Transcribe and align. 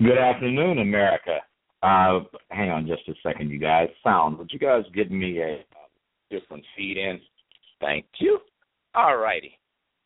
Good 0.00 0.16
afternoon, 0.16 0.78
America. 0.78 1.38
Uh, 1.82 2.20
hang 2.50 2.70
on 2.70 2.86
just 2.86 3.08
a 3.08 3.14
second, 3.20 3.50
you 3.50 3.58
guys. 3.58 3.88
Sound, 4.04 4.38
would 4.38 4.50
you 4.52 4.58
guys 4.60 4.84
give 4.94 5.10
me 5.10 5.40
a 5.40 5.64
different 6.30 6.64
feed 6.76 6.96
in? 6.96 7.20
Thank 7.80 8.06
you. 8.20 8.38
All 8.94 9.16
righty. 9.16 9.58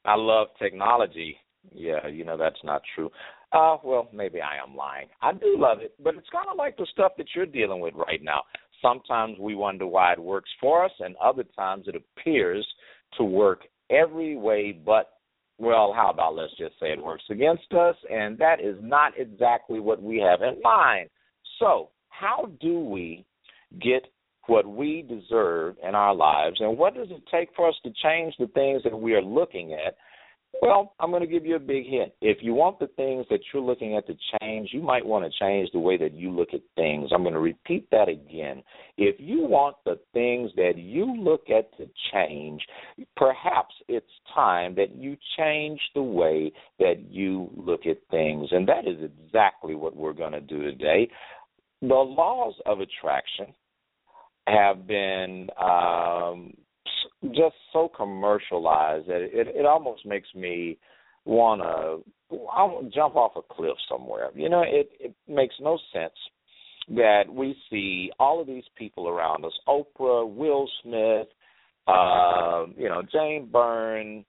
I 0.07 0.15
love 0.15 0.49
technology. 0.59 1.37
Yeah, 1.75 2.07
you 2.07 2.25
know 2.25 2.39
that's 2.39 2.59
not 2.65 2.81
true. 2.95 3.11
Uh, 3.53 3.77
well, 3.85 4.09
maybe 4.15 4.41
I 4.41 4.57
am 4.67 4.75
lying. 4.75 5.09
I 5.21 5.35
do 5.35 5.57
love 5.59 5.81
it, 5.81 5.93
but 6.03 6.15
it's 6.15 6.29
kind 6.31 6.47
of 6.51 6.57
like 6.57 6.79
the 6.79 6.87
stuff 6.91 7.13
that 7.19 7.27
you're 7.37 7.45
dealing 7.45 7.81
with 7.81 7.93
right 7.95 8.23
now. 8.23 8.45
Sometimes 8.81 9.39
we 9.39 9.55
wonder 9.55 9.87
why 9.87 10.15
it 10.15 10.19
works 10.19 10.51
for 10.59 10.87
us, 10.87 10.93
and 11.01 11.15
other 11.17 11.45
times 11.55 11.85
it 11.87 11.97
appears 11.97 12.67
to 13.19 13.25
work 13.25 13.65
every 13.91 14.39
way 14.39 14.73
but 14.73 15.11
well, 15.63 15.93
how 15.95 16.11
about 16.11 16.35
let's 16.35 16.57
just 16.59 16.75
say 16.81 16.91
it 16.91 17.03
works 17.03 17.23
against 17.31 17.73
us, 17.73 17.95
and 18.11 18.37
that 18.39 18.61
is 18.61 18.77
not 18.83 19.13
exactly 19.17 19.79
what 19.79 20.03
we 20.03 20.19
have 20.19 20.43
in 20.43 20.61
mind. 20.61 21.09
So, 21.61 21.91
how 22.09 22.51
do 22.61 22.81
we 22.81 23.25
get 23.81 24.03
what 24.49 24.67
we 24.67 25.03
deserve 25.09 25.77
in 25.87 25.95
our 25.95 26.15
lives, 26.17 26.57
and 26.59 26.77
what 26.77 26.95
does 26.95 27.07
it 27.11 27.23
take 27.31 27.51
for 27.55 27.69
us 27.69 27.77
to 27.85 27.93
change 28.03 28.35
the 28.41 28.49
things 28.49 28.83
that 28.83 28.99
we 28.99 29.15
are 29.15 29.23
looking 29.23 29.73
at 29.73 29.95
well, 30.61 30.95
I'm 31.01 31.11
going 31.11 31.23
to 31.23 31.27
give 31.27 31.47
you 31.47 31.57
a 31.57 31.61
big 31.61 31.87
hint. 31.87 32.13
If 32.21 32.39
you 32.43 32.53
want 32.53 32.79
the 32.79 32.89
things 32.89 33.27
that 33.31 33.41
you're 33.53 33.63
looking 33.63 33.97
at 33.97 34.07
to 34.07 34.15
change, 34.39 34.71
you 34.73 34.83
might 34.83 35.05
want 35.05 35.25
to 35.25 35.39
change 35.41 35.71
the 35.73 35.79
way 35.79 35.97
that 35.97 36.13
you 36.13 36.31
look 36.31 36.51
at 36.53 36.61
things. 36.77 37.11
I'm 37.13 37.23
going 37.23 37.35
to 37.35 37.41
repeat 37.41 37.89
that 37.91 38.09
again. 38.09 38.63
If 38.99 39.17
you 39.19 39.41
want 39.41 39.77
the 39.85 39.99
things 40.13 40.51
that 40.57 40.75
you 40.77 41.17
look 41.17 41.49
at 41.49 41.75
to 41.79 41.89
change, 42.13 42.61
perhaps 43.17 43.75
it's 43.89 44.07
time 44.35 44.75
that 44.75 44.95
you 44.95 45.17
change 45.39 45.81
the 45.95 46.03
way 46.03 46.53
that 46.79 47.07
you 47.09 47.51
look 47.57 47.87
at 47.87 47.99
things. 48.11 48.49
And 48.53 48.69
that 48.69 48.87
is 48.87 48.99
exactly 49.03 49.75
what 49.75 49.97
we're 49.97 50.13
going 50.13 50.33
to 50.33 50.41
do 50.41 50.63
today. 50.63 51.09
The 51.81 51.89
laws 51.89 52.55
of 52.67 52.81
attraction 52.81 53.47
have 54.47 54.87
been 54.87 55.49
um, 55.61 56.53
just 57.31 57.55
so 57.73 57.89
commercialized 57.89 59.07
that 59.09 59.23
it 59.23 59.49
it 59.55 59.67
almost 59.67 60.05
makes 60.05 60.29
me 60.35 60.79
want 61.25 61.63
to 61.63 62.39
I 62.53 62.69
jump 62.95 63.17
off 63.17 63.33
a 63.37 63.55
cliff 63.55 63.77
somewhere. 63.89 64.31
You 64.35 64.49
know, 64.49 64.63
it 64.63 64.91
it 64.99 65.15
makes 65.29 65.55
no 65.61 65.79
sense 65.93 66.15
that 66.89 67.25
we 67.31 67.55
see 67.71 68.11
all 68.19 68.41
of 68.41 68.47
these 68.47 68.65
people 68.77 69.09
around 69.09 69.45
us: 69.45 69.53
Oprah, 69.69 70.29
Will 70.29 70.69
Smith, 70.83 71.29
uh, 71.87 72.67
you 72.77 72.89
know, 72.89 73.03
Jane 73.13 73.49
Byrne, 73.51 74.25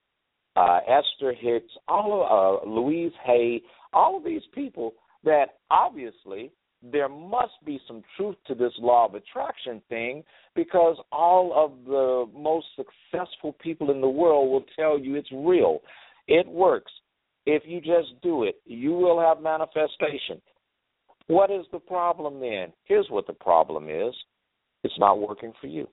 uh, 0.55 0.79
Esther 0.87 1.33
Hicks, 1.33 1.71
all 1.87 2.21
of 2.23 2.67
uh, 2.67 2.69
Louise 2.69 3.13
Hay, 3.25 3.61
all 3.91 4.17
of 4.17 4.23
these 4.23 4.43
people 4.53 4.93
that 5.23 5.55
obviously 5.71 6.51
there 6.91 7.09
must 7.09 7.53
be 7.65 7.79
some 7.87 8.01
truth 8.17 8.35
to 8.47 8.55
this 8.55 8.73
law 8.79 9.05
of 9.05 9.15
attraction 9.15 9.81
thing 9.89 10.23
because 10.55 10.97
all 11.11 11.53
of 11.55 11.85
the 11.85 12.25
most 12.37 12.67
successful 12.75 13.53
people 13.61 13.91
in 13.91 14.01
the 14.01 14.09
world 14.09 14.49
will 14.51 14.65
tell 14.75 14.99
you 14.99 15.15
it's 15.15 15.31
real. 15.31 15.79
It 16.27 16.47
works. 16.47 16.91
If 17.45 17.63
you 17.65 17.79
just 17.79 18.21
do 18.21 18.43
it, 18.43 18.55
you 18.65 18.91
will 18.91 19.19
have 19.19 19.41
manifestation. 19.41 20.41
What 21.27 21.51
is 21.51 21.65
the 21.71 21.79
problem 21.79 22.39
then? 22.39 22.73
Here's 22.85 23.07
what 23.09 23.27
the 23.27 23.33
problem 23.33 23.89
is 23.89 24.13
it's 24.83 24.99
not 24.99 25.19
working 25.19 25.53
for 25.61 25.67
you. 25.67 25.87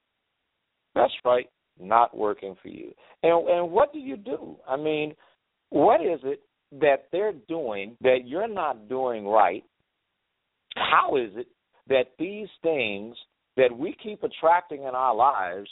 That's 0.94 1.12
right, 1.24 1.48
not 1.78 2.16
working 2.16 2.56
for 2.60 2.68
you. 2.68 2.92
And 3.22 3.48
and 3.48 3.70
what 3.70 3.92
do 3.92 4.00
you 4.00 4.16
do? 4.16 4.56
I 4.68 4.76
mean, 4.76 5.14
what 5.70 6.00
is 6.00 6.18
it 6.24 6.42
that 6.80 7.06
they're 7.12 7.34
doing 7.48 7.96
that 8.00 8.26
you're 8.26 8.48
not 8.48 8.88
doing 8.88 9.26
right 9.26 9.64
how 10.76 11.16
is 11.16 11.30
it 11.36 11.48
that 11.88 12.12
these 12.18 12.48
things 12.62 13.16
that 13.56 13.76
we 13.76 13.94
keep 14.02 14.22
attracting 14.22 14.82
in 14.82 14.94
our 14.94 15.14
lives 15.14 15.68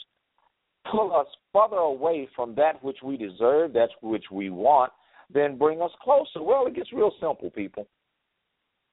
pull 0.91 1.15
us 1.15 1.27
further 1.53 1.77
away 1.77 2.27
from 2.35 2.55
that 2.55 2.83
which 2.83 2.97
we 3.03 3.17
deserve, 3.17 3.73
that 3.73 3.89
which 4.01 4.25
we 4.31 4.49
want, 4.49 4.91
than 5.33 5.57
bring 5.57 5.81
us 5.81 5.91
closer? 6.03 6.43
Well, 6.43 6.67
it 6.67 6.75
gets 6.75 6.91
real 6.91 7.11
simple, 7.19 7.49
people. 7.51 7.87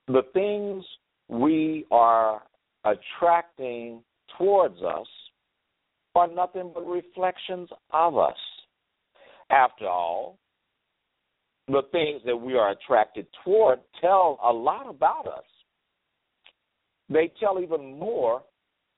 The 0.08 0.22
things 0.32 0.84
we 1.28 1.84
are 1.90 2.42
attracting 2.84 4.02
towards 4.38 4.80
us 4.82 5.06
are 6.14 6.28
nothing 6.28 6.70
but 6.72 6.86
reflections 6.86 7.68
of 7.92 8.16
us. 8.16 8.36
After 9.50 9.86
all, 9.86 10.38
the 11.68 11.82
things 11.92 12.22
that 12.24 12.36
we 12.36 12.54
are 12.54 12.70
attracted 12.70 13.26
toward 13.44 13.80
tell 14.00 14.38
a 14.42 14.52
lot 14.52 14.88
about 14.88 15.26
us 15.26 15.44
they 17.08 17.32
tell 17.40 17.60
even 17.60 17.98
more 17.98 18.42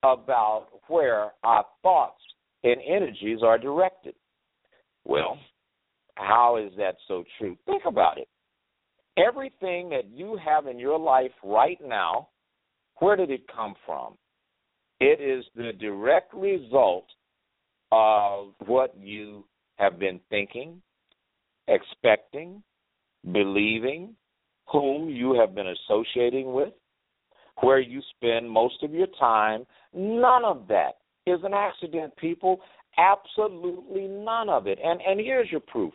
about 0.03 0.67
where 0.87 1.31
our 1.43 1.65
thoughts 1.83 2.21
and 2.63 2.77
energies 2.87 3.39
are 3.43 3.57
directed. 3.57 4.15
Well, 5.05 5.37
how 6.15 6.57
is 6.57 6.71
that 6.77 6.95
so 7.07 7.23
true? 7.37 7.57
Think 7.65 7.83
about 7.85 8.17
it. 8.17 8.27
Everything 9.17 9.89
that 9.89 10.09
you 10.13 10.37
have 10.43 10.67
in 10.67 10.79
your 10.79 10.97
life 10.97 11.31
right 11.43 11.79
now, 11.85 12.29
where 12.97 13.15
did 13.15 13.31
it 13.31 13.41
come 13.53 13.75
from? 13.85 14.15
It 14.99 15.21
is 15.21 15.45
the 15.55 15.71
direct 15.79 16.33
result 16.33 17.05
of 17.91 18.53
what 18.65 18.93
you 18.99 19.45
have 19.77 19.97
been 19.97 20.19
thinking, 20.29 20.81
expecting, 21.67 22.61
believing, 23.31 24.15
whom 24.71 25.09
you 25.09 25.33
have 25.39 25.55
been 25.55 25.67
associating 25.67 26.53
with, 26.53 26.73
where 27.61 27.79
you 27.79 28.01
spend 28.15 28.49
most 28.49 28.83
of 28.83 28.93
your 28.93 29.07
time. 29.19 29.65
None 29.93 30.45
of 30.45 30.67
that 30.67 30.97
is 31.25 31.39
an 31.43 31.53
accident, 31.53 32.15
people. 32.17 32.59
Absolutely 32.97 34.07
none 34.07 34.49
of 34.49 34.67
it. 34.67 34.79
And 34.83 34.99
and 35.01 35.19
here's 35.19 35.51
your 35.51 35.61
proof. 35.61 35.93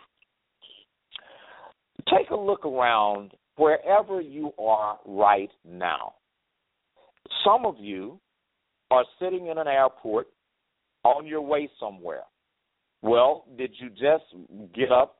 Take 2.11 2.31
a 2.31 2.37
look 2.37 2.65
around 2.65 3.33
wherever 3.57 4.21
you 4.21 4.53
are 4.59 4.99
right 5.07 5.51
now. 5.67 6.15
Some 7.45 7.65
of 7.65 7.77
you 7.79 8.21
are 8.91 9.05
sitting 9.21 9.47
in 9.47 9.59
an 9.59 9.67
airport 9.67 10.29
on 11.05 11.27
your 11.27 11.41
way 11.41 11.69
somewhere. 11.81 12.23
Well, 13.03 13.45
did 13.57 13.73
you 13.79 13.91
just 13.91 14.25
get 14.75 14.91
up 14.91 15.17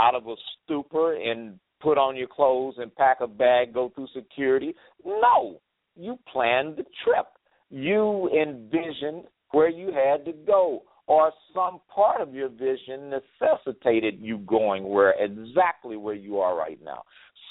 out 0.00 0.14
of 0.14 0.26
a 0.26 0.34
stupor 0.64 1.14
and 1.14 1.58
put 1.80 1.98
on 1.98 2.16
your 2.16 2.28
clothes 2.28 2.74
and 2.78 2.94
pack 2.94 3.18
a 3.20 3.26
bag, 3.26 3.72
go 3.72 3.90
through 3.94 4.08
security. 4.14 4.74
No, 5.04 5.60
you 5.96 6.18
planned 6.32 6.76
the 6.76 6.84
trip. 7.04 7.26
You 7.70 8.28
envisioned 8.30 9.24
where 9.52 9.68
you 9.68 9.92
had 9.92 10.24
to 10.24 10.32
go, 10.46 10.82
or 11.06 11.32
some 11.54 11.80
part 11.92 12.20
of 12.20 12.34
your 12.34 12.48
vision 12.48 13.10
necessitated 13.10 14.18
you 14.20 14.38
going 14.38 14.88
where 14.88 15.14
exactly 15.18 15.96
where 15.96 16.14
you 16.14 16.38
are 16.38 16.56
right 16.56 16.78
now. 16.84 17.02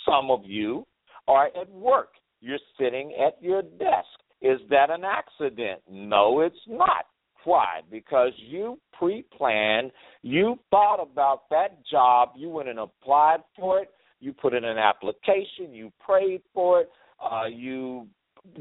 Some 0.06 0.32
of 0.32 0.42
you 0.46 0.86
are 1.28 1.48
at 1.60 1.70
work. 1.72 2.10
You're 2.42 2.58
sitting 2.80 3.14
at 3.26 3.42
your 3.42 3.62
desk. 3.62 4.08
Is 4.42 4.60
that 4.70 4.90
an 4.90 5.04
accident? 5.04 5.82
No, 5.90 6.42
it's 6.42 6.56
not. 6.68 7.06
Why? 7.44 7.82
Because 7.90 8.32
you 8.38 8.80
pre 8.98 9.24
planned, 9.38 9.92
you 10.22 10.58
thought 10.72 11.02
about 11.02 11.50
that 11.50 11.80
job, 11.90 12.30
you 12.36 12.50
went 12.50 12.70
and 12.70 12.80
applied 12.80 13.40
for 13.58 13.80
it, 13.80 13.90
you 14.20 14.34
put 14.34 14.54
in 14.54 14.64
an 14.64 14.78
application, 14.78 15.74
you 15.74 15.92
prayed 16.06 16.42
for 16.54 16.82
it, 16.82 16.90
uh, 17.24 17.46
you 17.46 18.08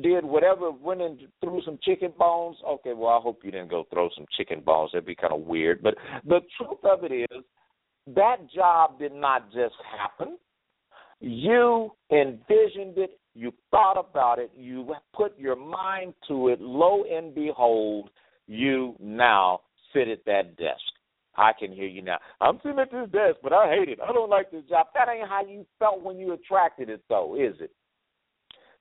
did 0.03 0.25
whatever, 0.25 0.71
went 0.71 1.03
and 1.03 1.19
threw 1.41 1.61
some 1.65 1.79
chicken 1.83 2.13
bones. 2.19 2.57
Okay, 2.67 2.93
well, 2.95 3.17
I 3.17 3.21
hope 3.21 3.41
you 3.45 3.51
didn't 3.51 3.71
go 3.71 3.87
throw 3.93 4.09
some 4.17 4.27
chicken 4.37 4.61
bones. 4.61 4.91
That'd 4.93 5.07
be 5.07 5.15
kind 5.15 5.33
of 5.33 5.43
weird. 5.43 5.83
But 5.83 5.97
the 6.27 6.41
truth 6.57 6.79
of 6.85 7.05
it 7.05 7.13
is, 7.13 7.45
that 8.15 8.37
job 8.55 8.99
did 8.99 9.13
not 9.13 9.53
just 9.53 9.75
happen. 9.99 10.39
You 11.21 11.91
envisioned 12.11 12.97
it, 12.97 13.19
you 13.35 13.53
thought 13.71 13.99
about 13.99 14.39
it, 14.39 14.51
you 14.57 14.95
put 15.15 15.39
your 15.39 15.57
mind 15.57 16.15
to 16.29 16.49
it. 16.49 16.61
Lo 16.61 17.05
and 17.05 17.35
behold, 17.35 18.11
you 18.47 18.95
now 19.01 19.61
sit 19.93 20.09
at 20.09 20.25
that 20.27 20.57
desk. 20.57 20.81
I 21.37 21.53
can 21.59 21.73
hear 21.73 21.87
you 21.87 22.03
now. 22.03 22.19
I'm 22.41 22.59
sitting 22.63 22.79
at 22.79 22.91
this 22.91 23.11
desk, 23.13 23.37
but 23.43 23.53
I 23.53 23.69
hate 23.69 23.89
it. 23.89 24.01
I 24.03 24.13
don't 24.13 24.31
like 24.31 24.51
this 24.51 24.65
job. 24.69 24.89
That 24.95 25.09
ain't 25.09 25.29
how 25.29 25.45
you 25.47 25.67
felt 25.79 26.03
when 26.03 26.19
you 26.19 26.33
attracted 26.33 26.89
it, 26.89 27.03
though, 27.09 27.37
is 27.37 27.55
it? 27.61 27.71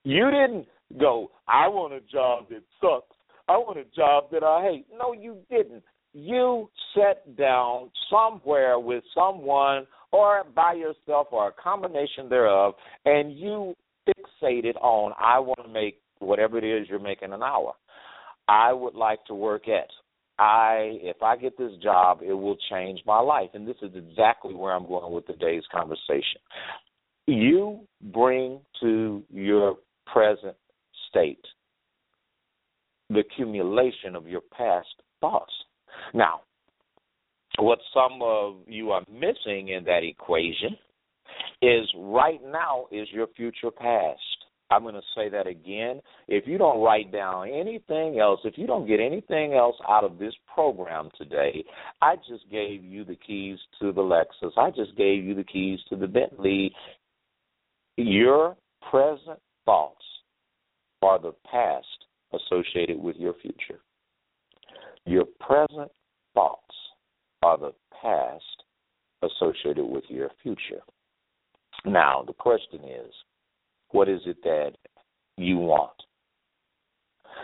You 0.04 0.32
didn't 0.32 0.66
go, 1.00 1.32
I 1.48 1.68
want 1.68 1.94
a 1.94 2.02
job 2.02 2.46
that 2.50 2.64
sucks. 2.82 3.16
I 3.48 3.58
want 3.58 3.78
a 3.78 3.86
job 3.96 4.26
that 4.32 4.44
I 4.44 4.64
hate. 4.64 4.88
No, 4.98 5.14
you 5.14 5.38
didn't. 5.50 5.84
You 6.14 6.70
sat 6.96 7.38
down 7.38 7.92
somewhere 8.10 8.80
with 8.80 9.04
someone 9.14 9.86
or 10.12 10.44
by 10.56 10.74
yourself 10.74 11.28
or 11.32 11.50
a 11.50 11.52
combination 11.62 12.30
thereof, 12.30 12.74
and 13.06 13.38
you 13.38 13.76
fixated 14.08 14.76
on, 14.82 15.14
I 15.20 15.40
want 15.40 15.60
to 15.64 15.72
make 15.72 16.00
whatever 16.20 16.58
it 16.58 16.64
is 16.64 16.88
you're 16.90 17.00
making 17.00 17.34
an 17.34 17.44
hour. 17.44 17.74
I 18.48 18.74
would 18.74 18.96
like 18.96 19.24
to 19.26 19.36
work 19.36 19.68
at. 19.68 19.90
I 20.40 21.00
if 21.02 21.22
I 21.22 21.36
get 21.36 21.58
this 21.58 21.72
job, 21.82 22.20
it 22.22 22.34
will 22.34 22.58
change 22.70 23.02
my 23.06 23.20
life. 23.20 23.50
And 23.54 23.68
this 23.68 23.78
is 23.82 23.92
exactly 23.96 24.54
where 24.54 24.74
I'm 24.74 24.88
going 24.88 25.12
with 25.12 25.26
today's 25.26 25.64
conversation. 25.72 26.42
You 27.26 27.80
bring 28.14 28.60
to 28.82 29.24
your 29.30 29.78
present 30.06 30.56
state 31.08 31.46
the 33.10 33.20
accumulation 33.20 34.16
of 34.16 34.28
your 34.28 34.42
past 34.42 34.88
thoughts. 35.22 35.54
Now, 36.14 36.42
what 37.60 37.80
some 37.94 38.22
of 38.22 38.58
you 38.68 38.92
are 38.92 39.04
missing 39.12 39.70
in 39.70 39.84
that 39.86 40.04
equation 40.04 40.78
is 41.62 41.88
right 41.96 42.40
now 42.46 42.86
is 42.92 43.08
your 43.12 43.28
future 43.36 43.72
past. 43.72 44.20
I'm 44.70 44.82
going 44.82 44.96
to 44.96 45.02
say 45.16 45.30
that 45.30 45.48
again. 45.48 46.02
If 46.28 46.46
you 46.46 46.58
don't 46.58 46.84
write 46.84 47.12
down 47.12 47.48
anything 47.48 48.20
else, 48.20 48.42
if 48.44 48.58
you 48.58 48.68
don't 48.68 48.86
get 48.86 49.00
anything 49.00 49.54
else 49.54 49.78
out 49.88 50.04
of 50.04 50.20
this 50.20 50.34
program 50.54 51.10
today, 51.18 51.64
I 52.02 52.18
just 52.18 52.50
gave 52.52 52.84
you 52.84 53.06
the 53.06 53.16
keys 53.16 53.58
to 53.80 53.94
the 53.94 54.02
Lexus. 54.02 54.52
I 54.58 54.72
just 54.72 54.96
gave 54.98 55.24
you 55.24 55.36
the 55.36 55.46
keys 55.46 55.80
to 55.90 55.96
the 55.96 56.08
Bentley. 56.08 56.74
Your 57.96 58.58
present 58.92 59.40
thoughts 59.66 60.04
are 61.02 61.20
the 61.20 61.34
past 61.50 61.86
associated 62.34 63.00
with 63.00 63.16
your 63.18 63.34
future. 63.42 63.80
Your 65.06 65.26
present 65.40 65.92
thoughts 66.34 66.76
are 67.44 67.58
the 67.58 67.74
past 68.02 68.44
associated 69.24 69.86
with 69.86 70.04
your 70.10 70.30
future. 70.44 70.82
Now, 71.86 72.24
the 72.26 72.34
question 72.34 72.82
is, 72.84 73.14
what 73.92 74.10
is 74.10 74.22
it 74.26 74.38
that 74.44 74.74
you 75.38 75.58
want? 75.58 75.92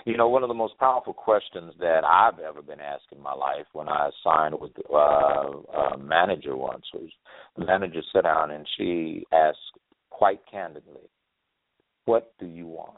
You 0.05 0.17
know, 0.17 0.27
one 0.27 0.43
of 0.43 0.49
the 0.49 0.55
most 0.55 0.77
powerful 0.79 1.13
questions 1.13 1.73
that 1.79 2.03
I've 2.03 2.39
ever 2.39 2.61
been 2.61 2.81
asked 2.81 3.07
in 3.15 3.21
my 3.21 3.33
life 3.33 3.65
when 3.73 3.87
I 3.87 4.09
signed 4.23 4.55
with 4.59 4.71
uh, 4.91 4.97
a 4.97 5.97
manager 5.97 6.57
once 6.57 6.83
was 6.93 7.09
the 7.55 7.65
manager 7.65 8.01
sat 8.11 8.23
down 8.23 8.51
and 8.51 8.67
she 8.77 9.23
asked 9.31 9.57
quite 10.09 10.39
candidly, 10.49 11.09
What 12.05 12.33
do 12.39 12.47
you 12.47 12.65
want? 12.65 12.97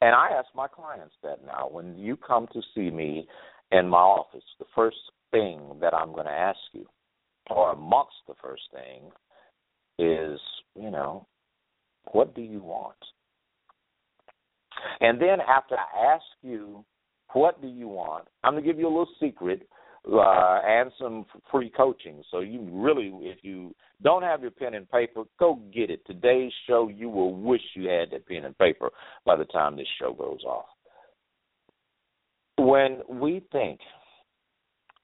And 0.00 0.14
I 0.14 0.28
ask 0.30 0.48
my 0.54 0.68
clients 0.68 1.14
that 1.22 1.44
now. 1.44 1.68
When 1.70 1.96
you 1.96 2.16
come 2.16 2.46
to 2.52 2.62
see 2.74 2.90
me 2.90 3.26
in 3.72 3.88
my 3.88 3.98
office, 3.98 4.44
the 4.58 4.66
first 4.74 4.96
thing 5.30 5.60
that 5.80 5.92
I'm 5.94 6.12
going 6.12 6.26
to 6.26 6.32
ask 6.32 6.58
you, 6.72 6.86
or 7.50 7.72
amongst 7.72 8.16
the 8.26 8.34
first 8.42 8.62
thing, 8.72 9.10
is, 9.98 10.40
you 10.76 10.90
know, 10.90 11.26
what 12.12 12.34
do 12.34 12.42
you 12.42 12.60
want? 12.60 12.96
And 15.00 15.20
then 15.20 15.40
after 15.40 15.76
I 15.76 16.14
ask 16.14 16.24
you, 16.42 16.84
what 17.32 17.60
do 17.60 17.68
you 17.68 17.88
want? 17.88 18.28
I'm 18.44 18.54
going 18.54 18.62
to 18.62 18.68
give 18.70 18.78
you 18.78 18.86
a 18.86 18.88
little 18.88 19.08
secret 19.20 19.68
uh, 20.06 20.60
and 20.66 20.90
some 20.98 21.26
free 21.50 21.70
coaching. 21.76 22.22
So 22.30 22.40
you 22.40 22.66
really, 22.70 23.12
if 23.22 23.38
you 23.42 23.74
don't 24.02 24.22
have 24.22 24.42
your 24.42 24.50
pen 24.50 24.74
and 24.74 24.90
paper, 24.90 25.24
go 25.38 25.60
get 25.72 25.90
it. 25.90 26.06
Today's 26.06 26.52
show, 26.66 26.88
you 26.88 27.08
will 27.08 27.34
wish 27.34 27.62
you 27.74 27.88
had 27.88 28.10
that 28.12 28.26
pen 28.26 28.44
and 28.44 28.56
paper 28.58 28.90
by 29.24 29.36
the 29.36 29.44
time 29.46 29.76
this 29.76 29.86
show 30.00 30.12
goes 30.12 30.42
off. 30.46 30.66
When 32.56 33.00
we 33.08 33.42
think 33.52 33.80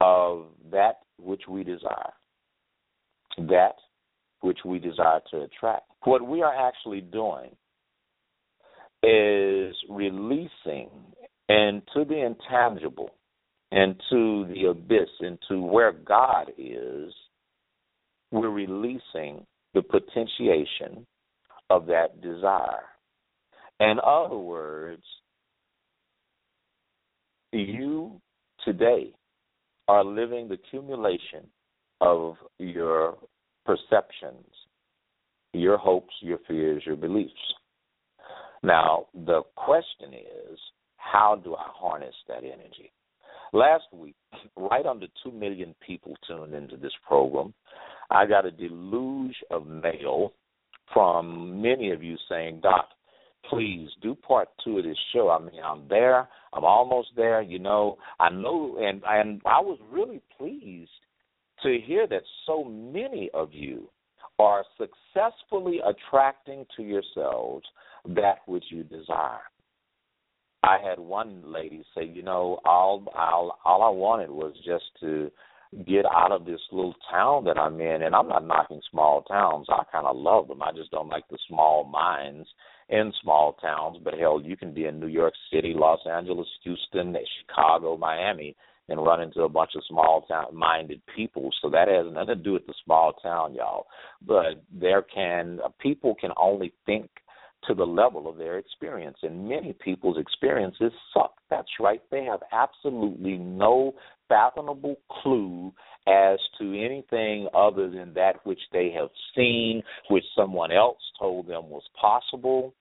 of 0.01 0.47
that 0.71 1.01
which 1.19 1.43
we 1.49 1.65
desire, 1.65 2.13
that 3.39 3.75
which 4.41 4.59
we 4.65 4.79
desire 4.79 5.21
to 5.31 5.43
attract. 5.43 5.85
What 6.05 6.27
we 6.27 6.43
are 6.43 6.55
actually 6.55 7.01
doing 7.01 7.51
is 9.03 9.75
releasing 9.89 10.91
into 11.49 12.05
the 12.09 12.25
intangible, 12.25 13.11
into 13.73 14.47
the 14.53 14.67
abyss, 14.71 15.09
into 15.21 15.63
where 15.63 15.93
God 15.93 16.53
is, 16.59 17.13
we're 18.31 18.51
releasing 18.51 19.45
the 19.75 19.83
potentiation 19.83 21.07
of 21.71 21.87
that 21.87 22.21
desire. 22.21 22.85
In 23.81 23.97
other 24.05 24.37
words, 24.37 25.03
you 27.53 28.21
today 28.65 29.13
are 29.89 30.05
living 30.05 30.49
the 30.49 30.55
accumulation 30.55 31.47
of 32.01 32.37
your 32.59 33.17
perceptions, 33.65 34.47
your 35.53 35.79
hopes, 35.79 36.15
your 36.21 36.39
fears, 36.47 36.83
your 36.87 36.97
beliefs. 36.97 37.33
Now, 38.63 39.07
the 39.15 39.43
question 39.57 40.15
is, 40.15 40.59
how 40.97 41.41
do 41.43 41.55
I 41.55 41.67
harness 41.67 42.15
that 42.29 42.45
energy? 42.45 42.93
Last 43.55 43.85
week, 43.93 44.17
right 44.57 44.85
under 44.85 45.07
2 45.23 45.31
million 45.31 45.77
people 45.87 46.17
tuned 46.27 46.55
into 46.55 46.77
this 46.77 46.91
program, 47.07 47.55
I 48.11 48.27
got 48.27 48.45
a 48.45 48.51
deluge 48.51 49.37
of 49.53 49.69
mail 49.69 50.33
from 50.93 51.63
many 51.63 51.93
of 51.93 52.03
you 52.03 52.17
saying, 52.29 52.63
Doc, 52.65 52.89
please 53.49 53.91
do 54.03 54.17
part 54.17 54.49
two 54.65 54.79
of 54.79 54.85
this 54.85 54.99
show. 55.13 55.31
I 55.31 55.39
mean, 55.39 55.63
I'm 55.65 55.87
there. 55.87 56.29
I'm 56.53 56.65
almost 56.65 57.11
there. 57.15 57.43
You 57.43 57.61
know, 57.61 57.97
I 58.19 58.29
know, 58.29 58.77
and 58.81 59.01
and 59.07 59.41
I 59.47 59.61
was 59.61 59.79
really 59.89 60.21
pleased 60.37 60.91
to 61.63 61.79
hear 61.87 62.09
that 62.09 62.23
so 62.47 62.65
many 62.65 63.31
of 63.35 63.51
you 63.53 63.89
are 64.41 64.65
successfully 64.77 65.79
attracting 65.87 66.67
to 66.77 66.83
yourselves 66.83 67.65
that 68.17 68.39
which 68.47 68.65
you 68.71 68.83
desire. 68.83 69.43
I 70.65 70.79
had 70.83 70.99
one 70.99 71.43
lady 71.45 71.85
say, 71.95 72.05
you 72.05 72.23
know, 72.23 72.59
all 72.65 73.05
all 73.15 73.59
all 73.65 73.83
I 73.83 73.91
wanted 73.91 74.31
was 74.31 74.55
just 74.65 74.85
to 75.01 75.31
get 75.87 76.05
out 76.07 76.33
of 76.33 76.47
this 76.47 76.61
little 76.73 76.95
town 77.11 77.45
that 77.45 77.59
I'm 77.59 77.81
in 77.81 78.03
and 78.03 78.15
I'm 78.15 78.29
not 78.29 78.47
knocking 78.47 78.81
small 78.91 79.23
towns. 79.23 79.67
I 79.69 79.83
kind 79.93 80.07
of 80.07 80.17
love 80.17 80.49
them. 80.49 80.63
I 80.63 80.73
just 80.73 80.91
don't 80.91 81.09
like 81.09 81.25
the 81.29 81.39
small 81.49 81.85
minds 81.85 82.49
in 82.89 83.13
small 83.23 83.55
towns, 83.55 83.99
but 84.03 84.15
hell, 84.15 84.41
you 84.43 84.57
can 84.57 84.73
be 84.73 84.87
in 84.87 85.01
New 85.01 85.09
York 85.09 85.35
City, 85.53 85.75
Los 85.77 86.01
Angeles, 86.11 86.47
Houston, 86.63 87.17
Chicago, 87.41 87.97
Miami 87.97 88.57
and 88.89 89.05
run 89.05 89.23
into 89.23 89.43
a 89.43 89.49
bunch 89.49 89.71
of 89.75 89.83
small 89.89 90.23
town 90.29 90.55
minded 90.55 91.01
people. 91.17 91.51
So 91.63 91.71
that 91.71 91.89
has 91.89 92.07
nothing 92.13 92.37
to 92.37 92.43
do 92.43 92.53
with 92.53 92.67
the 92.67 92.75
small 92.85 93.13
town, 93.15 93.55
y'all. 93.55 93.87
But 94.27 94.63
there 94.73 95.03
can 95.03 95.59
people 95.81 96.15
can 96.15 96.31
only 96.37 96.73
think 96.87 97.11
to 97.69 97.75
the 97.75 97.85
level 97.85 98.29
of 98.29 98.37
their 98.37 98.59
experience. 98.59 99.17
And 99.23 99.49
many 99.49 99.73
people's 99.73 100.19
experiences 100.19 100.93
suck. 101.13 101.35
That's 101.51 101.69
right. 101.81 102.01
They 102.11 102.25
have 102.25 102.41
absolutely 102.53 103.37
no 103.37 103.95
fathomable 104.29 104.97
clue 105.23 105.73
as 106.07 106.39
to 106.59 106.65
anything 106.65 107.49
other 107.55 107.91
than 107.91 108.13
that 108.15 108.45
which 108.45 108.61
they 108.73 108.91
have 108.99 109.09
seen, 109.35 109.83
which 110.11 110.25
someone 110.37 110.73
else 110.73 110.99
told 111.19 111.47
them 111.47 111.71
was 111.71 111.85
possible. 112.01 112.75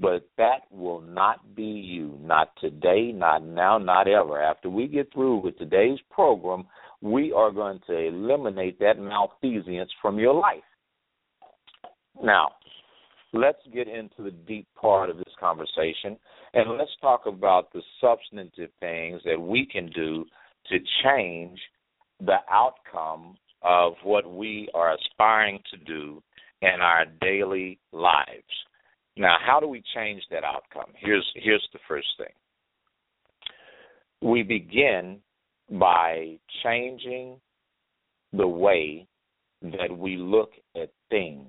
But 0.00 0.28
that 0.36 0.60
will 0.70 1.00
not 1.00 1.56
be 1.56 1.64
you. 1.64 2.18
Not 2.22 2.50
today, 2.60 3.10
not 3.12 3.42
now, 3.42 3.78
not 3.78 4.06
ever. 4.06 4.40
After 4.40 4.70
we 4.70 4.86
get 4.86 5.12
through 5.12 5.38
with 5.38 5.58
today's 5.58 5.98
program, 6.10 6.66
we 7.00 7.32
are 7.32 7.50
going 7.50 7.80
to 7.88 7.96
eliminate 7.96 8.78
that 8.78 8.98
malfeasance 8.98 9.90
from 10.00 10.18
your 10.18 10.34
life. 10.34 10.62
Now, 12.22 12.48
let's 13.32 13.58
get 13.72 13.88
into 13.88 14.22
the 14.22 14.30
deep 14.30 14.66
part 14.80 15.10
of 15.10 15.18
this 15.18 15.34
conversation 15.38 16.16
and 16.54 16.78
let's 16.78 16.90
talk 17.00 17.26
about 17.26 17.72
the 17.72 17.82
substantive 18.00 18.70
things 18.80 19.20
that 19.24 19.40
we 19.40 19.66
can 19.66 19.90
do 19.90 20.24
to 20.68 20.78
change 21.04 21.58
the 22.20 22.38
outcome 22.50 23.36
of 23.62 23.94
what 24.02 24.30
we 24.30 24.68
are 24.74 24.94
aspiring 24.94 25.60
to 25.70 25.76
do 25.78 26.22
in 26.62 26.80
our 26.80 27.04
daily 27.20 27.78
lives. 27.92 28.42
Now, 29.16 29.36
how 29.44 29.60
do 29.60 29.66
we 29.66 29.82
change 29.94 30.22
that 30.30 30.44
outcome? 30.44 30.92
Here's 30.96 31.26
here's 31.34 31.66
the 31.72 31.80
first 31.88 32.06
thing. 32.16 32.26
We 34.22 34.42
begin 34.42 35.18
by 35.70 36.38
changing 36.62 37.36
the 38.32 38.46
way 38.46 39.06
that 39.62 39.96
we 39.96 40.16
look 40.16 40.52
at 40.80 40.90
things. 41.10 41.48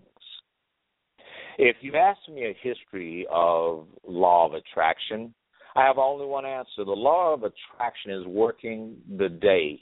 If 1.61 1.75
you 1.81 1.93
ask 1.95 2.19
me 2.29 2.45
a 2.45 2.57
history 2.63 3.27
of 3.29 3.85
law 4.07 4.47
of 4.47 4.53
attraction, 4.53 5.33
I 5.75 5.83
have 5.83 5.97
only 5.97 6.25
one 6.25 6.45
answer. 6.45 6.85
The 6.85 6.91
law 6.91 7.33
of 7.33 7.43
attraction 7.43 8.11
is 8.11 8.25
working 8.25 8.95
the 9.17 9.27
day. 9.27 9.81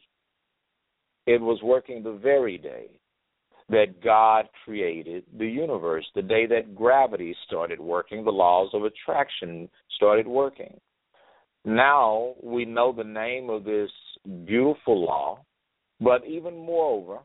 It 1.27 1.39
was 1.39 1.59
working 1.61 2.01
the 2.01 2.13
very 2.13 2.57
day 2.57 2.87
that 3.69 4.01
God 4.03 4.49
created 4.65 5.25
the 5.37 5.45
universe, 5.45 6.03
the 6.15 6.23
day 6.23 6.47
that 6.47 6.73
gravity 6.73 7.35
started 7.45 7.79
working, 7.79 8.25
the 8.25 8.31
laws 8.31 8.71
of 8.73 8.83
attraction 8.83 9.69
started 9.97 10.25
working. 10.25 10.79
Now 11.63 12.33
we 12.41 12.65
know 12.65 12.91
the 12.91 13.03
name 13.03 13.51
of 13.51 13.65
this 13.65 13.91
beautiful 14.45 15.05
law, 15.05 15.45
but 15.99 16.25
even 16.25 16.57
moreover, 16.57 17.19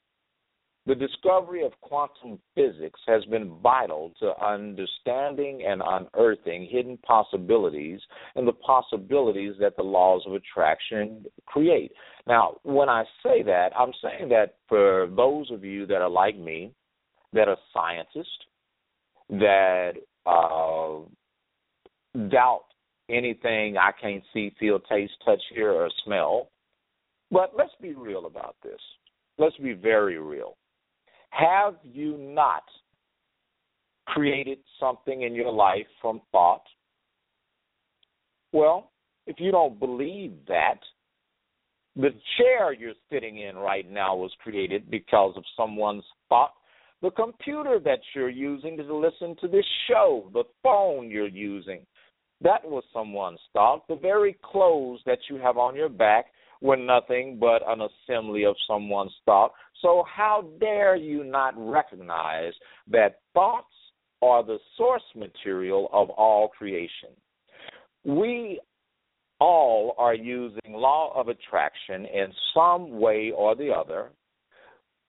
the 0.85 0.95
discovery 0.97 1.65
of 1.65 1.73
quantum 1.81 2.41
physics 2.57 2.99
has 3.07 3.25
been 3.27 3.57
vital 3.63 4.13
to 4.19 4.33
understanding 4.45 5.63
and 5.67 5.81
unearthing 5.85 6.69
hidden 6.71 6.99
possibilities 7.07 8.01
and 8.35 8.49
the 8.49 8.53
possibilities 8.53 9.55
that 9.61 9.77
the 9.77 9.83
laws 9.83 10.23
of 10.27 10.33
attraction 10.35 11.25
create. 11.47 11.93
Now, 12.27 12.57
when 12.65 12.89
I 12.89 13.05
say 13.23 13.45
that, 13.45 13.71
I'm 13.79 13.93
saying 14.03 14.29
that 14.31 14.57
for 14.69 15.09
those 15.17 15.51
of 15.53 15.65
you 15.65 15.87
that 15.87 16.03
are 16.03 16.11
like 16.11 16.37
me, 16.37 16.73
that 17.33 17.47
are 17.47 17.57
scientists, 17.73 18.27
that 19.31 19.93
uh, 20.27 20.99
doubt 22.29 22.65
anything 23.09 23.77
I 23.77 23.93
can't 24.01 24.25
see, 24.35 24.53
feel, 24.59 24.81
taste, 24.81 25.13
touch, 25.25 25.41
hear, 25.55 25.71
or 25.71 25.89
smell. 26.05 26.49
But 27.31 27.53
let's 27.57 27.73
be 27.81 27.95
real 27.95 28.27
about 28.27 28.57
this. 28.65 28.81
Let's 29.39 29.57
be 29.57 29.73
very 29.75 30.19
real 30.19 30.57
have 31.33 31.75
you 31.83 32.19
not 32.19 32.63
created 34.07 34.59
something 34.79 35.23
in 35.23 35.35
your 35.35 35.51
life 35.51 35.87
from 36.01 36.21
thought? 36.31 36.63
Well, 38.53 38.91
if 39.27 39.37
you 39.39 39.51
don't 39.51 39.81
believe 39.81 40.33
that, 40.49 40.79
the 41.97 42.11
chair 42.37 42.73
you're 42.73 42.93
sitting 43.11 43.39
in 43.39 43.57
right 43.57 43.91
now 43.91 44.15
was 44.15 44.31
created 44.43 44.91
because 44.91 45.35
of 45.37 45.45
someone's 45.57 46.05
thought. 46.29 46.53
The 47.01 47.11
computer 47.11 47.79
that 47.85 48.01
you're 48.15 48.29
using 48.29 48.77
to 48.77 48.95
listen 48.95 49.35
to 49.41 49.49
this 49.49 49.65
show, 49.89 50.31
the 50.33 50.45
phone 50.63 51.11
you're 51.11 51.27
using, 51.29 51.81
that 52.43 52.65
was 52.65 52.85
someone's 52.93 53.41
thought. 53.53 53.87
The 53.89 53.97
very 53.97 54.37
clothes 54.45 55.01
that 55.07 55.19
you 55.31 55.37
have 55.37 55.57
on 55.57 55.75
your 55.75 55.89
back 55.89 56.27
were 56.61 56.77
nothing 56.77 57.39
but 57.41 57.63
an 57.67 57.81
assembly 57.81 58.45
of 58.45 58.55
someone's 58.67 59.15
thought. 59.25 59.53
So, 59.83 60.05
how 60.09 60.49
dare 60.61 60.97
you 60.97 61.25
not 61.25 61.55
recognize 61.57 62.53
that 62.91 63.21
thoughts 63.35 63.67
are 64.23 64.45
the 64.45 64.59
source 64.77 65.03
material 65.17 65.91
of 65.93 66.09
all 66.11 66.49
creation? 66.49 67.11
We 68.05 68.61
all 69.41 69.97
are 69.99 70.15
using 70.15 70.73
law 70.73 71.13
of 71.21 71.27
attraction 71.27 72.07
in 72.07 72.33
some 72.55 73.01
way 73.01 73.33
or 73.37 73.57
the 73.57 73.71
other, 73.71 74.11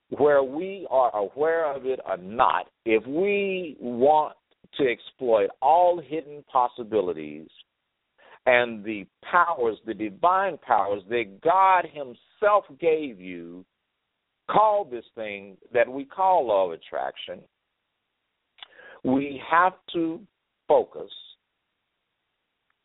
where 0.10 0.44
we 0.44 0.88
are 0.90 1.16
aware 1.16 1.72
of 1.72 1.86
it 1.86 2.00
or 2.08 2.18
not. 2.18 2.68
If 2.84 3.06
we 3.06 3.78
want 3.80 4.36
to 4.80 4.88
exploit 4.92 5.50
all 5.62 6.02
hidden 6.02 6.44
possibilities 6.52 7.48
and 8.48 8.84
the 8.84 9.06
powers, 9.32 9.78
the 9.86 9.94
divine 9.94 10.58
powers 10.66 11.04
that 11.10 11.40
God 11.44 11.86
Himself 11.94 12.66
gave 12.80 13.20
you, 13.20 13.64
call 14.50 14.86
this 14.86 15.06
thing 15.16 15.58
that 15.74 15.90
we 15.90 16.06
call 16.06 16.48
law 16.48 16.68
of 16.68 16.74
attraction, 16.74 17.40
we 19.04 19.42
have 19.50 19.74
to 19.94 20.22
focus 20.68 21.12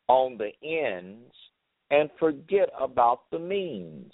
on 0.07 0.37
the 0.37 0.51
ends 0.67 1.33
and 1.91 2.09
forget 2.19 2.69
about 2.79 3.21
the 3.31 3.39
means. 3.39 4.11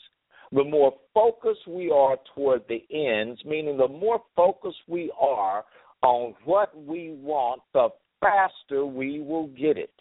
The 0.52 0.64
more 0.64 0.94
focused 1.14 1.68
we 1.68 1.92
are 1.92 2.18
toward 2.34 2.64
the 2.70 2.84
ends, 2.94 3.44
meaning 3.46 3.78
the 3.78 3.88
more 3.88 4.22
focused 4.36 4.78
we 4.88 5.12
are 5.20 5.66
on 6.04 6.36
what 6.46 6.78
we 6.78 7.18
want, 7.20 7.62
the 7.74 7.90
faster 8.22 8.86
we 8.86 9.22
will 9.22 9.48
get 9.48 9.78
it. 9.78 9.94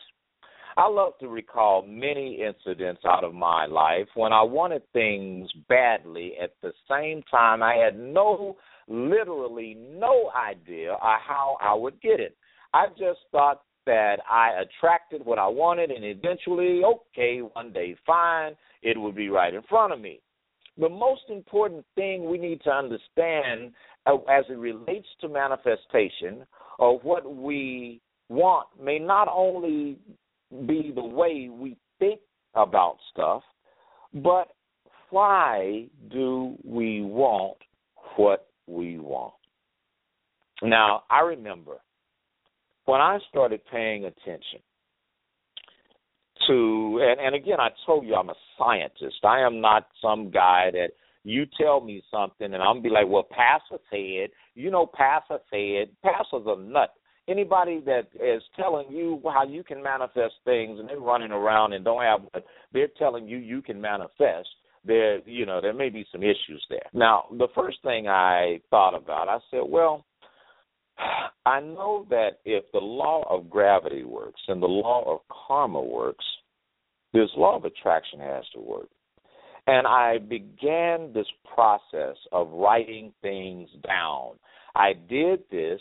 I 0.76 0.88
love 0.88 1.12
to 1.21 1.28
recall 1.28 1.87
many 1.87 2.43
incidents 2.43 3.02
out 3.07 3.23
of 3.23 3.33
my 3.33 3.66
life 3.66 4.09
when 4.14 4.33
I 4.33 4.43
wanted 4.43 4.83
things 4.93 5.49
badly 5.69 6.33
at 6.43 6.50
the 6.62 6.73
same 6.90 7.23
time 7.31 7.62
I 7.62 7.75
had 7.76 7.97
no, 7.97 8.57
literally 8.88 9.76
no 9.78 10.31
idea 10.35 10.97
how 11.00 11.57
I 11.62 11.75
would 11.75 12.00
get 12.00 12.19
it. 12.19 12.37
I 12.73 12.87
just 12.99 13.21
thought 13.31 13.62
that 13.87 14.16
I 14.28 14.62
attracted 14.62 15.25
what 15.25 15.38
I 15.38 15.47
wanted, 15.47 15.90
and 15.90 16.04
eventually, 16.04 16.83
okay, 16.85 17.38
one 17.38 17.73
day, 17.73 17.95
fine, 18.04 18.54
it 18.83 18.99
would 18.99 19.14
be 19.14 19.28
right 19.28 19.54
in 19.54 19.62
front 19.69 19.93
of 19.93 20.00
me. 20.00 20.21
The 20.78 20.88
most 20.88 21.23
important 21.28 21.85
thing 21.95 22.28
we 22.28 22.38
need 22.38 22.62
to 22.62 22.71
understand 22.71 23.73
uh, 24.07 24.16
as 24.28 24.45
it 24.49 24.59
relates 24.59 25.07
to 25.21 25.28
manifestation 25.28 26.45
of 26.81 27.04
what 27.04 27.33
we 27.33 28.00
want 28.28 28.66
may 28.83 28.99
not 28.99 29.28
only 29.33 29.99
be 30.66 30.92
the 30.94 31.04
way 31.04 31.49
we 31.50 31.76
think 31.99 32.20
about 32.54 32.96
stuff, 33.12 33.42
but 34.14 34.49
why 35.11 35.87
do 36.11 36.56
we 36.64 37.02
want 37.02 37.58
what 38.16 38.49
we 38.66 38.99
want? 38.99 39.34
Now, 40.62 41.02
I 41.11 41.20
remember 41.20 41.76
when 42.84 43.00
I 43.00 43.18
started 43.28 43.61
paying 43.70 44.04
attention 44.04 44.61
to, 46.46 47.00
and, 47.02 47.20
and 47.20 47.34
again, 47.34 47.61
I 47.61 47.68
told 47.87 48.06
you 48.06 48.14
I'm 48.14 48.30
a 48.30 48.34
scientist. 48.58 49.25
I 49.25 49.40
am 49.40 49.61
not 49.61 49.88
some 50.00 50.30
guy 50.30 50.70
that 50.73 50.90
you 51.25 51.46
tell 51.61 51.80
me 51.80 52.02
something 52.11 52.52
and 52.52 52.62
I'm 52.62 52.82
be 52.82 52.90
like, 52.90 53.08
well, 53.08 53.26
Pastor 53.30 53.82
said, 53.90 54.30
you 54.54 54.70
know, 54.70 54.87
Pastor 54.87 55.38
said, 55.50 55.88
Pastor's 56.02 56.46
a 56.46 56.61
nut 56.61 56.90
anybody 57.28 57.81
that 57.87 58.09
is 58.14 58.43
telling 58.57 58.90
you 58.90 59.21
how 59.25 59.45
you 59.45 59.64
can 59.64 59.83
manifest 59.83 60.35
things 60.45 60.78
and 60.78 60.88
they're 60.88 61.00
running 61.00 61.31
around 61.31 61.73
and 61.73 61.85
don't 61.85 62.02
have 62.02 62.21
what 62.33 62.45
they're 62.73 62.88
telling 62.99 63.26
you 63.26 63.38
you 63.38 63.62
can 63.62 63.81
manifest 63.81 64.49
there 64.85 65.21
you 65.28 65.47
know 65.47 65.61
there 65.61 65.73
may 65.73 65.88
be 65.88 66.07
some 66.12 66.23
issues 66.23 66.64
there. 66.69 66.87
Now 66.93 67.25
the 67.31 67.49
first 67.54 67.78
thing 67.83 68.09
i 68.09 68.61
thought 68.71 68.95
about 68.95 69.28
i 69.28 69.38
said 69.50 69.62
well 69.66 70.04
i 71.47 71.61
know 71.61 72.07
that 72.11 72.40
if 72.45 72.64
the 72.73 72.78
law 72.78 73.25
of 73.31 73.49
gravity 73.49 74.04
works 74.04 74.40
and 74.49 74.62
the 74.62 74.66
law 74.66 75.02
of 75.07 75.21
karma 75.47 75.81
works 75.81 76.25
this 77.12 77.31
law 77.37 77.57
of 77.57 77.64
attraction 77.64 78.19
has 78.19 78.45
to 78.54 78.61
work. 78.61 78.88
And 79.66 79.87
i 79.87 80.19
began 80.19 81.12
this 81.14 81.26
process 81.54 82.16
of 82.33 82.50
writing 82.50 83.12
things 83.23 83.71
down. 83.87 84.33
I 84.75 84.93
did 85.09 85.40
this 85.50 85.81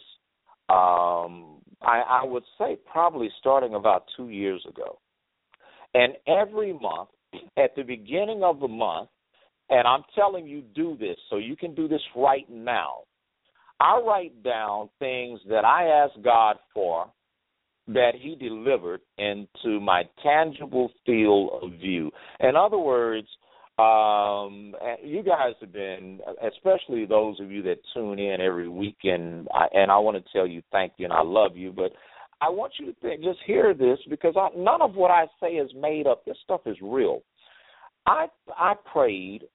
um, 0.70 1.62
I, 1.82 2.22
I 2.22 2.24
would 2.24 2.44
say 2.58 2.78
probably 2.92 3.30
starting 3.40 3.76
about 3.76 4.06
two 4.16 4.30
years 4.30 4.66
ago. 4.68 5.00
And 5.94 6.14
every 6.28 6.74
month, 6.74 7.10
at 7.58 7.76
the 7.76 7.84
beginning 7.84 8.44
of 8.44 8.60
the 8.60 8.68
month, 8.68 9.10
and 9.70 9.88
I'm 9.88 10.04
telling 10.16 10.48
you, 10.48 10.62
do 10.76 10.98
this 10.98 11.18
so 11.30 11.38
you 11.38 11.56
can 11.56 11.74
do 11.74 11.88
this 11.88 12.02
right 12.16 12.50
now. 12.50 13.00
I 13.80 14.00
write 14.06 14.44
down 14.44 14.90
things 15.00 15.40
that 15.50 15.66
I 15.66 15.86
ask 15.86 16.14
God 16.24 16.58
for 16.74 17.08
that 17.88 18.12
He 18.18 18.36
delivered 18.36 19.02
into 19.18 19.80
my 19.80 20.04
tangible 20.22 20.92
field 21.06 21.60
of 21.62 21.72
view. 21.80 22.12
In 22.40 22.56
other 22.56 22.78
words, 22.78 23.28
Um, 23.80 24.76
you 25.04 25.24
guys 25.24 25.54
have 25.60 25.74
been, 25.74 26.20
especially 26.48 27.06
those 27.06 27.40
of 27.40 27.52
you 27.52 27.64
that 27.64 27.80
tune 27.94 28.20
in 28.20 28.40
every 28.40 28.70
weekend, 28.70 29.48
and 29.74 29.92
I 29.92 29.98
want 29.98 30.24
to 30.24 30.32
tell 30.32 30.46
you 30.46 30.62
thank 30.72 30.94
you 30.98 31.06
and 31.06 31.14
I 31.14 31.24
love 31.24 31.58
you, 31.58 31.72
but 31.72 31.92
I 32.40 32.50
want 32.50 32.74
you 32.80 32.86
to 32.88 32.94
think, 33.00 33.24
just 33.24 33.40
hear 33.48 33.74
this 33.74 33.98
because 34.10 34.36
I, 34.38 34.50
none 34.56 34.82
of 34.82 34.96
what 34.96 35.10
I 35.12 35.26
say 35.42 35.54
is 35.54 35.72
made 35.76 36.06
up. 36.06 36.24
This 36.26 36.38
stuff 36.44 36.62
is 36.66 36.78
real. 36.82 37.24
I 38.06 38.28
I 38.56 38.74
prayed, 38.92 39.46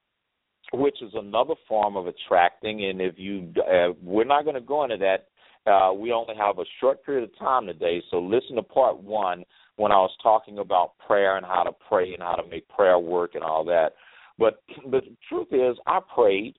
which 0.72 1.00
is 1.02 1.12
another 1.14 1.54
form 1.68 1.96
of 1.96 2.06
attracting, 2.06 2.87
and 2.87 3.00
if 3.00 3.14
you, 3.18 3.52
uh, 3.58 3.92
we're 4.02 4.25
not 4.25 4.44
going 4.44 4.54
to 4.54 4.60
go 4.60 4.84
into 4.84 4.96
that. 4.96 5.28
Uh, 5.70 5.92
we 5.92 6.12
only 6.12 6.34
have 6.34 6.58
a 6.58 6.64
short 6.80 7.04
period 7.04 7.25
of 7.25 7.38
time 7.38 7.66
today, 7.66 8.02
so 8.10 8.18
listen 8.18 8.56
to 8.56 8.62
part 8.62 8.98
one 8.98 9.44
when 9.76 9.92
I 9.92 9.96
was 9.96 10.10
talking 10.22 10.58
about 10.58 10.92
prayer 11.06 11.37
and 11.37 11.44
how 11.44 11.62
to 11.62 11.72
pray 11.88 12.14
and 12.14 12.22
how 12.22 12.37
to 12.37 12.48
make 12.48 12.66
prayer 12.68 12.98
work 12.98 13.34
and 13.34 13.44
all 13.44 13.64
that. 13.66 13.90
But 14.38 14.62
but 14.90 15.04
the 15.04 15.16
truth 15.28 15.49
is, 15.50 15.76
I 15.87 16.00
prayed, 16.14 16.54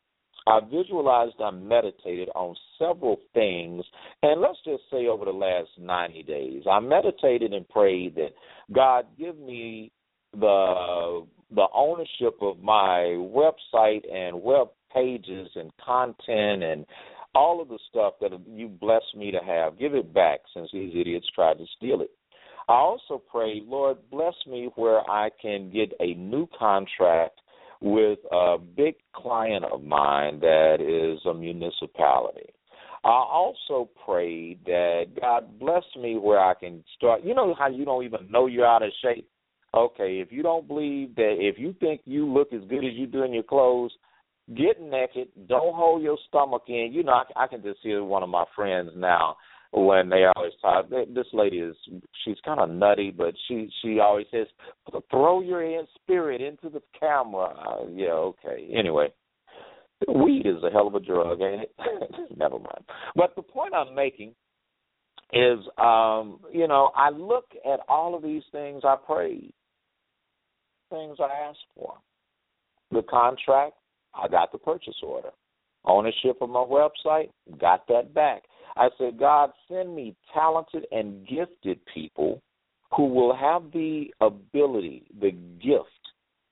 I 0.48 0.60
visualized, 0.62 1.36
I 1.44 1.52
meditated 1.52 2.30
on 2.36 2.56
several 2.78 3.18
things, 3.34 3.84
and 4.24 4.42
let's 4.42 4.58
just 4.66 4.84
say 4.92 5.08
over 5.08 5.26
the 5.26 5.32
last 5.32 5.70
ninety 5.80 6.24
days, 6.24 6.64
I 6.70 6.80
meditated 6.80 7.54
and 7.54 7.68
prayed 7.70 8.16
that 8.16 8.34
God 8.74 9.06
give 9.18 9.38
me 9.38 9.92
the 10.34 11.26
the 11.52 11.68
ownership 11.74 12.38
of 12.42 12.60
my 12.60 13.16
website 13.18 14.02
and 14.12 14.42
web 14.42 14.68
pages 14.94 15.50
and 15.56 15.72
content 15.84 16.64
and 16.64 16.86
all 17.36 17.62
of 17.62 17.68
the 17.68 17.80
stuff 17.90 18.14
that 18.22 18.32
you 18.48 18.68
blessed 18.68 19.16
me 19.16 19.32
to 19.32 19.40
have. 19.40 19.78
Give 19.78 19.94
it 19.96 20.14
back 20.14 20.40
since 20.54 20.70
these 20.74 20.94
idiots 20.96 21.28
tried 21.34 21.58
to 21.58 21.66
steal 21.78 22.02
it. 22.02 22.12
I 22.68 22.74
also 22.74 23.22
pray, 23.32 23.62
Lord, 23.66 23.98
bless 24.12 24.36
me 24.48 24.70
where 24.76 25.00
I 25.10 25.30
can 25.42 25.72
get 25.72 25.92
a 26.00 26.14
new 26.14 26.48
contract 26.58 27.40
with 27.82 28.20
a 28.32 28.58
big 28.58 28.96
client 29.14 29.66
of 29.66 29.84
mine 29.84 30.40
that 30.42 30.78
is 30.82 31.20
a 31.26 31.34
municipality. 31.34 32.50
I 33.04 33.10
also 33.10 33.90
prayed 34.06 34.60
that 34.66 35.06
God 35.20 35.58
bless 35.60 35.84
me 36.00 36.18
where 36.18 36.40
I 36.40 36.54
can 36.54 36.84
start. 36.98 37.24
You 37.24 37.34
know 37.34 37.56
how 37.58 37.68
you 37.68 37.86
don't 37.86 38.04
even 38.04 38.30
know 38.30 38.48
you're 38.48 38.68
out 38.68 38.84
of 38.84 38.92
shape? 39.02 39.30
Okay, 39.74 40.20
if 40.20 40.32
you 40.32 40.44
don't 40.44 40.68
believe 40.68 41.16
that, 41.16 41.36
if 41.40 41.58
you 41.58 41.76
think 41.80 42.02
you 42.06 42.26
look 42.26 42.52
as 42.52 42.62
good 42.70 42.84
as 42.84 42.94
you 42.94 43.08
do 43.08 43.24
in 43.24 43.34
your 43.34 43.44
clothes, 43.44 43.92
get 44.58 44.82
naked. 44.82 45.30
Don't 45.48 45.76
hold 45.76 46.02
your 46.02 46.18
stomach 46.28 46.64
in. 46.68 46.90
You 46.92 47.04
know, 47.04 47.14
I, 47.14 47.44
I 47.44 47.48
can 47.48 47.62
just 47.62 47.80
hear 47.84 48.04
one 48.04 48.24
of 48.24 48.30
my 48.30 48.46
friends 48.56 48.90
now 48.96 49.38
when 49.72 50.10
they 50.10 50.26
always 50.36 50.54
talk. 50.62 50.90
This 50.90 51.28
lady 51.34 51.58
is 51.58 51.76
she's 52.26 52.38
kind 52.44 52.60
of 52.60 52.70
nutty, 52.70 53.12
but 53.12 53.34
she 53.48 53.70
she 53.82 54.00
always 54.00 54.26
says, 54.32 54.48
"Throw 55.12 55.42
your 55.42 55.84
spirit 55.96 56.42
into 56.42 56.70
the 56.70 56.82
camera." 57.00 57.54
Uh, 57.56 57.88
yeah, 57.92 58.12
okay. 58.12 58.70
Anyway, 58.76 59.10
weed 60.08 60.46
is 60.46 60.64
a 60.64 60.72
hell 60.72 60.88
of 60.88 60.96
a 60.96 61.00
drug, 61.00 61.42
ain't 61.42 61.64
it? 61.64 61.76
Never 62.38 62.58
mind. 62.58 62.84
But 63.16 63.36
the 63.36 63.42
point 63.42 63.74
I'm 63.74 63.94
making 63.94 64.34
is, 65.34 65.60
um, 65.78 66.40
you 66.52 66.68
know, 66.68 66.92
I 66.96 67.10
look 67.10 67.46
at 67.66 67.80
all 67.88 68.16
of 68.16 68.24
these 68.24 68.44
things 68.52 68.82
I 68.84 68.96
prayed, 68.96 69.54
things 70.90 71.18
I 71.20 71.48
asked 71.48 71.60
for. 71.76 71.94
The 72.92 73.04
contract, 73.04 73.76
I 74.16 74.28
got 74.28 74.52
the 74.52 74.58
purchase 74.58 74.98
order. 75.04 75.30
Ownership 75.86 76.38
of 76.42 76.50
my 76.50 76.66
website, 76.66 77.30
got 77.60 77.88
that 77.88 78.14
back. 78.14 78.44
I 78.76 78.90
said, 78.98 79.20
God, 79.20 79.52
send 79.70 79.96
me 79.96 80.16
talented 80.34 80.86
and 80.92 81.28
gifted 81.28 81.80
people 81.94 82.42
who 82.96 83.06
will 83.06 83.36
have 83.36 83.72
the 83.72 84.08
ability, 84.22 85.04
the 85.20 85.32
gift 85.32 85.90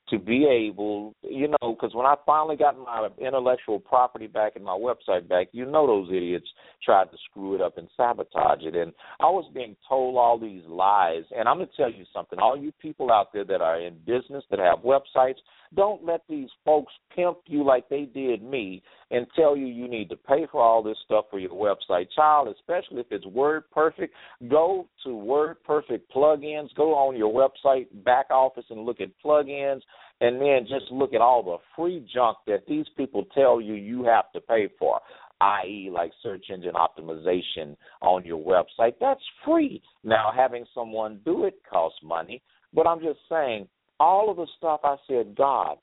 to 0.09 0.17
be 0.17 0.45
able, 0.45 1.13
you 1.21 1.50
know, 1.50 1.74
because 1.74 1.93
when 1.93 2.05
I 2.05 2.15
finally 2.25 2.55
got 2.55 2.77
my 2.77 3.09
intellectual 3.17 3.79
property 3.79 4.27
back 4.27 4.53
and 4.55 4.63
my 4.63 4.77
website 4.77 5.27
back, 5.27 5.47
you 5.51 5.65
know, 5.65 5.86
those 5.86 6.07
idiots 6.09 6.47
tried 6.83 7.12
to 7.12 7.17
screw 7.29 7.55
it 7.55 7.62
up 7.62 7.77
and 7.77 7.89
sabotage 7.97 8.62
it. 8.62 8.75
And 8.75 8.93
I 9.19 9.25
was 9.25 9.50
being 9.53 9.75
told 9.88 10.15
all 10.15 10.39
these 10.39 10.63
lies. 10.65 11.24
And 11.36 11.50
I'm 11.50 11.57
going 11.57 11.67
to 11.67 11.75
tell 11.75 11.91
you 11.91 12.05
something 12.13 12.39
all 12.39 12.57
you 12.57 12.72
people 12.81 13.11
out 13.11 13.33
there 13.33 13.44
that 13.44 13.61
are 13.61 13.81
in 13.81 13.96
business, 14.05 14.46
that 14.50 14.59
have 14.59 14.79
websites, 14.79 15.39
don't 15.75 16.06
let 16.06 16.22
these 16.30 16.50
folks 16.66 16.94
pimp 17.16 17.38
you 17.46 17.64
like 17.64 17.90
they 17.90 18.03
did 18.14 18.44
me 18.44 18.82
and 19.12 19.25
tell 19.36 19.56
you 19.56 19.66
you 19.66 19.88
need 19.88 20.10
to 20.10 20.16
pay 20.16 20.48
for 20.51 20.62
all 20.62 20.84
this 20.84 20.98
stuff 21.06 21.25
for 21.30 21.40
your 21.40 21.51
website. 21.51 22.08
Child, 22.16 22.53
especially 22.58 23.01
if 23.01 23.08
it's 23.12 23.25
WordPerfect, 23.25 24.10
go 24.50 24.88
to 25.03 25.10
WordPerfect 25.10 26.01
plugins, 26.16 26.74
go 26.75 26.94
on 26.94 27.16
your 27.16 27.34
website 27.34 27.88
back 28.03 28.27
office 28.30 28.66
and 28.70 28.86
look 28.86 29.01
at 29.01 29.10
plugins 29.24 29.82
and 30.20 30.42
then 30.42 30.66
just 30.68 30.92
look 30.92 31.14
at 31.14 31.22
all 31.22 31.44
the 31.44 31.58
free 31.75 32.08
junk 32.14 32.38
that 32.48 32.66
these 32.68 32.86
people 32.96 33.25
tell 33.36 33.62
you 33.62 33.74
you 33.74 34.03
have 34.03 34.32
to 34.34 34.42
pay 34.42 34.68
for 34.80 35.00
i.e., 35.42 35.90
like 35.94 36.12
search 36.24 36.46
engine 36.51 36.74
optimization 36.74 37.75
on 38.01 38.25
your 38.25 38.44
website. 38.44 38.94
That's 39.00 39.22
free. 39.46 39.82
Now, 40.03 40.32
having 40.36 40.66
someone 40.74 41.20
do 41.25 41.46
it 41.46 41.60
costs 41.70 42.00
money, 42.03 42.42
but 42.74 42.88
I'm 42.88 43.00
just 43.00 43.20
saying 43.30 43.68
all 44.00 44.29
of 44.29 44.38
the 44.38 44.48
stuff 44.57 44.81
I 44.83 44.96
said, 45.07 45.36
God, 45.36 45.77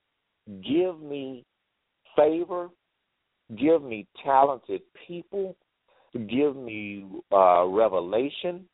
give 0.66 1.00
me 1.00 1.44
favor, 2.16 2.68
give 3.58 3.82
me 3.82 4.06
talented 4.24 4.82
people, 5.06 5.56
give 6.12 6.56
me 6.56 7.06
uh, 7.32 7.64
revelation. 7.66 8.66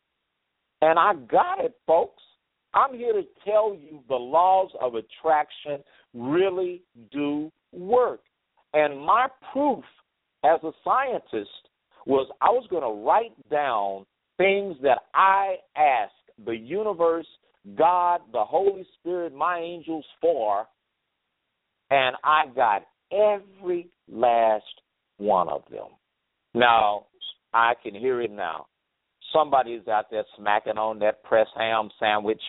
And 0.83 0.98
I 0.98 1.14
got 1.31 1.64
it, 1.64 1.74
folks. 1.87 2.22
I'm 2.72 2.96
here 2.96 3.12
to 3.12 3.22
tell 3.44 3.74
you 3.74 4.00
the 4.09 4.14
laws 4.14 4.70
of 4.81 4.94
attraction 4.94 5.83
really 6.14 6.83
do 7.12 7.50
work. 7.72 8.20
And 8.74 9.00
my 9.00 9.26
proof 9.53 9.83
as 10.44 10.61
a 10.62 10.70
scientist 10.85 11.50
was 12.07 12.29
I 12.40 12.50
was 12.50 12.66
going 12.70 12.83
to 12.83 13.05
write 13.05 13.35
down 13.50 14.07
things 14.38 14.76
that 14.83 14.98
I 15.14 15.57
asked 15.76 16.12
the 16.46 16.57
universe 16.57 17.26
God, 17.77 18.20
the 18.33 18.44
Holy 18.44 18.87
Spirit, 18.99 19.35
my 19.35 19.59
angels 19.59 20.05
for, 20.20 20.66
and 21.90 22.16
I 22.25 22.44
got 22.55 22.83
every 23.12 23.88
last 24.09 24.64
one 25.18 25.49
of 25.49 25.62
them. 25.70 25.88
Now, 26.55 27.07
I 27.53 27.75
can 27.83 27.94
hear 27.94 28.20
it 28.23 28.31
now. 28.31 28.66
Somebody's 29.33 29.87
out 29.88 30.07
there 30.11 30.25
smacking 30.37 30.79
on 30.79 30.99
that 31.01 31.23
press 31.23 31.46
ham 31.57 31.90
sandwich. 31.99 32.40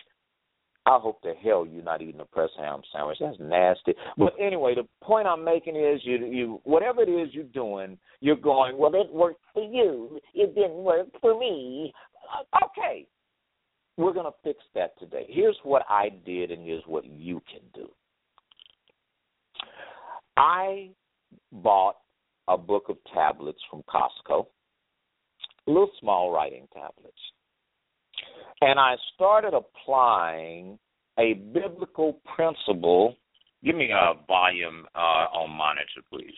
I 0.84 0.98
hope 1.00 1.22
to 1.22 1.32
hell 1.34 1.64
you're 1.64 1.82
not 1.82 2.02
eating 2.02 2.20
a 2.20 2.24
press 2.24 2.50
ham 2.58 2.80
sandwich. 2.92 3.18
That's 3.20 3.36
nasty. 3.38 3.94
But 4.18 4.34
anyway, 4.40 4.74
the 4.74 4.88
point 5.04 5.28
I'm 5.28 5.44
making 5.44 5.76
is 5.76 6.00
you 6.02 6.16
you 6.26 6.60
whatever 6.64 7.02
it 7.02 7.08
is 7.08 7.32
you're 7.32 7.44
doing, 7.44 7.98
you're 8.20 8.34
going, 8.34 8.76
Well 8.76 8.92
it 8.94 9.12
worked 9.12 9.44
for 9.54 9.62
you. 9.62 10.18
It 10.34 10.54
didn't 10.56 10.82
work 10.82 11.06
for 11.20 11.38
me. 11.38 11.92
Okay, 12.64 13.06
we're 13.96 14.12
going 14.12 14.26
to 14.26 14.32
fix 14.42 14.58
that 14.74 14.98
today. 14.98 15.26
Here's 15.28 15.58
what 15.62 15.82
I 15.88 16.10
did, 16.24 16.50
and 16.50 16.64
here's 16.64 16.84
what 16.86 17.04
you 17.04 17.42
can 17.50 17.60
do. 17.74 17.88
I 20.36 20.90
bought 21.52 21.96
a 22.48 22.56
book 22.56 22.84
of 22.88 22.96
tablets 23.14 23.60
from 23.70 23.82
Costco, 23.82 24.46
little 25.66 25.90
small 26.00 26.32
writing 26.32 26.66
tablets. 26.72 27.18
And 28.60 28.78
I 28.78 28.94
started 29.14 29.54
applying 29.54 30.78
a 31.18 31.34
biblical 31.34 32.20
principle. 32.34 33.16
Give 33.64 33.76
me 33.76 33.90
a 33.90 34.14
volume 34.26 34.86
uh, 34.94 35.26
on 35.34 35.50
monitor, 35.50 36.02
please. 36.12 36.34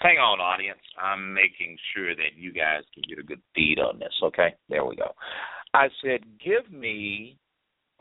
Hang 0.00 0.16
on, 0.16 0.40
audience. 0.40 0.80
I'm 1.00 1.34
making 1.34 1.76
sure 1.94 2.14
that 2.14 2.36
you 2.36 2.52
guys 2.52 2.82
can 2.94 3.02
get 3.08 3.18
a 3.18 3.22
good 3.22 3.40
feed 3.54 3.78
on 3.78 3.98
this, 3.98 4.14
okay? 4.22 4.54
There 4.68 4.84
we 4.84 4.96
go. 4.96 5.12
I 5.74 5.88
said, 6.02 6.20
Give 6.44 6.70
me 6.72 7.38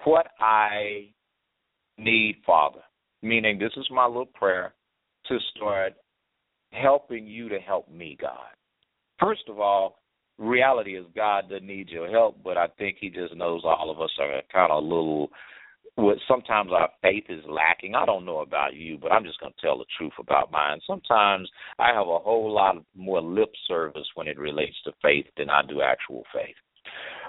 what 0.04 0.28
I 0.40 1.10
need, 1.98 2.38
Father. 2.46 2.82
Meaning, 3.22 3.60
this 3.60 3.74
is 3.76 3.88
my 3.92 4.06
little 4.06 4.26
prayer 4.26 4.74
to 5.28 5.38
start 5.56 5.94
helping 6.72 7.28
you 7.28 7.50
to 7.50 7.60
help 7.60 7.92
me, 7.92 8.18
God. 8.20 8.50
First 9.20 9.44
of 9.50 9.60
all, 9.60 10.00
reality 10.38 10.98
is 10.98 11.06
God 11.16 11.50
doesn't 11.50 11.68
need 11.68 11.90
your 11.90 12.10
help, 12.10 12.42
but 12.44 12.58
I 12.58 12.68
think 12.78 12.98
He 13.00 13.10
just 13.10 13.36
knows 13.36 13.62
all 13.64 13.92
of 13.92 14.00
us 14.02 14.12
are 14.20 14.42
kind 14.52 14.72
of 14.72 14.84
a 14.84 14.88
little. 14.88 15.30
Sometimes 16.30 16.72
our 16.72 16.90
faith 17.02 17.26
is 17.28 17.44
lacking. 17.50 17.94
I 17.94 18.06
don't 18.06 18.26
know 18.26 18.40
about 18.40 18.74
you, 18.74 18.98
but 18.98 19.12
I'm 19.12 19.26
just 19.26 19.40
going 19.42 19.52
to 19.52 19.62
tell 19.62 19.78
the 19.78 19.86
truth 19.98 20.14
about 20.18 20.50
mine. 20.50 20.80
Sometimes 20.88 21.50
I 21.78 21.90
have 21.90 22.08
a 22.08 22.20
whole 22.20 22.54
lot 22.54 22.78
more 22.96 23.22
lip 23.22 23.52
service 23.68 24.08
when 24.16 24.28
it 24.28 24.40
relates 24.40 24.78
to 24.86 24.94
faith 25.02 25.26
than 25.36 25.50
I 25.50 25.62
do 25.68 25.82
actual 25.82 26.24
faith. 26.34 26.56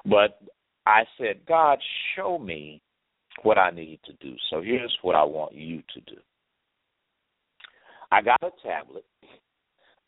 But 0.07 0.41
I 0.87 1.05
said, 1.19 1.41
God, 1.47 1.79
show 2.17 2.39
me 2.39 2.81
what 3.43 3.59
I 3.59 3.71
need 3.71 4.01
to 4.05 4.13
do. 4.15 4.35
So 4.51 4.61
here's 4.61 4.97
what 5.03 5.15
I 5.15 5.25
want 5.25 5.55
you 5.55 5.83
to 5.95 6.01
do. 6.01 6.21
I 8.13 8.23
got 8.23 8.43
a 8.43 8.51
tablet, 8.67 9.05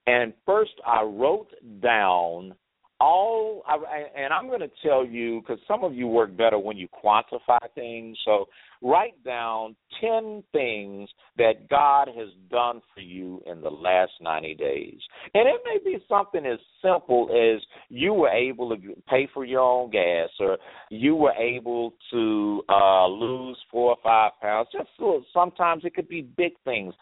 and 0.07 0.33
first 0.45 0.73
I 0.85 1.03
wrote 1.03 1.51
down 1.81 2.55
all 3.03 3.65
I, 3.67 3.79
and 4.17 4.33
I'm 4.33 4.47
going 4.47 4.61
to 4.61 4.71
tell 4.87 5.05
you 5.05 5.41
because 5.41 5.59
some 5.67 5.83
of 5.83 5.93
you 5.93 6.07
work 6.07 6.37
better 6.37 6.59
when 6.59 6.77
you 6.77 6.87
quantify 7.05 7.59
things. 7.75 8.17
So 8.25 8.47
write 8.81 9.23
down 9.25 9.75
10 10.01 10.45
things 10.53 11.09
that 11.37 11.69
God 11.69 12.09
has 12.17 12.29
done 12.49 12.81
for 12.95 13.01
you 13.01 13.43
in 13.47 13.61
the 13.61 13.71
last 13.71 14.13
90 14.21 14.55
days. 14.55 14.99
And 15.35 15.49
it 15.49 15.61
may 15.65 15.79
be 15.85 15.99
something 16.09 16.47
as 16.47 16.61
simple 16.81 17.29
as 17.31 17.61
you 17.89 18.13
were 18.13 18.31
able 18.31 18.71
to 18.71 18.77
pay 19.09 19.29
for 19.35 19.45
your 19.45 19.61
own 19.61 19.91
gas 19.91 20.29
or 20.39 20.59
you 20.91 21.17
were 21.17 21.33
able 21.33 21.95
to 22.13 22.63
uh 22.69 23.07
lose 23.09 23.59
4 23.73 23.91
or 23.91 23.97
5 24.03 24.33
pounds. 24.41 24.69
Just 24.73 24.89
so, 24.97 25.23
sometimes 25.33 25.85
it 25.85 25.95
could 25.95 26.09
be 26.09 26.23
big 26.23 26.53
things. 26.65 26.95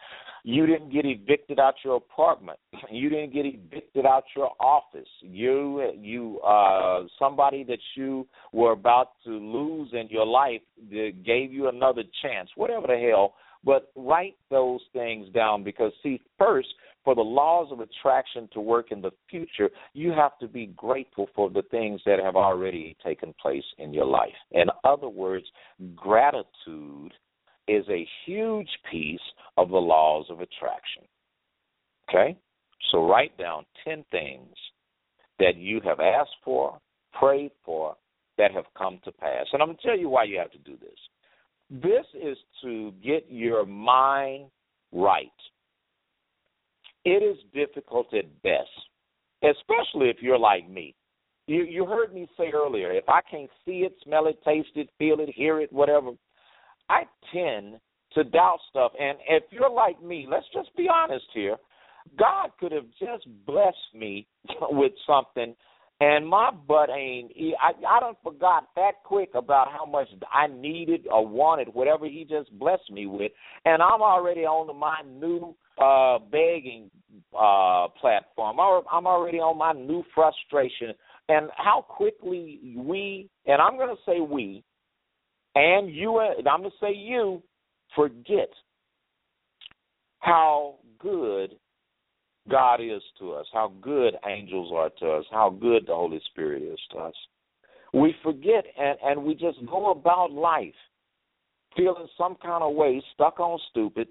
You 0.43 0.65
didn't 0.65 0.91
get 0.91 1.05
evicted 1.05 1.59
out 1.59 1.75
your 1.83 1.97
apartment. 1.97 2.59
You 2.91 3.09
didn't 3.09 3.33
get 3.33 3.45
evicted 3.45 4.05
out 4.05 4.23
your 4.35 4.51
office. 4.59 5.07
You 5.21 5.91
you 5.97 6.39
uh 6.41 7.03
somebody 7.17 7.63
that 7.65 7.79
you 7.95 8.27
were 8.51 8.73
about 8.73 9.11
to 9.23 9.31
lose 9.31 9.89
in 9.93 10.07
your 10.09 10.25
life 10.25 10.61
that 10.89 11.23
gave 11.25 11.53
you 11.53 11.69
another 11.69 12.03
chance. 12.21 12.49
Whatever 12.55 12.87
the 12.87 12.97
hell, 12.97 13.35
but 13.63 13.91
write 13.95 14.35
those 14.49 14.81
things 14.93 15.27
down 15.33 15.63
because 15.63 15.93
see 16.03 16.19
first 16.37 16.69
for 17.03 17.15
the 17.15 17.21
laws 17.21 17.71
of 17.71 17.79
attraction 17.79 18.47
to 18.53 18.59
work 18.59 18.91
in 18.91 19.01
the 19.01 19.11
future, 19.29 19.69
you 19.93 20.11
have 20.11 20.37
to 20.39 20.47
be 20.47 20.67
grateful 20.67 21.27
for 21.35 21.49
the 21.49 21.63
things 21.71 22.01
that 22.05 22.19
have 22.19 22.35
already 22.35 22.95
taken 23.03 23.33
place 23.41 23.63
in 23.79 23.93
your 23.93 24.05
life. 24.05 24.29
In 24.51 24.65
other 24.83 25.09
words, 25.09 25.45
gratitude 25.95 27.13
is 27.71 27.85
a 27.89 28.07
huge 28.25 28.69
piece 28.91 29.19
of 29.57 29.69
the 29.69 29.77
laws 29.77 30.25
of 30.29 30.41
attraction. 30.41 31.03
Okay? 32.09 32.37
So 32.91 33.07
write 33.07 33.37
down 33.37 33.65
10 33.85 34.03
things 34.11 34.53
that 35.39 35.55
you 35.55 35.79
have 35.85 35.99
asked 35.99 36.35
for, 36.43 36.77
prayed 37.17 37.51
for, 37.63 37.95
that 38.37 38.51
have 38.51 38.65
come 38.77 38.99
to 39.05 39.11
pass. 39.11 39.45
And 39.53 39.61
I'm 39.61 39.69
going 39.69 39.77
to 39.77 39.87
tell 39.87 39.97
you 39.97 40.09
why 40.09 40.25
you 40.25 40.37
have 40.37 40.51
to 40.51 40.57
do 40.59 40.77
this. 40.77 40.99
This 41.69 42.05
is 42.21 42.37
to 42.63 42.93
get 43.03 43.25
your 43.29 43.65
mind 43.65 44.47
right. 44.91 45.27
It 47.05 47.23
is 47.23 47.37
difficult 47.53 48.13
at 48.13 48.25
best, 48.43 48.69
especially 49.43 50.09
if 50.09 50.17
you're 50.21 50.37
like 50.37 50.69
me. 50.69 50.93
You 51.47 51.63
you 51.63 51.85
heard 51.85 52.13
me 52.13 52.27
say 52.37 52.51
earlier, 52.53 52.91
if 52.91 53.09
I 53.09 53.21
can't 53.29 53.49
see 53.65 53.79
it, 53.79 53.95
smell 54.03 54.27
it, 54.27 54.37
taste 54.45 54.69
it, 54.75 54.89
feel 54.99 55.19
it, 55.19 55.29
hear 55.29 55.59
it, 55.59 55.73
whatever, 55.73 56.11
I 56.89 57.03
tend 57.33 57.79
to 58.13 58.23
doubt 58.23 58.59
stuff. 58.69 58.91
And 58.99 59.17
if 59.27 59.43
you're 59.51 59.69
like 59.69 60.01
me, 60.03 60.27
let's 60.29 60.45
just 60.53 60.75
be 60.75 60.87
honest 60.91 61.25
here. 61.33 61.57
God 62.17 62.49
could 62.59 62.71
have 62.71 62.87
just 62.99 63.27
blessed 63.45 63.77
me 63.93 64.27
with 64.61 64.91
something, 65.05 65.55
and 65.99 66.27
my 66.27 66.49
butt 66.51 66.89
ain't. 66.89 67.31
I 67.61 67.73
I 67.87 67.99
don't 67.99 68.17
forgot 68.23 68.67
that 68.75 69.03
quick 69.03 69.29
about 69.35 69.67
how 69.71 69.85
much 69.85 70.07
I 70.33 70.47
needed 70.47 71.07
or 71.11 71.25
wanted 71.27 71.67
whatever 71.73 72.05
He 72.05 72.25
just 72.27 72.51
blessed 72.57 72.91
me 72.91 73.05
with, 73.05 73.31
and 73.65 73.83
I'm 73.83 74.01
already 74.01 74.41
on 74.41 74.75
my 74.77 75.01
new 75.07 75.55
uh 75.77 76.17
begging 76.31 76.89
uh 77.39 77.87
platform. 77.99 78.57
I'm 78.59 79.05
already 79.05 79.37
on 79.37 79.57
my 79.57 79.73
new 79.73 80.03
frustration, 80.15 80.93
and 81.29 81.49
how 81.55 81.85
quickly 81.87 82.59
we 82.75 83.29
and 83.45 83.61
I'm 83.61 83.77
going 83.77 83.95
to 83.95 84.01
say 84.05 84.21
we 84.21 84.63
and 85.55 85.93
you 85.93 86.19
and 86.19 86.47
I'm 86.47 86.61
going 86.61 86.71
to 86.71 86.77
say 86.79 86.93
you 86.93 87.41
forget 87.95 88.49
how 90.19 90.75
good 90.99 91.55
God 92.49 92.81
is 92.81 93.01
to 93.19 93.33
us, 93.33 93.45
how 93.53 93.73
good 93.81 94.15
angels 94.27 94.71
are 94.73 94.89
to 94.99 95.17
us, 95.17 95.25
how 95.31 95.49
good 95.49 95.87
the 95.87 95.93
Holy 95.93 96.21
Spirit 96.31 96.63
is 96.63 96.79
to 96.91 96.97
us. 96.97 97.13
We 97.93 98.15
forget 98.23 98.65
and, 98.79 98.97
and 99.03 99.23
we 99.23 99.33
just 99.35 99.57
go 99.65 99.91
about 99.91 100.31
life 100.31 100.73
feeling 101.75 102.07
some 102.17 102.35
kind 102.41 102.63
of 102.63 102.75
way, 102.75 103.01
stuck 103.13 103.39
on 103.39 103.59
stupid, 103.69 104.07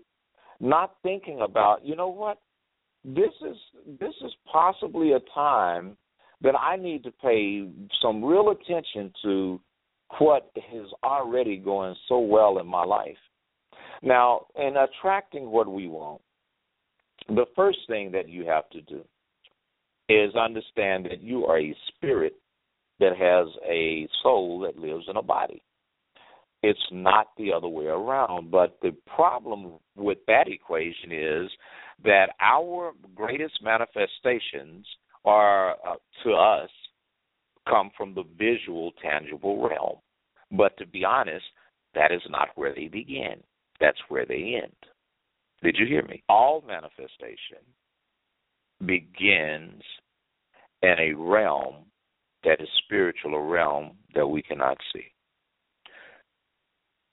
not 0.61 0.97
thinking 1.03 1.41
about, 1.41 1.85
you 1.85 1.97
know 1.97 2.09
what? 2.09 2.39
This 3.05 3.31
is 3.41 3.57
this 3.99 4.15
is 4.23 4.33
possibly 4.51 5.13
a 5.13 5.21
time 5.35 5.97
that 6.43 6.55
I 6.55 6.77
need 6.77 7.03
to 7.05 7.11
pay 7.11 7.67
some 8.03 8.23
real 8.23 8.51
attention 8.51 9.13
to 9.23 9.61
what 10.19 10.51
is 10.73 10.89
already 11.05 11.57
going 11.57 11.95
so 12.09 12.19
well 12.19 12.59
in 12.59 12.67
my 12.67 12.85
life. 12.85 13.17
Now, 14.03 14.47
in 14.57 14.75
attracting 14.77 15.51
what 15.51 15.71
we 15.71 15.89
want, 15.89 16.21
the 17.29 17.47
first 17.55 17.79
thing 17.87 18.11
that 18.13 18.29
you 18.29 18.47
have 18.47 18.69
to 18.71 18.81
do 18.83 19.05
is 20.09 20.35
understand 20.35 21.07
that 21.07 21.23
you 21.23 21.47
are 21.47 21.61
a 21.61 21.77
spirit 21.89 22.35
that 22.99 23.17
has 23.17 23.47
a 23.69 24.09
soul 24.23 24.61
that 24.61 24.79
lives 24.79 25.05
in 25.09 25.17
a 25.17 25.23
body. 25.23 25.63
It's 26.63 26.79
not 26.91 27.29
the 27.39 27.53
other 27.53 27.69
way 27.69 27.87
around. 27.87 28.51
But 28.51 28.79
the 28.83 28.95
problem 29.15 29.75
with 29.97 30.19
that 30.27 30.49
equation 30.49 31.13
is 31.13 31.51
that 32.05 32.31
our 32.41 32.93
greatest 33.15 33.61
manifestations 33.63 34.87
are 35.25 35.73
uh, 35.73 35.97
to 36.25 36.33
us 36.33 36.71
come 37.69 37.91
from 37.97 38.15
the 38.15 38.25
visual, 38.39 38.93
tangible 39.03 39.69
realm. 39.69 39.99
But 40.51 40.77
to 40.79 40.87
be 40.87 41.05
honest, 41.05 41.45
that 41.95 42.13
is 42.13 42.23
not 42.29 42.49
where 42.55 42.75
they 42.75 42.89
begin. 42.89 43.43
That's 43.81 43.99
where 44.09 44.27
they 44.27 44.61
end. 44.63 44.75
Did 45.63 45.77
you 45.79 45.87
hear 45.87 46.03
me? 46.07 46.23
All 46.29 46.65
manifestation 46.67 47.59
begins 48.87 49.83
in 50.83 50.95
a 50.99 51.13
realm 51.13 51.85
that 52.45 52.61
is 52.61 52.69
spiritual, 52.85 53.35
a 53.35 53.43
realm 53.43 53.93
that 54.15 54.27
we 54.27 54.43
cannot 54.43 54.79
see. 54.93 55.13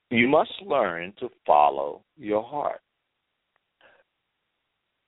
You 0.10 0.28
must 0.30 0.54
learn 0.66 1.14
to 1.20 1.30
follow 1.46 2.04
your 2.18 2.44
heart. 2.44 2.80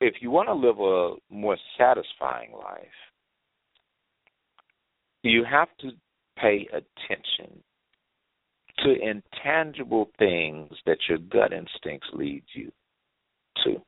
If 0.02 0.15
you 0.21 0.30
want 0.32 0.49
to 0.49 0.54
live 0.54 0.80
a 0.80 1.34
more 1.34 1.58
satisfying 1.78 2.52
life, 2.52 2.86
you 5.23 5.43
have 5.49 5.69
to 5.82 5.91
pay 6.38 6.67
attention 6.71 7.62
to 8.79 8.95
intangible 9.01 10.10
things 10.17 10.71
that 10.86 10.97
your 11.08 11.17
gut 11.17 11.51
instincts 11.51 12.08
lead 12.13 12.43
you 12.53 12.71
to. 13.63 13.82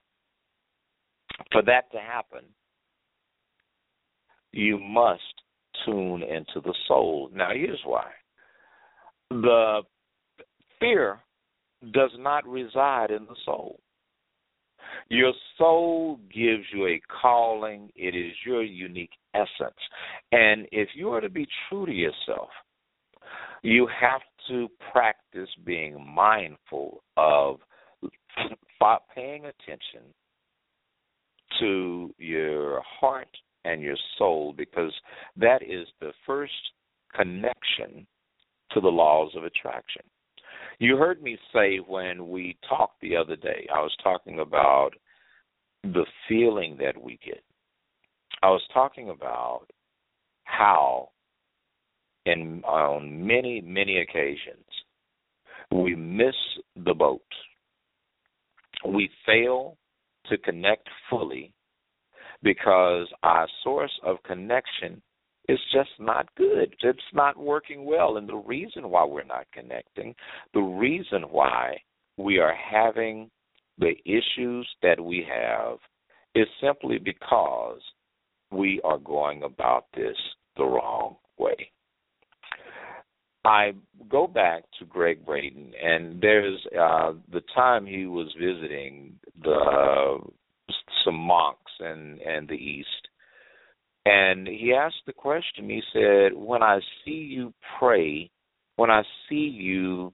For 1.51 1.61
that 1.63 1.91
to 1.93 1.99
happen, 1.99 2.43
you 4.51 4.77
must 4.79 5.21
tune 5.85 6.23
into 6.23 6.59
the 6.61 6.73
soul. 6.87 7.29
Now, 7.33 7.51
here's 7.53 7.79
why 7.85 8.07
the 9.29 9.81
fear 10.79 11.19
does 11.93 12.11
not 12.17 12.45
reside 12.45 13.11
in 13.11 13.25
the 13.25 13.35
soul. 13.45 13.79
Your 15.09 15.33
soul 15.57 16.19
gives 16.33 16.63
you 16.73 16.87
a 16.87 17.01
calling, 17.21 17.91
it 17.95 18.15
is 18.15 18.33
your 18.45 18.63
unique 18.63 19.11
essence. 19.33 19.79
And 20.31 20.67
if 20.71 20.89
you 20.95 21.09
are 21.09 21.21
to 21.21 21.29
be 21.29 21.47
true 21.69 21.85
to 21.85 21.91
yourself, 21.91 22.49
you 23.63 23.87
have 23.99 24.21
to 24.47 24.67
practice 24.91 25.49
being 25.65 26.03
mindful 26.15 27.03
of 27.17 27.59
paying 29.13 29.45
attention 29.45 30.01
to 31.59 32.13
your 32.17 32.81
heart 32.83 33.27
and 33.65 33.81
your 33.81 33.97
soul 34.17 34.53
because 34.57 34.91
that 35.37 35.61
is 35.61 35.87
the 35.99 36.11
first 36.25 36.53
connection 37.13 38.07
to 38.71 38.81
the 38.81 38.87
laws 38.87 39.31
of 39.35 39.43
attraction. 39.43 40.01
You 40.81 40.97
heard 40.97 41.21
me 41.21 41.37
say 41.53 41.77
when 41.77 42.29
we 42.29 42.57
talked 42.67 43.01
the 43.01 43.15
other 43.15 43.35
day, 43.35 43.67
I 43.71 43.81
was 43.81 43.95
talking 44.03 44.39
about 44.39 44.89
the 45.83 46.07
feeling 46.27 46.75
that 46.79 46.99
we 46.99 47.19
get. 47.23 47.43
I 48.41 48.49
was 48.49 48.63
talking 48.73 49.11
about 49.11 49.67
how 50.45 51.09
in 52.25 52.63
on 52.63 53.27
many 53.27 53.61
many 53.61 53.99
occasions 53.99 54.65
we 55.71 55.95
miss 55.95 56.35
the 56.75 56.95
boat 56.95 57.21
we 58.87 59.07
fail 59.23 59.77
to 60.31 60.37
connect 60.39 60.89
fully 61.11 61.53
because 62.41 63.07
our 63.21 63.47
source 63.63 63.93
of 64.03 64.17
connection 64.23 64.99
is 65.49 65.59
just 65.73 65.89
not 65.99 66.27
good. 66.35 66.75
It's 66.81 66.99
not 67.13 67.37
working 67.37 67.85
well. 67.85 68.17
And 68.17 68.27
the 68.27 68.35
reason 68.35 68.89
why 68.89 69.05
we're 69.05 69.23
not 69.23 69.47
connecting, 69.53 70.15
the 70.53 70.61
reason 70.61 71.23
why 71.23 71.77
we 72.17 72.39
are 72.39 72.55
having 72.55 73.29
the 73.77 73.93
issues 74.05 74.67
that 74.81 74.99
we 74.99 75.25
have 75.27 75.77
is 76.35 76.47
simply 76.61 76.99
because 76.99 77.79
we 78.51 78.79
are 78.83 78.99
going 78.99 79.43
about 79.43 79.85
this 79.95 80.17
the 80.57 80.63
wrong 80.63 81.15
way. 81.37 81.71
I 83.43 83.71
go 84.09 84.27
back 84.27 84.63
to 84.77 84.85
Gregg 84.85 85.25
Braden, 85.25 85.71
and 85.83 86.21
there's 86.21 86.59
uh, 86.79 87.13
the 87.31 87.41
time 87.55 87.85
he 87.85 88.05
was 88.05 88.27
visiting 88.39 89.13
the 89.41 90.19
some 91.03 91.15
monks 91.15 91.71
in 91.79 92.19
in 92.23 92.45
the 92.47 92.53
East, 92.53 93.07
And 94.05 94.47
he 94.47 94.73
asked 94.73 95.03
the 95.05 95.13
question, 95.13 95.69
he 95.69 95.81
said, 95.93 96.33
When 96.33 96.63
I 96.63 96.79
see 97.05 97.11
you 97.11 97.53
pray, 97.79 98.29
when 98.75 98.89
I 98.89 99.03
see 99.29 99.35
you 99.35 100.13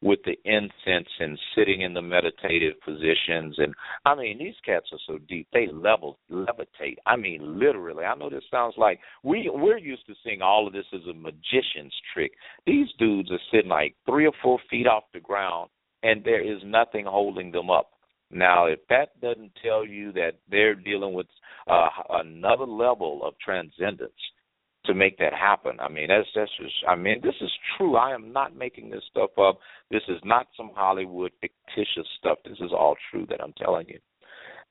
with 0.00 0.20
the 0.24 0.36
incense 0.44 1.08
and 1.18 1.38
sitting 1.56 1.82
in 1.82 1.92
the 1.92 2.02
meditative 2.02 2.74
positions 2.84 3.56
and 3.58 3.74
I 4.04 4.14
mean 4.14 4.38
these 4.38 4.54
cats 4.64 4.86
are 4.92 4.98
so 5.06 5.18
deep 5.28 5.48
they 5.52 5.66
level 5.72 6.18
levitate. 6.30 6.96
I 7.06 7.16
mean 7.16 7.58
literally. 7.58 8.04
I 8.04 8.14
know 8.14 8.30
this 8.30 8.44
sounds 8.50 8.74
like 8.76 9.00
we 9.24 9.50
we're 9.52 9.78
used 9.78 10.06
to 10.06 10.14
seeing 10.24 10.40
all 10.40 10.66
of 10.66 10.72
this 10.72 10.86
as 10.94 11.00
a 11.10 11.14
magician's 11.14 11.94
trick. 12.14 12.32
These 12.64 12.88
dudes 12.98 13.30
are 13.32 13.40
sitting 13.50 13.70
like 13.70 13.96
three 14.06 14.26
or 14.26 14.32
four 14.42 14.60
feet 14.70 14.86
off 14.86 15.04
the 15.12 15.20
ground 15.20 15.70
and 16.02 16.22
there 16.24 16.42
is 16.42 16.62
nothing 16.64 17.04
holding 17.04 17.50
them 17.50 17.70
up. 17.70 17.90
Now, 18.30 18.66
if 18.66 18.80
that 18.88 19.20
doesn't 19.20 19.52
tell 19.62 19.86
you 19.86 20.12
that 20.12 20.32
they're 20.50 20.74
dealing 20.74 21.14
with 21.14 21.26
uh, 21.66 21.88
another 22.10 22.66
level 22.66 23.20
of 23.24 23.34
transcendence 23.42 24.12
to 24.84 24.94
make 24.94 25.18
that 25.18 25.32
happen, 25.32 25.80
I 25.80 25.88
mean, 25.88 26.08
that's 26.08 26.28
that's 26.34 26.50
just. 26.60 26.74
I 26.86 26.94
mean, 26.94 27.20
this 27.22 27.34
is 27.40 27.50
true. 27.76 27.96
I 27.96 28.14
am 28.14 28.32
not 28.32 28.54
making 28.54 28.90
this 28.90 29.02
stuff 29.10 29.30
up. 29.38 29.58
This 29.90 30.02
is 30.08 30.18
not 30.24 30.48
some 30.56 30.70
Hollywood 30.74 31.32
fictitious 31.40 32.06
stuff. 32.18 32.38
This 32.44 32.58
is 32.60 32.70
all 32.72 32.96
true 33.10 33.26
that 33.30 33.42
I'm 33.42 33.54
telling 33.54 33.88
you. 33.88 33.98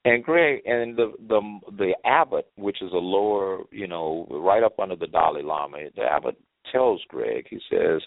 And 0.05 0.23
Greg 0.23 0.61
and 0.65 0.95
the 0.95 1.13
the 1.27 1.59
the 1.77 1.93
abbot, 2.05 2.47
which 2.55 2.81
is 2.81 2.91
a 2.93 2.97
lower, 2.97 3.63
you 3.71 3.87
know, 3.87 4.27
right 4.29 4.63
up 4.63 4.79
under 4.79 4.95
the 4.95 5.07
Dalai 5.07 5.41
Lama, 5.41 5.79
the 5.95 6.03
abbot 6.03 6.37
tells 6.71 7.01
Greg, 7.09 7.47
he 7.49 7.59
says, 7.69 8.01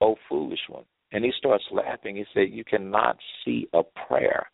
"Oh 0.00 0.14
foolish 0.28 0.60
one, 0.68 0.84
and 1.14 1.24
he 1.24 1.32
starts 1.38 1.64
laughing. 1.70 2.16
He 2.16 2.24
said, 2.34 2.50
"You 2.50 2.64
cannot 2.64 3.16
see 3.44 3.68
a 3.72 3.82
prayer." 4.06 4.50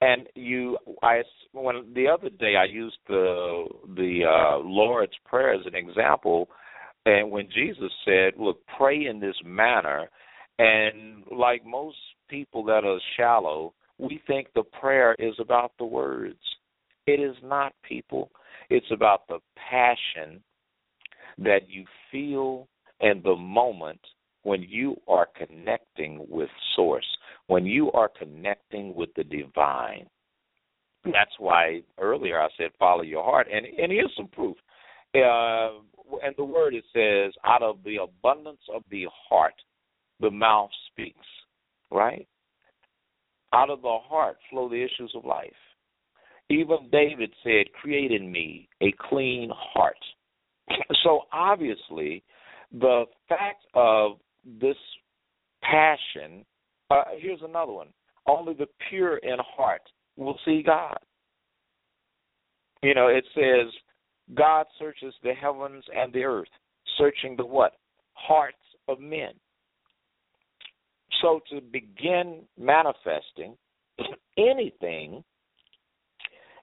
And 0.00 0.28
you, 0.34 0.78
I 1.02 1.22
when 1.52 1.92
the 1.94 2.06
other 2.06 2.28
day 2.28 2.54
I 2.54 2.66
used 2.66 2.98
the 3.08 3.64
the 3.96 4.24
uh, 4.24 4.58
Lord's 4.58 5.16
prayer 5.24 5.52
as 5.54 5.66
an 5.66 5.74
example, 5.74 6.48
and 7.06 7.30
when 7.30 7.48
Jesus 7.50 7.90
said, 8.04 8.34
"Look, 8.38 8.60
pray 8.78 9.06
in 9.06 9.18
this 9.18 9.36
manner," 9.44 10.08
and 10.58 11.24
like 11.30 11.64
most 11.64 11.96
people 12.28 12.62
that 12.64 12.84
are 12.84 13.00
shallow, 13.16 13.72
we 13.98 14.20
think 14.26 14.48
the 14.54 14.62
prayer 14.62 15.16
is 15.18 15.34
about 15.40 15.72
the 15.78 15.86
words. 15.86 16.38
It 17.06 17.20
is 17.20 17.36
not, 17.42 17.72
people. 17.82 18.30
It's 18.68 18.90
about 18.92 19.26
the 19.28 19.40
passion 19.56 20.42
that 21.38 21.68
you 21.68 21.86
feel 22.12 22.68
in 23.00 23.22
the 23.24 23.34
moment 23.34 24.00
when 24.42 24.62
you 24.62 24.96
are 25.08 25.28
connecting 25.36 26.26
with 26.28 26.48
Source, 26.76 27.06
when 27.46 27.66
you 27.66 27.90
are 27.92 28.10
connecting 28.18 28.94
with 28.94 29.10
the 29.16 29.24
divine. 29.24 30.06
That's 31.04 31.32
why 31.38 31.82
earlier 31.98 32.40
I 32.40 32.48
said 32.56 32.70
follow 32.78 33.02
your 33.02 33.24
heart, 33.24 33.48
and 33.52 33.64
and 33.66 33.90
here's 33.90 34.12
some 34.16 34.28
proof. 34.28 34.56
Uh, 35.14 35.80
and 36.22 36.34
the 36.36 36.44
word 36.44 36.74
it 36.74 36.84
says, 36.92 37.32
out 37.44 37.62
of 37.62 37.78
the 37.84 37.96
abundance 37.96 38.60
of 38.72 38.82
the 38.90 39.06
heart, 39.28 39.54
the 40.20 40.30
mouth 40.30 40.70
speaks. 40.90 41.26
Right? 41.90 42.28
Out 43.52 43.70
of 43.70 43.82
the 43.82 43.98
heart 44.02 44.36
flow 44.48 44.68
the 44.68 44.82
issues 44.82 45.12
of 45.16 45.24
life. 45.24 45.50
Even 46.50 46.88
David 46.90 47.32
said, 47.42 47.72
"Create 47.80 48.12
in 48.12 48.30
me 48.30 48.68
a 48.80 48.92
clean 49.08 49.50
heart." 49.54 49.98
So 51.02 51.22
obviously, 51.32 52.22
the 52.72 53.04
fact 53.28 53.64
of 53.74 54.18
this 54.44 54.76
passion. 55.62 56.44
Uh, 56.90 57.02
here's 57.18 57.42
another 57.42 57.72
one. 57.72 57.88
Only 58.26 58.54
the 58.54 58.66
pure 58.88 59.18
in 59.18 59.36
heart 59.56 59.82
will 60.16 60.38
see 60.44 60.62
God. 60.64 60.98
You 62.82 62.94
know, 62.94 63.08
it 63.08 63.24
says, 63.34 63.72
God 64.34 64.66
searches 64.78 65.14
the 65.22 65.34
heavens 65.34 65.84
and 65.94 66.12
the 66.12 66.24
earth, 66.24 66.48
searching 66.96 67.36
the 67.36 67.44
what? 67.44 67.72
Hearts 68.14 68.56
of 68.88 69.00
men. 69.00 69.32
So 71.20 71.40
to 71.50 71.60
begin 71.60 72.42
manifesting 72.58 73.56
anything, 74.38 75.22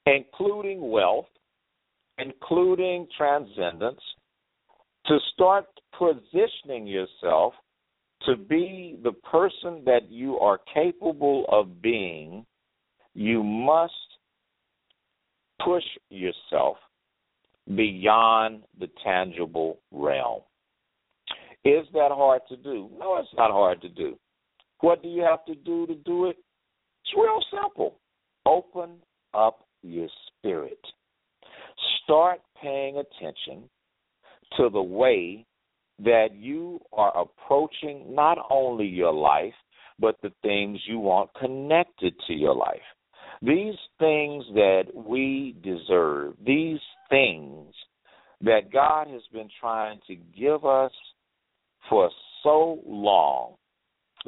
including 0.05 0.89
wealth, 0.89 1.27
including 2.17 3.07
transcendence, 3.15 4.01
to 5.05 5.19
start 5.33 5.65
positioning 5.97 6.87
yourself 6.87 7.53
to 8.25 8.35
be 8.35 8.97
the 9.03 9.11
person 9.11 9.83
that 9.85 10.09
you 10.09 10.37
are 10.39 10.59
capable 10.73 11.45
of 11.49 11.81
being, 11.81 12.45
you 13.13 13.43
must 13.43 13.93
push 15.63 15.83
yourself 16.09 16.77
beyond 17.75 18.63
the 18.79 18.89
tangible 19.03 19.79
realm. 19.91 20.41
Is 21.65 21.85
that 21.93 22.11
hard 22.11 22.41
to 22.49 22.57
do? 22.57 22.89
No, 22.97 23.17
it's 23.17 23.29
not 23.35 23.51
hard 23.51 23.81
to 23.81 23.89
do. 23.89 24.17
What 24.79 25.01
do 25.01 25.09
you 25.09 25.21
have 25.23 25.43
to 25.45 25.55
do 25.55 25.85
to 25.87 25.95
do 25.95 26.25
it? 26.25 26.37
It's 27.03 27.13
real 27.15 27.39
simple. 27.51 27.95
Open 28.45 28.97
up 29.33 29.65
your 29.81 30.07
spirit. 30.27 30.79
Start 32.03 32.39
paying 32.61 32.97
attention 32.97 33.69
to 34.55 34.69
the 34.69 34.81
way 34.81 35.45
that 35.99 36.29
you 36.33 36.79
are 36.93 37.15
approaching 37.17 38.05
not 38.09 38.37
only 38.49 38.85
your 38.85 39.13
life, 39.13 39.53
but 39.99 40.15
the 40.21 40.31
things 40.43 40.79
you 40.87 40.99
want 40.99 41.29
connected 41.39 42.13
to 42.27 42.33
your 42.33 42.55
life. 42.55 42.81
These 43.41 43.75
things 43.99 44.43
that 44.53 44.83
we 44.93 45.55
deserve, 45.63 46.35
these 46.45 46.79
things 47.09 47.73
that 48.41 48.71
God 48.71 49.07
has 49.07 49.21
been 49.33 49.49
trying 49.59 49.99
to 50.07 50.15
give 50.15 50.65
us 50.65 50.91
for 51.89 52.09
so 52.43 52.79
long, 52.85 53.55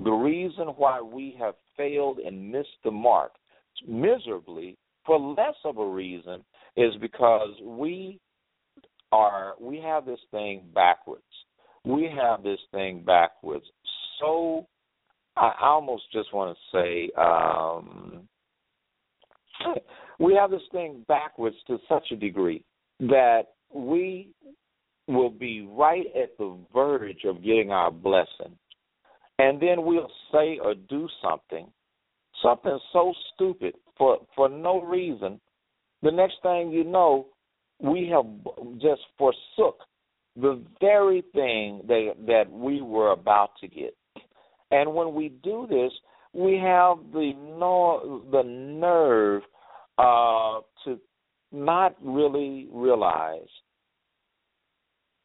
the 0.03 0.12
reason 0.12 0.67
why 0.77 1.01
we 1.01 1.36
have 1.39 1.55
failed 1.77 2.19
and 2.19 2.51
missed 2.51 2.67
the 2.84 2.91
mark 2.91 3.32
miserably 3.88 4.77
for 5.05 5.19
less 5.19 5.55
of 5.65 5.77
a 5.77 5.88
reason 5.88 6.43
is 6.75 6.93
because 7.01 7.49
we 7.63 8.19
are 9.12 9.55
we 9.60 9.79
have 9.79 10.05
this 10.05 10.19
thing 10.32 10.63
backwards 10.73 11.23
we 11.89 12.10
have 12.15 12.43
this 12.43 12.60
thing 12.71 13.04
backwards. 13.06 13.65
So 14.19 14.67
I 15.36 15.54
almost 15.62 16.04
just 16.13 16.34
want 16.34 16.56
to 16.56 16.78
say 16.78 17.10
um, 17.17 18.28
we 20.19 20.36
have 20.36 20.52
this 20.52 20.62
thing 20.71 21.04
backwards 21.08 21.56
to 21.67 21.78
such 21.89 22.12
a 22.12 22.15
degree 22.15 22.63
that 22.99 23.43
we 23.73 24.30
will 25.08 25.32
be 25.32 25.67
right 25.71 26.06
at 26.15 26.38
the 26.38 26.56
verge 26.73 27.23
of 27.25 27.43
getting 27.43 27.71
our 27.71 27.91
blessing. 27.91 28.56
And 29.39 29.60
then 29.60 29.84
we'll 29.84 30.12
say 30.32 30.60
or 30.62 30.75
do 30.75 31.08
something, 31.23 31.67
something 32.43 32.78
so 32.93 33.13
stupid 33.34 33.73
for 33.97 34.19
for 34.36 34.47
no 34.47 34.82
reason. 34.82 35.39
The 36.04 36.12
next 36.12 36.36
thing 36.43 36.71
you 36.71 36.84
know, 36.84 37.28
we 37.80 38.12
have 38.13 38.25
just 38.80 39.02
forsook 39.17 39.80
the 40.41 40.62
very 40.80 41.23
thing 41.34 41.82
that 41.88 42.13
that 42.28 42.52
we 42.52 42.82
were 42.82 43.12
about 43.12 43.52
to 43.62 43.67
get. 43.67 43.95
And 44.71 44.93
when 44.93 45.13
we 45.13 45.30
do 45.43 45.65
this, 45.67 45.91
we 46.34 46.58
have 46.58 46.97
the 47.12 47.34
no, 47.36 48.23
the 48.32 48.43
nerve 48.43 49.41
uh, 49.97 50.62
to 50.86 50.99
not 51.52 51.95
really 52.02 52.67
realize 52.71 53.47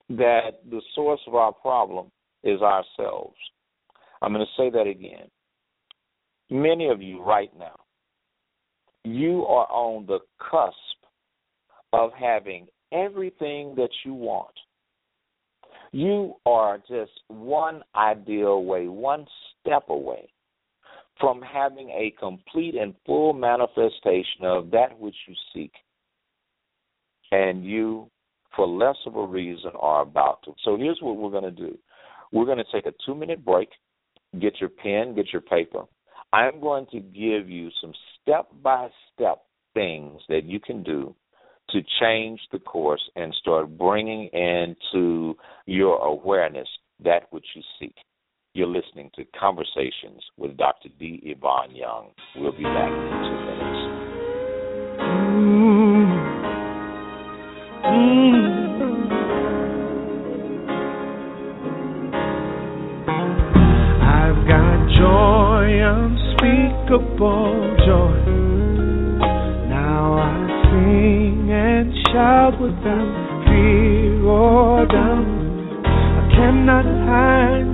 that 0.09 0.61
the 0.71 0.81
source 0.95 1.21
of 1.27 1.35
our 1.35 1.53
problem 1.53 2.11
is 2.43 2.61
ourselves. 2.61 3.37
I'm 4.23 4.33
going 4.33 4.45
to 4.45 4.63
say 4.63 4.71
that 4.71 4.87
again. 4.87 5.29
Many 6.51 6.89
of 6.89 7.03
you 7.03 7.23
right 7.23 7.51
now, 7.59 7.77
you 9.05 9.45
are 9.45 9.67
on 9.71 10.07
the 10.07 10.19
cusp 10.39 10.75
of 11.93 12.11
having 12.19 12.67
everything 12.93 13.75
that 13.77 13.91
you 14.05 14.15
want 14.15 14.55
you 15.95 16.35
are 16.45 16.79
just 16.79 17.13
one 17.29 17.83
ideal 17.95 18.49
away, 18.49 18.89
one 18.89 19.25
step 19.61 19.85
away 19.89 20.29
from 21.21 21.41
having 21.41 21.89
a 21.91 22.13
complete 22.19 22.75
and 22.75 22.97
full 23.07 23.33
manifestation 23.33 24.43
of 24.43 24.73
that 24.73 24.99
which 24.99 25.15
you 25.29 25.35
seek. 25.55 25.71
And 27.31 27.65
you, 27.65 28.11
for 28.57 28.67
less 28.67 28.97
of 29.07 29.15
a 29.15 29.25
reason, 29.25 29.71
are 29.79 30.03
about 30.03 30.43
to. 30.47 30.55
So 30.65 30.77
here's 30.77 30.99
what 31.01 31.17
we're 31.17 31.31
going 31.31 31.45
to 31.45 31.51
do 31.53 31.79
we're 32.33 32.45
going 32.45 32.59
to 32.59 32.65
take 32.73 32.87
a 32.87 32.95
two 33.07 33.15
minute 33.15 33.45
break, 33.45 33.69
get 34.41 34.61
your 34.61 34.71
pen, 34.71 35.15
get 35.15 35.33
your 35.33 35.43
paper. 35.43 35.85
I'm 36.33 36.61
going 36.61 36.87
to 36.91 36.99
give 36.99 37.49
you 37.49 37.71
some 37.81 37.93
step 38.21 38.49
by 38.65 38.89
step 39.15 39.43
things 39.75 40.21
that 40.29 40.43
you 40.43 40.59
can 40.59 40.83
do 40.83 41.15
to 41.71 41.83
change 42.01 42.41
the 42.53 42.59
course 42.59 43.03
and 43.17 43.35
start 43.35 43.77
bringing 43.77 44.29
into 44.33 45.37
your 45.67 45.99
awareness 45.99 46.69
that 47.03 47.25
which 47.31 47.47
you 47.55 47.63
seek. 47.79 47.95
You're 48.55 48.69
listening 48.69 49.11
to 49.17 49.25
Conversations 49.39 50.23
with 50.37 50.57
Dr. 50.57 50.89
D. 50.99 51.21
Ivan 51.37 51.75
Young. 51.75 52.11
We'll 52.37 52.53
be 52.53 52.63
back 52.63 52.91
in 52.91 53.11
two 53.25 53.41
minutes. 53.47 53.81
Mm. 57.85 58.15
I've 64.01 64.47
got 64.47 64.89
joy, 64.95 65.83
unspeakable 65.83 67.74
shout 72.45 72.61
without 72.61 73.45
fear 73.47 74.25
or 74.27 74.87
doubt. 74.87 75.25
I 75.87 76.29
cannot 76.37 76.85
hide 76.85 77.73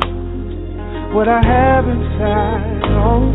what 1.13 1.29
I 1.29 1.41
have 1.43 1.89
inside. 1.89 2.83
Oh, 3.03 3.33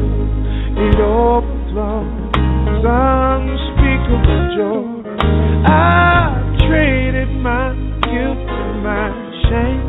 it 0.77 0.95
overflows, 0.95 2.85
unspeakable 2.87 4.43
joy. 4.55 5.03
I 5.67 6.39
traded 6.67 7.29
my 7.41 7.73
guilt 8.07 8.47
and 8.47 8.83
my 8.83 9.09
shame 9.43 9.87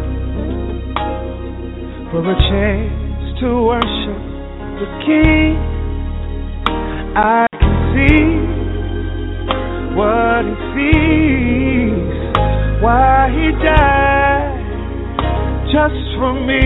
for 2.11 2.23
a 2.29 2.35
chance 2.51 3.41
to 3.41 3.49
worship 3.63 4.23
the 4.81 4.87
King. 5.07 5.55
I 7.15 7.47
can 7.53 7.75
see 7.95 8.36
what 9.97 10.45
he 10.45 10.53
sees, 10.77 11.95
why 12.83 13.33
he 13.33 13.49
died 13.65 14.61
just 15.73 16.05
for 16.21 16.35
me, 16.35 16.61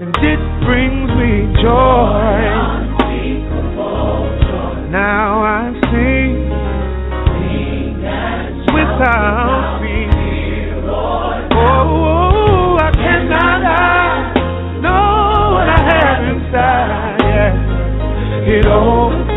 and 0.00 0.16
it 0.24 0.40
brings 0.64 1.10
me 1.20 1.52
joy. 1.60 2.48
Now 4.90 5.44
I 5.44 5.70
sing 5.92 6.48
without 8.72 9.80
fear. 9.82 10.80
Oh, 11.52 12.78
I 12.80 12.90
cannot 12.94 13.60
hide. 13.62 14.32
Know 14.80 15.52
what 15.52 15.68
I 15.68 15.80
have 15.92 16.20
inside. 16.24 17.20
Yeah. 17.20 18.48
It 18.48 18.64
overflows. 18.64 19.27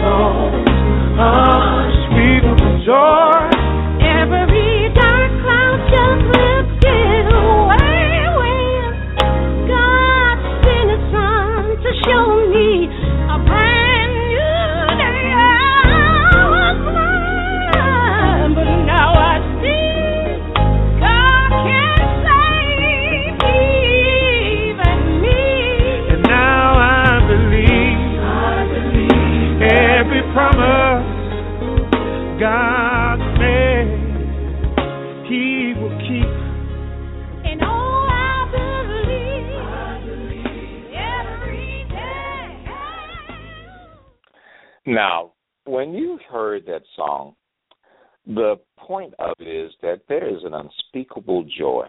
Song, 47.02 47.36
the 48.26 48.56
point 48.78 49.14
of 49.20 49.34
it 49.40 49.48
is 49.48 49.72
that 49.82 50.02
there 50.08 50.28
is 50.28 50.44
an 50.44 50.54
unspeakable 50.54 51.46
joy 51.58 51.86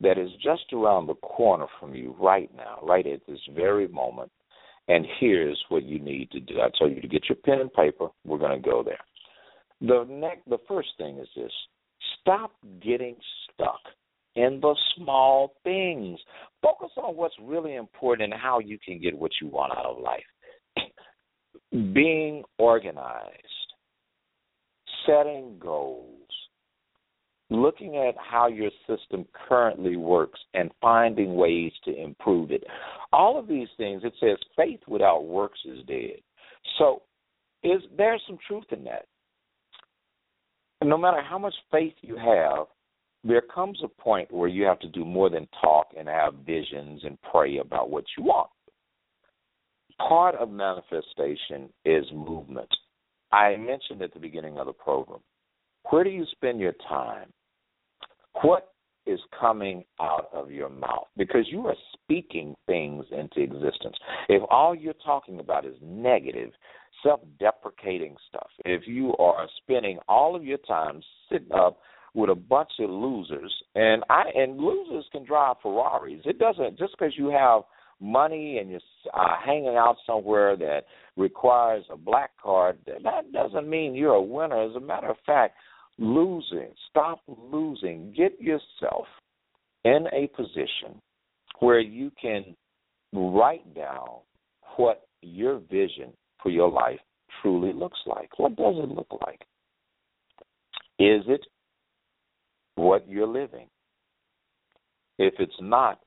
that 0.00 0.18
is 0.18 0.30
just 0.42 0.72
around 0.72 1.06
the 1.06 1.14
corner 1.14 1.66
from 1.80 1.94
you 1.94 2.14
right 2.20 2.50
now, 2.56 2.78
right 2.82 3.06
at 3.06 3.26
this 3.26 3.40
very 3.54 3.88
moment. 3.88 4.30
And 4.88 5.04
here's 5.18 5.60
what 5.68 5.82
you 5.82 5.98
need 5.98 6.30
to 6.30 6.40
do. 6.40 6.60
I 6.60 6.68
tell 6.78 6.88
you 6.88 7.00
to 7.00 7.08
get 7.08 7.28
your 7.28 7.36
pen 7.44 7.60
and 7.60 7.72
paper. 7.72 8.08
We're 8.24 8.38
going 8.38 8.62
to 8.62 8.68
go 8.68 8.84
there. 8.84 9.00
The 9.80 10.06
next, 10.08 10.48
the 10.48 10.58
first 10.68 10.90
thing 10.96 11.18
is 11.18 11.28
this: 11.34 11.50
stop 12.20 12.52
getting 12.80 13.16
stuck 13.52 13.80
in 14.36 14.60
the 14.60 14.76
small 14.96 15.54
things. 15.64 16.20
Focus 16.62 16.90
on 16.96 17.16
what's 17.16 17.34
really 17.42 17.74
important 17.74 18.32
and 18.32 18.40
how 18.40 18.60
you 18.60 18.78
can 18.78 19.00
get 19.00 19.18
what 19.18 19.32
you 19.40 19.48
want 19.48 19.72
out 19.76 19.86
of 19.86 19.98
life. 19.98 20.22
Being 21.92 22.44
organized, 22.58 23.55
setting 25.06 25.56
goals, 25.58 26.06
looking 27.50 27.96
at 27.96 28.14
how 28.18 28.48
your 28.48 28.70
system 28.86 29.24
currently 29.48 29.96
works 29.96 30.40
and 30.54 30.70
finding 30.80 31.36
ways 31.36 31.72
to 31.84 31.96
improve 31.96 32.50
it. 32.50 32.64
All 33.12 33.38
of 33.38 33.48
these 33.48 33.68
things, 33.76 34.02
it 34.04 34.14
says 34.20 34.36
faith 34.56 34.80
without 34.88 35.24
works 35.26 35.60
is 35.64 35.84
dead. 35.86 36.20
So 36.78 37.02
is 37.62 37.82
there's 37.96 38.22
some 38.26 38.38
truth 38.46 38.64
in 38.70 38.84
that. 38.84 39.06
No 40.82 40.98
matter 40.98 41.22
how 41.22 41.38
much 41.38 41.54
faith 41.70 41.94
you 42.02 42.16
have, 42.16 42.66
there 43.24 43.40
comes 43.42 43.80
a 43.82 43.88
point 43.88 44.30
where 44.30 44.48
you 44.48 44.64
have 44.64 44.78
to 44.80 44.88
do 44.88 45.04
more 45.04 45.30
than 45.30 45.48
talk 45.60 45.88
and 45.98 46.06
have 46.06 46.34
visions 46.46 47.02
and 47.04 47.18
pray 47.30 47.58
about 47.58 47.90
what 47.90 48.04
you 48.16 48.24
want. 48.24 48.50
Part 49.98 50.34
of 50.36 50.50
manifestation 50.50 51.70
is 51.84 52.04
movement. 52.12 52.68
I 53.32 53.56
mentioned 53.56 54.02
at 54.02 54.14
the 54.14 54.20
beginning 54.20 54.58
of 54.58 54.66
the 54.66 54.72
program. 54.72 55.20
Where 55.90 56.04
do 56.04 56.10
you 56.10 56.24
spend 56.32 56.60
your 56.60 56.74
time? 56.88 57.28
What 58.42 58.72
is 59.06 59.20
coming 59.38 59.84
out 60.00 60.28
of 60.32 60.50
your 60.50 60.68
mouth? 60.68 61.06
Because 61.16 61.46
you 61.50 61.66
are 61.66 61.76
speaking 61.92 62.54
things 62.66 63.04
into 63.12 63.40
existence. 63.40 63.96
If 64.28 64.42
all 64.50 64.74
you're 64.74 64.94
talking 65.04 65.40
about 65.40 65.64
is 65.64 65.76
negative, 65.80 66.50
self 67.02 67.20
deprecating 67.38 68.16
stuff, 68.28 68.48
if 68.64 68.82
you 68.86 69.14
are 69.18 69.46
spending 69.62 69.98
all 70.08 70.34
of 70.34 70.44
your 70.44 70.58
time 70.58 71.00
sitting 71.30 71.52
up 71.52 71.78
with 72.14 72.30
a 72.30 72.34
bunch 72.34 72.70
of 72.80 72.90
losers, 72.90 73.52
and 73.74 74.02
I 74.08 74.24
and 74.34 74.58
losers 74.58 75.04
can 75.12 75.24
drive 75.24 75.56
Ferraris. 75.62 76.22
It 76.24 76.38
doesn't 76.38 76.78
just 76.78 76.94
because 76.98 77.12
you 77.16 77.28
have 77.28 77.62
money 78.00 78.58
and 78.58 78.70
you're 78.70 78.80
uh, 79.14 79.36
hanging 79.44 79.76
out 79.76 79.96
somewhere 80.06 80.56
that 80.56 80.82
requires 81.16 81.84
a 81.90 81.96
black 81.96 82.30
card. 82.42 82.78
That 82.86 83.32
doesn't 83.32 83.68
mean 83.68 83.94
you're 83.94 84.14
a 84.14 84.22
winner. 84.22 84.62
As 84.62 84.76
a 84.76 84.80
matter 84.80 85.08
of 85.08 85.16
fact, 85.24 85.56
losing, 85.98 86.68
stop 86.90 87.20
losing. 87.26 88.12
Get 88.16 88.40
yourself 88.40 89.06
in 89.84 90.06
a 90.12 90.26
position 90.36 91.00
where 91.60 91.80
you 91.80 92.10
can 92.20 92.54
write 93.12 93.74
down 93.74 94.08
what 94.76 95.06
your 95.22 95.60
vision 95.70 96.12
for 96.42 96.50
your 96.50 96.70
life 96.70 97.00
truly 97.40 97.72
looks 97.72 97.98
like. 98.06 98.38
What 98.38 98.56
does 98.56 98.74
it 98.78 98.88
look 98.88 99.18
like? 99.26 99.40
Is 100.98 101.22
it 101.28 101.46
what 102.74 103.08
you're 103.08 103.26
living? 103.26 103.68
If 105.18 105.34
it's 105.38 105.60
not, 105.60 106.00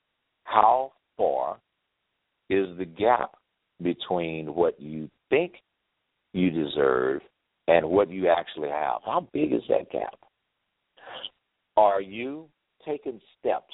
how 0.44 0.94
far 1.18 1.58
is 2.50 2.68
the 2.78 2.86
gap 2.86 3.32
between 3.82 4.54
what 4.54 4.80
you 4.80 5.10
think 5.30 5.54
you 6.34 6.50
deserve 6.52 7.22
and 7.68 7.88
what 7.88 8.10
you 8.10 8.30
actually 8.30 8.70
have? 8.70 9.02
How 9.06 9.28
big 9.34 9.54
is 9.54 9.62
that 9.70 9.92
gap? 9.92 10.16
Are 11.78 12.02
you 12.02 12.48
taking 12.86 13.22
steps 13.40 13.74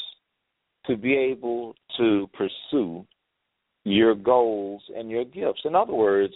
to 0.86 0.96
be 0.96 1.16
able 1.16 1.76
to 1.98 2.30
pursue 2.34 3.06
your 3.84 4.16
goals 4.16 4.84
and 4.96 5.10
your 5.10 5.26
gifts? 5.26 5.62
In 5.66 5.76
other 5.76 5.94
words, 5.94 6.34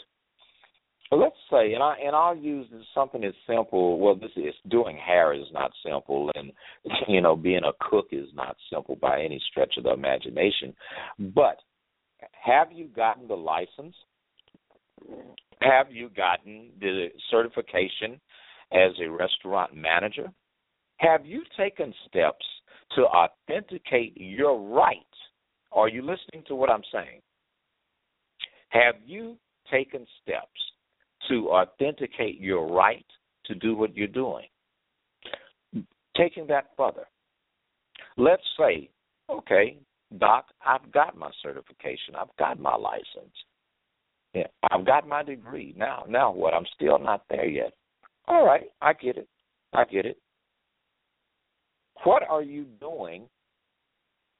let's 1.11 1.35
say, 1.51 1.73
and 1.73 1.83
I 1.83 1.95
and 2.03 2.15
I'll 2.15 2.35
use 2.35 2.67
something 2.93 3.23
as 3.23 3.33
simple. 3.47 3.99
Well, 3.99 4.15
this 4.15 4.31
is 4.35 4.53
doing 4.69 4.97
hair 4.97 5.33
is 5.33 5.47
not 5.51 5.71
simple, 5.83 6.31
and 6.35 6.51
you 7.07 7.21
know, 7.21 7.35
being 7.35 7.63
a 7.63 7.89
cook 7.89 8.07
is 8.11 8.27
not 8.33 8.55
simple 8.71 8.95
by 8.95 9.21
any 9.21 9.41
stretch 9.49 9.75
of 9.77 9.83
the 9.83 9.93
imagination. 9.93 10.73
But 11.19 11.57
have 12.43 12.71
you 12.71 12.87
gotten 12.87 13.27
the 13.27 13.35
license? 13.35 13.95
Have 15.61 15.91
you 15.91 16.09
gotten 16.09 16.69
the 16.79 17.07
certification 17.29 18.19
as 18.71 18.91
a 19.03 19.09
restaurant 19.09 19.75
manager? 19.75 20.31
Have 20.97 21.25
you 21.25 21.43
taken 21.57 21.93
steps 22.07 22.45
to 22.95 23.03
authenticate 23.03 24.13
your 24.15 24.59
right? 24.59 24.99
Are 25.71 25.87
you 25.87 26.01
listening 26.01 26.43
to 26.47 26.55
what 26.55 26.69
I'm 26.69 26.83
saying? 26.91 27.21
Have 28.69 28.95
you 29.05 29.37
taken 29.71 30.05
steps 30.21 30.47
to 31.29 31.49
authenticate 31.49 32.39
your 32.39 32.67
right 32.67 33.05
to 33.45 33.55
do 33.55 33.75
what 33.75 33.95
you're 33.95 34.07
doing? 34.07 34.45
Taking 36.15 36.47
that 36.47 36.71
further, 36.75 37.05
let's 38.17 38.43
say, 38.57 38.89
okay, 39.29 39.77
Doc, 40.17 40.45
I've 40.65 40.91
got 40.91 41.17
my 41.17 41.29
certification, 41.43 42.15
I've 42.19 42.35
got 42.37 42.59
my 42.59 42.75
license, 42.75 43.35
yeah, 44.33 44.47
I've 44.71 44.85
got 44.85 45.07
my 45.07 45.23
degree. 45.23 45.73
Now, 45.77 46.03
now 46.07 46.31
what? 46.31 46.53
I'm 46.53 46.65
still 46.75 46.99
not 46.99 47.23
there 47.29 47.47
yet. 47.47 47.73
All 48.27 48.45
right, 48.45 48.69
I 48.81 48.93
get 48.93 49.17
it. 49.17 49.27
I 49.73 49.85
get 49.85 50.05
it. 50.05 50.17
What 52.03 52.23
are 52.29 52.43
you 52.43 52.65
doing 52.79 53.23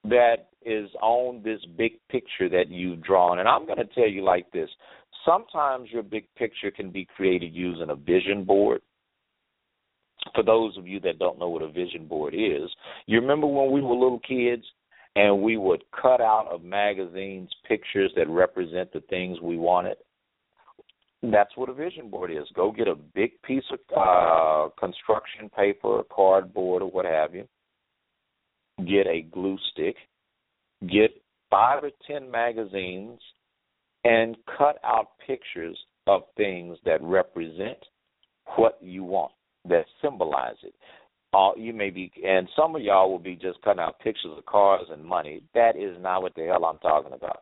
that 0.05 0.49
is 0.65 0.89
on 1.01 1.41
this 1.43 1.59
big 1.77 1.93
picture 2.09 2.49
that 2.49 2.69
you've 2.69 3.03
drawn? 3.03 3.39
And 3.39 3.49
I'm 3.49 3.65
going 3.65 3.79
to 3.79 3.85
tell 3.95 4.07
you 4.07 4.23
like 4.23 4.51
this 4.51 4.69
sometimes 5.25 5.89
your 5.91 6.03
big 6.03 6.25
picture 6.35 6.71
can 6.71 6.91
be 6.91 7.07
created 7.15 7.53
using 7.53 7.89
a 7.89 7.95
vision 7.95 8.43
board. 8.43 8.81
For 10.35 10.43
those 10.43 10.77
of 10.77 10.87
you 10.87 10.99
that 11.01 11.19
don't 11.19 11.39
know 11.39 11.49
what 11.49 11.61
a 11.61 11.71
vision 11.71 12.07
board 12.07 12.33
is, 12.33 12.69
you 13.05 13.19
remember 13.19 13.47
when 13.47 13.71
we 13.71 13.81
were 13.81 13.95
little 13.95 14.19
kids 14.19 14.63
and 15.19 15.41
we 15.41 15.57
would 15.57 15.83
cut 15.91 16.21
out 16.21 16.47
of 16.49 16.63
magazines 16.63 17.49
pictures 17.67 18.09
that 18.15 18.29
represent 18.29 18.89
the 18.93 19.01
things 19.09 19.37
we 19.41 19.57
wanted? 19.57 19.97
That's 21.21 21.51
what 21.57 21.67
a 21.67 21.73
vision 21.73 22.09
board 22.09 22.31
is. 22.31 22.47
Go 22.55 22.71
get 22.71 22.87
a 22.87 22.95
big 22.95 23.31
piece 23.41 23.65
of 23.69 23.79
uh, 23.97 24.69
construction 24.79 25.49
paper 25.49 25.87
or 25.87 26.05
cardboard 26.05 26.81
or 26.83 26.89
what 26.89 27.03
have 27.03 27.35
you. 27.35 27.45
Get 28.77 29.07
a 29.07 29.23
glue 29.29 29.57
stick. 29.73 29.97
Get 30.89 31.21
five 31.51 31.83
or 31.83 31.91
ten 32.07 32.31
magazines 32.31 33.19
and 34.05 34.37
cut 34.57 34.77
out 34.85 35.07
pictures 35.27 35.77
of 36.07 36.21
things 36.37 36.77
that 36.85 37.01
represent 37.01 37.77
what 38.55 38.77
you 38.79 39.03
want, 39.03 39.33
that 39.67 39.83
symbolize 40.01 40.55
it. 40.63 40.73
Uh, 41.31 41.51
you 41.55 41.73
may 41.73 41.91
be, 41.91 42.11
and 42.25 42.49
some 42.55 42.75
of 42.75 42.81
y'all 42.81 43.11
will 43.11 43.19
be 43.19 43.35
just 43.35 43.61
cutting 43.61 43.79
out 43.79 43.99
pictures 43.99 44.31
of 44.35 44.45
cars 44.45 44.87
and 44.91 45.03
money. 45.03 45.43
That 45.53 45.75
is 45.75 45.95
not 46.01 46.23
what 46.23 46.33
the 46.35 46.45
hell 46.45 46.65
I'm 46.65 46.79
talking 46.79 47.13
about. 47.13 47.41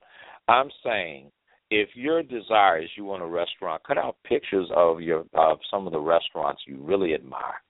I'm 0.49 0.69
saying 0.83 1.31
if 1.69 1.89
your 1.95 2.23
desire 2.23 2.81
is 2.81 2.89
you 2.95 3.05
want 3.05 3.23
a 3.23 3.27
restaurant, 3.27 3.83
cut 3.85 3.97
out 3.97 4.17
pictures 4.23 4.69
of 4.75 5.01
your 5.01 5.25
of 5.33 5.59
some 5.69 5.85
of 5.85 5.93
the 5.93 5.99
restaurants 5.99 6.61
you 6.65 6.77
really 6.81 7.13
admire. 7.13 7.61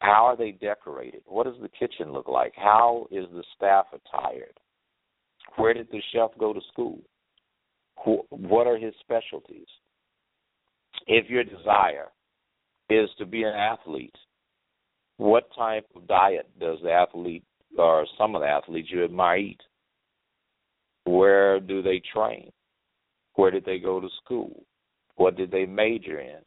How 0.00 0.24
are 0.26 0.36
they 0.36 0.52
decorated? 0.52 1.22
What 1.26 1.44
does 1.44 1.60
the 1.60 1.68
kitchen 1.68 2.12
look 2.12 2.26
like? 2.26 2.52
How 2.56 3.06
is 3.10 3.26
the 3.32 3.44
staff 3.56 3.86
attired? 3.92 4.58
Where 5.56 5.74
did 5.74 5.88
the 5.90 6.00
chef 6.12 6.30
go 6.38 6.52
to 6.52 6.60
school? 6.72 7.00
What 8.30 8.66
are 8.66 8.78
his 8.78 8.94
specialties? 9.00 9.66
If 11.06 11.28
your 11.28 11.44
desire 11.44 12.08
is 12.88 13.10
to 13.18 13.26
be 13.26 13.42
an 13.42 13.52
athlete, 13.54 14.14
what 15.20 15.50
type 15.54 15.86
of 15.94 16.08
diet 16.08 16.48
does 16.58 16.78
the 16.82 16.90
athlete 16.90 17.44
or 17.76 18.06
some 18.16 18.34
of 18.34 18.40
the 18.40 18.48
athletes 18.48 18.88
you 18.90 19.04
admire 19.04 19.36
eat? 19.36 19.60
Where 21.04 21.60
do 21.60 21.82
they 21.82 22.00
train? 22.14 22.50
Where 23.34 23.50
did 23.50 23.66
they 23.66 23.78
go 23.78 24.00
to 24.00 24.08
school? 24.24 24.64
What 25.16 25.36
did 25.36 25.50
they 25.50 25.66
major 25.66 26.20
in? 26.20 26.38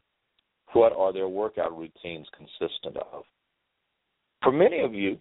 What 0.72 0.92
are 0.92 1.12
their 1.12 1.28
workout 1.28 1.78
routines 1.78 2.26
consistent 2.36 2.96
of? 2.96 3.22
For 4.42 4.50
many 4.50 4.80
of 4.80 4.92
you, 4.92 5.18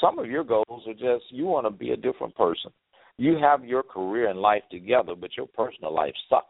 some 0.00 0.20
of 0.20 0.26
your 0.26 0.44
goals 0.44 0.84
are 0.86 0.92
just 0.92 1.24
you 1.30 1.46
want 1.46 1.66
to 1.66 1.70
be 1.70 1.90
a 1.90 1.96
different 1.96 2.36
person. 2.36 2.70
You 3.18 3.38
have 3.38 3.64
your 3.64 3.82
career 3.82 4.28
and 4.28 4.38
life 4.38 4.62
together, 4.70 5.16
but 5.20 5.36
your 5.36 5.48
personal 5.48 5.92
life 5.92 6.14
sucks. 6.30 6.46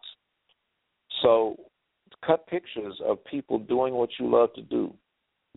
So 1.23 1.57
cut 2.25 2.47
pictures 2.49 3.01
of 3.03 3.25
people 3.25 3.61
doing 3.61 3.95
what 3.95 4.11
you 4.21 4.31
love 4.31 4.53
to 4.55 4.63
do, 4.63 4.93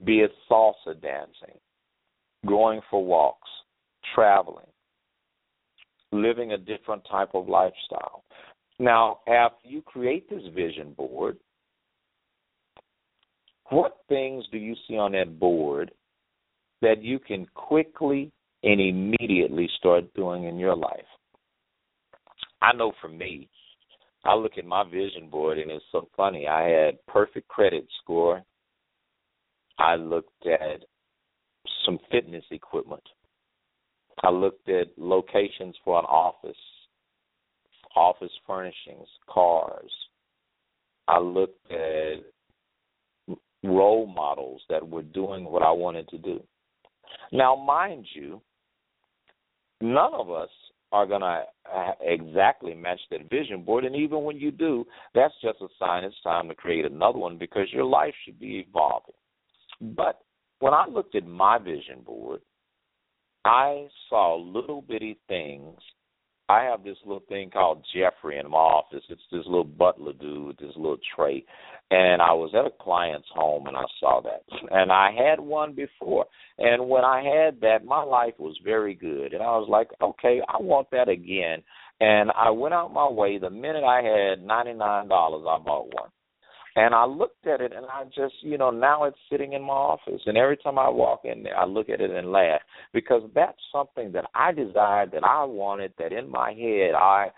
be 0.04 0.20
it 0.20 0.32
salsa 0.50 1.00
dancing, 1.02 1.58
going 2.45 2.82
for 2.89 3.04
walks, 3.04 3.50
traveling, 4.14 4.66
living 6.12 6.52
a 6.52 6.58
different 6.58 7.04
type 7.10 7.30
of 7.34 7.48
lifestyle. 7.48 8.24
Now, 8.80 9.20
after 9.28 9.68
you 9.68 9.82
create 9.82 10.30
this 10.30 10.43
vision 10.54 10.93
board, 10.93 11.38
what 13.70 13.98
things 14.08 14.45
do 14.52 14.58
you 14.58 14.76
see 14.88 14.98
on 14.98 15.12
that 15.14 15.39
board 15.39 15.91
that 16.82 17.04
you 17.04 17.20
can 17.20 17.45
quickly 17.54 18.32
and 18.64 18.80
immediately 18.80 19.70
start 19.78 20.14
doing 20.14 20.45
in 20.45 20.58
your 20.58 20.76
life? 20.76 21.02
I 22.62 22.74
know 22.74 22.93
for 23.02 23.10
me, 23.10 23.50
I 24.24 24.36
look 24.36 24.58
at 24.58 24.66
my 24.66 24.84
vision 24.84 25.30
board 25.30 25.58
and 25.58 25.72
it's 25.72 25.86
so 25.91 26.08
funny. 26.16 26.48
I 26.48 26.68
had 26.68 27.06
perfect 27.08 27.48
credit 27.48 27.88
score. 28.02 28.43
I 29.80 29.95
looked 29.95 30.45
at 30.45 30.84
some 31.86 31.99
fitness 32.11 32.43
equipment. 32.51 33.03
I 34.23 34.30
looked 34.30 34.67
at 34.69 34.88
locations 34.97 35.75
for 35.86 35.99
an 35.99 36.05
office, 36.05 36.57
office 37.95 38.32
furnishings, 38.45 39.07
cars. 39.30 39.91
I 41.07 41.19
looked 41.19 41.71
at 41.71 42.23
role 43.63 44.07
models 44.07 44.61
that 44.69 44.88
were 44.88 45.03
doing 45.03 45.45
what 45.45 45.61
I 45.61 45.71
wanted 45.71 46.07
to 46.09 46.17
do. 46.17 46.41
Now, 47.32 47.55
mind 47.55 48.05
you, 48.13 48.41
none 49.82 50.13
of 50.13 50.32
us 50.32 50.49
are 50.91 51.05
going 51.05 51.21
to 51.21 51.43
exactly 52.01 52.73
match 52.73 52.99
that 53.11 53.30
vision 53.30 53.63
board. 53.63 53.86
And 53.86 53.95
even 53.95 54.23
when 54.23 54.38
you 54.38 54.51
do, 54.51 54.86
that's 55.13 55.34
just 55.41 55.61
a 55.61 55.67
sign 55.80 56.03
it's 56.03 56.15
time 56.23 56.47
to 56.47 56.55
create 56.55 56.86
another 56.86 57.19
one 57.19 57.38
because 57.38 57.67
your 57.71 57.86
life 57.86 58.13
should 58.25 58.39
be 58.39 58.65
evolving. 58.67 59.15
But 59.82 60.19
when 60.59 60.73
I 60.73 60.86
looked 60.88 61.15
at 61.15 61.25
my 61.25 61.57
vision 61.57 62.01
board, 62.05 62.41
I 63.45 63.88
saw 64.09 64.36
little 64.36 64.82
bitty 64.82 65.19
things. 65.28 65.78
I 66.49 66.63
have 66.63 66.84
this 66.84 66.97
little 67.05 67.23
thing 67.28 67.49
called 67.49 67.86
Jeffrey 67.93 68.39
in 68.39 68.49
my 68.49 68.57
office. 68.57 69.03
It's 69.09 69.21
this 69.32 69.45
little 69.45 69.65
butler 69.65 70.13
dude 70.13 70.57
this 70.57 70.75
little 70.78 70.97
tray. 71.15 71.43
And 71.91 72.21
I 72.21 72.32
was 72.34 72.51
at 72.53 72.65
a 72.65 72.84
client's 72.84 73.28
home 73.34 73.67
and 73.67 73.75
I 73.75 73.84
saw 73.99 74.21
that. 74.21 74.43
And 74.71 74.91
I 74.91 75.11
had 75.11 75.39
one 75.39 75.73
before. 75.73 76.25
And 76.57 76.88
when 76.88 77.03
I 77.03 77.21
had 77.21 77.59
that, 77.61 77.86
my 77.86 78.01
life 78.01 78.34
was 78.39 78.57
very 78.63 78.93
good. 78.93 79.34
And 79.34 79.43
I 79.43 79.57
was 79.57 79.67
like, 79.69 79.89
okay, 80.01 80.41
I 80.47 80.61
want 80.61 80.88
that 80.91 81.09
again. 81.09 81.63
And 81.99 82.32
I 82.32 82.49
went 82.49 82.73
out 82.73 82.93
my 82.93 83.09
way. 83.09 83.38
The 83.38 83.49
minute 83.49 83.84
I 83.84 83.97
had 83.97 84.45
$99, 84.45 84.82
I 84.82 85.63
bought 85.63 85.93
one. 85.93 86.09
And 86.78 86.93
I 86.93 87.05
looked 87.05 87.47
at 87.47 87.59
it 87.59 87.73
and 87.75 87.88
I 87.88 88.03
just, 88.03 88.36
you 88.41 88.55
know, 88.55 88.69
now 88.69 89.05
it's 89.05 89.17
sitting 89.32 89.53
in 89.53 89.63
my 89.63 89.73
office. 89.73 90.21
And 90.28 90.38
every 90.38 90.57
time 90.57 90.78
I 90.78 90.88
walk 90.88 91.21
in 91.23 91.41
there, 91.41 91.57
I 91.57 91.65
look 91.65 91.89
at 91.89 92.01
it 92.01 92.11
and 92.11 92.32
laugh 92.32 92.61
because 92.93 93.23
that's 93.34 93.57
something 93.71 94.11
that 94.11 94.25
I 94.36 94.51
desired, 94.51 95.09
that 95.13 95.23
I 95.23 95.43
wanted, 95.43 95.93
that 95.97 96.13
in 96.13 96.30
my 96.30 96.53
head 96.53 96.93
I 96.95 97.30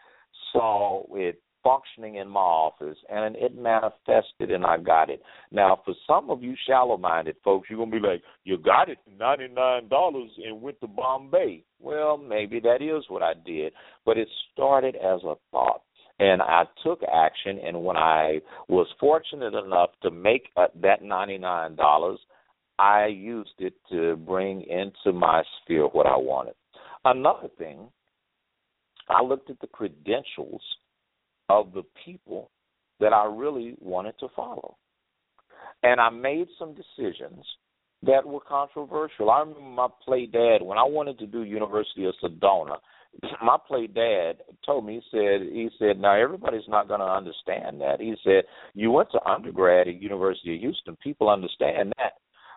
saw 0.51 1.03
it 1.11 1.41
functioning 1.63 2.15
in 2.15 2.27
my 2.27 2.41
office 2.41 2.97
and 3.09 3.37
it 3.37 3.55
manifested 3.57 4.51
and 4.51 4.65
I 4.65 4.77
got 4.77 5.09
it. 5.09 5.21
Now, 5.53 5.79
for 5.85 5.93
some 6.05 6.29
of 6.29 6.43
you 6.43 6.53
shallow 6.67 6.97
minded 6.97 7.37
folks, 7.41 7.69
you're 7.69 7.77
going 7.77 7.91
to 7.91 7.97
be 7.97 8.05
like, 8.05 8.21
you 8.43 8.57
got 8.57 8.89
it 8.89 8.97
for 9.05 9.11
$99 9.11 10.27
and 10.45 10.61
went 10.61 10.81
to 10.81 10.87
Bombay. 10.87 11.63
Well, 11.79 12.17
maybe 12.17 12.59
that 12.59 12.81
is 12.81 13.05
what 13.07 13.23
I 13.23 13.35
did, 13.45 13.71
but 14.05 14.17
it 14.17 14.27
started 14.51 14.97
as 14.97 15.21
a 15.23 15.35
thought 15.49 15.83
and 16.19 16.41
I 16.41 16.63
took 16.83 17.01
action. 17.03 17.59
And 17.65 17.83
when 17.83 17.97
I 17.97 18.39
was 18.67 18.87
fortunate 18.99 19.53
enough 19.53 19.91
to 20.03 20.11
make 20.11 20.49
uh, 20.57 20.67
that 20.81 21.01
ninety 21.01 21.37
nine 21.37 21.75
dollars, 21.75 22.19
I 22.77 23.07
used 23.07 23.55
it 23.59 23.73
to 23.91 24.15
bring 24.17 24.61
into 24.63 25.17
my 25.17 25.43
sphere 25.61 25.85
what 25.85 26.05
I 26.05 26.15
wanted. 26.17 26.55
Another 27.05 27.47
thing, 27.57 27.87
I 29.09 29.23
looked 29.23 29.49
at 29.49 29.59
the 29.59 29.67
credentials 29.67 30.61
of 31.49 31.73
the 31.73 31.83
people 32.05 32.51
that 32.99 33.13
I 33.13 33.25
really 33.25 33.75
wanted 33.79 34.15
to 34.19 34.27
follow, 34.35 34.75
and 35.83 35.99
I 35.99 36.09
made 36.09 36.47
some 36.59 36.75
decisions 36.75 37.43
that 38.03 38.25
were 38.25 38.39
controversial. 38.39 39.29
I 39.29 39.39
remember 39.39 39.61
my 39.61 39.87
play 40.05 40.25
dad 40.25 40.61
when 40.61 40.77
I 40.77 40.83
wanted 40.83 41.19
to 41.19 41.27
do 41.27 41.43
University 41.43 42.05
of 42.05 42.13
Sedona 42.23 42.77
my 43.43 43.57
play 43.67 43.87
dad 43.87 44.33
told 44.65 44.85
me 44.85 45.01
he 45.11 45.17
said 45.17 45.41
he 45.51 45.69
said 45.77 45.99
now 45.99 46.19
everybody's 46.19 46.67
not 46.67 46.87
going 46.87 46.99
to 46.99 47.05
understand 47.05 47.81
that. 47.81 47.99
He 47.99 48.15
said 48.23 48.43
you 48.73 48.91
went 48.91 49.11
to 49.11 49.25
undergrad 49.25 49.87
at 49.87 50.01
university 50.01 50.55
of 50.55 50.61
houston. 50.61 50.97
People 51.03 51.29
understand 51.29 51.93
that. 51.97 52.13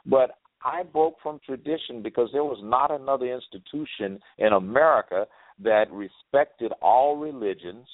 But 0.07 0.33
i 0.65 0.83
broke 0.83 1.17
from 1.23 1.41
tradition 1.45 2.03
because 2.03 2.29
there 2.33 2.45
was 2.45 2.61
not 2.63 2.93
another 2.93 3.27
institution 3.27 4.21
in 4.39 4.53
america 4.53 5.27
that 5.59 5.91
respected 5.91 6.73
all 6.81 7.17
religions 7.17 7.87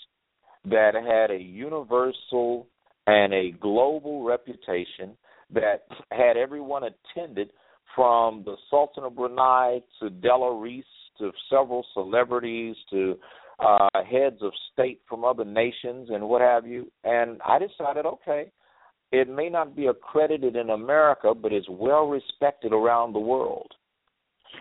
that 0.64 0.92
had 0.94 1.30
a 1.30 1.40
universal 1.40 2.66
and 3.07 3.32
a 3.32 3.53
global 3.53 4.22
reputation 4.22 5.16
that 5.53 5.86
had 6.11 6.36
everyone 6.36 6.82
attended 6.84 7.51
from 7.94 8.42
the 8.44 8.57
sultan 8.70 9.05
of 9.05 9.16
brunei 9.16 9.80
to 10.01 10.11
della 10.11 10.55
reese 10.55 10.84
to 11.18 11.32
several 11.51 11.84
celebrities 11.94 12.76
to 12.90 13.16
uh, 13.59 13.88
heads 14.09 14.36
of 14.40 14.53
state 14.72 15.01
from 15.09 15.24
other 15.24 15.44
nations 15.44 16.09
and 16.11 16.22
what 16.28 16.40
have 16.40 16.66
you. 16.66 16.90
And 17.05 17.40
I 17.44 17.59
decided, 17.59 18.07
okay, 18.07 18.53
it 19.11 19.28
may 19.28 19.49
not 19.49 19.74
be 19.74 19.86
accredited 19.86 20.55
in 20.55 20.70
America, 20.70 21.34
but 21.34 21.53
it's 21.53 21.66
well 21.68 22.07
respected 22.07 22.72
around 22.72 23.14
the 23.14 23.18
world. 23.18 23.72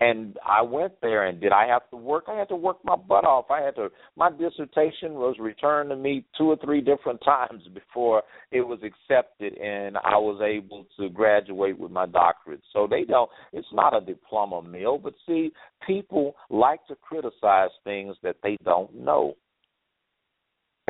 And 0.00 0.38
I 0.46 0.62
went 0.62 0.92
there, 1.00 1.26
and 1.26 1.40
did 1.40 1.52
I 1.52 1.66
have 1.66 1.88
to 1.90 1.96
work? 1.96 2.24
I 2.28 2.34
had 2.34 2.48
to 2.50 2.56
work 2.56 2.78
my 2.84 2.96
butt 2.96 3.24
off. 3.24 3.46
I 3.50 3.62
had 3.62 3.74
to. 3.76 3.88
My 4.16 4.30
dissertation 4.30 5.14
was 5.14 5.36
returned 5.40 5.90
to 5.90 5.96
me 5.96 6.24
two 6.36 6.50
or 6.50 6.56
three 6.64 6.80
different 6.80 7.20
times 7.24 7.62
before 7.74 8.22
it 8.52 8.60
was 8.60 8.78
accepted, 8.82 9.54
and 9.58 9.96
I 9.98 10.16
was 10.16 10.40
able 10.42 10.86
to 10.98 11.08
graduate 11.08 11.78
with 11.78 11.90
my 11.90 12.06
doctorate. 12.06 12.62
So 12.72 12.86
they 12.88 13.04
don't. 13.04 13.30
It's 13.52 13.68
not 13.72 13.96
a 13.96 14.04
diploma 14.04 14.62
mill, 14.62 14.98
but 14.98 15.14
see, 15.26 15.52
people 15.86 16.36
like 16.50 16.86
to 16.86 16.96
criticize 16.96 17.70
things 17.84 18.16
that 18.22 18.36
they 18.42 18.56
don't 18.64 18.94
know. 18.94 19.34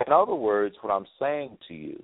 In 0.07 0.12
other 0.12 0.34
words, 0.34 0.76
what 0.80 0.92
I'm 0.92 1.07
saying 1.18 1.59
to 1.68 1.74
you 1.74 2.03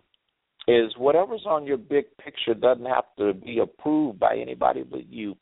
is 0.66 0.92
whatever's 0.96 1.44
on 1.46 1.66
your 1.66 1.76
big 1.76 2.04
picture 2.16 2.54
doesn't 2.54 2.86
have 2.86 3.04
to 3.18 3.34
be 3.34 3.58
approved 3.58 4.18
by 4.18 4.36
anybody 4.36 4.82
but 4.82 5.06
you. 5.08 5.36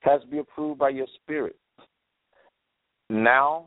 Has 0.00 0.20
to 0.22 0.26
be 0.26 0.38
approved 0.38 0.78
by 0.78 0.90
your 0.90 1.06
spirit. 1.22 1.56
Now, 3.10 3.66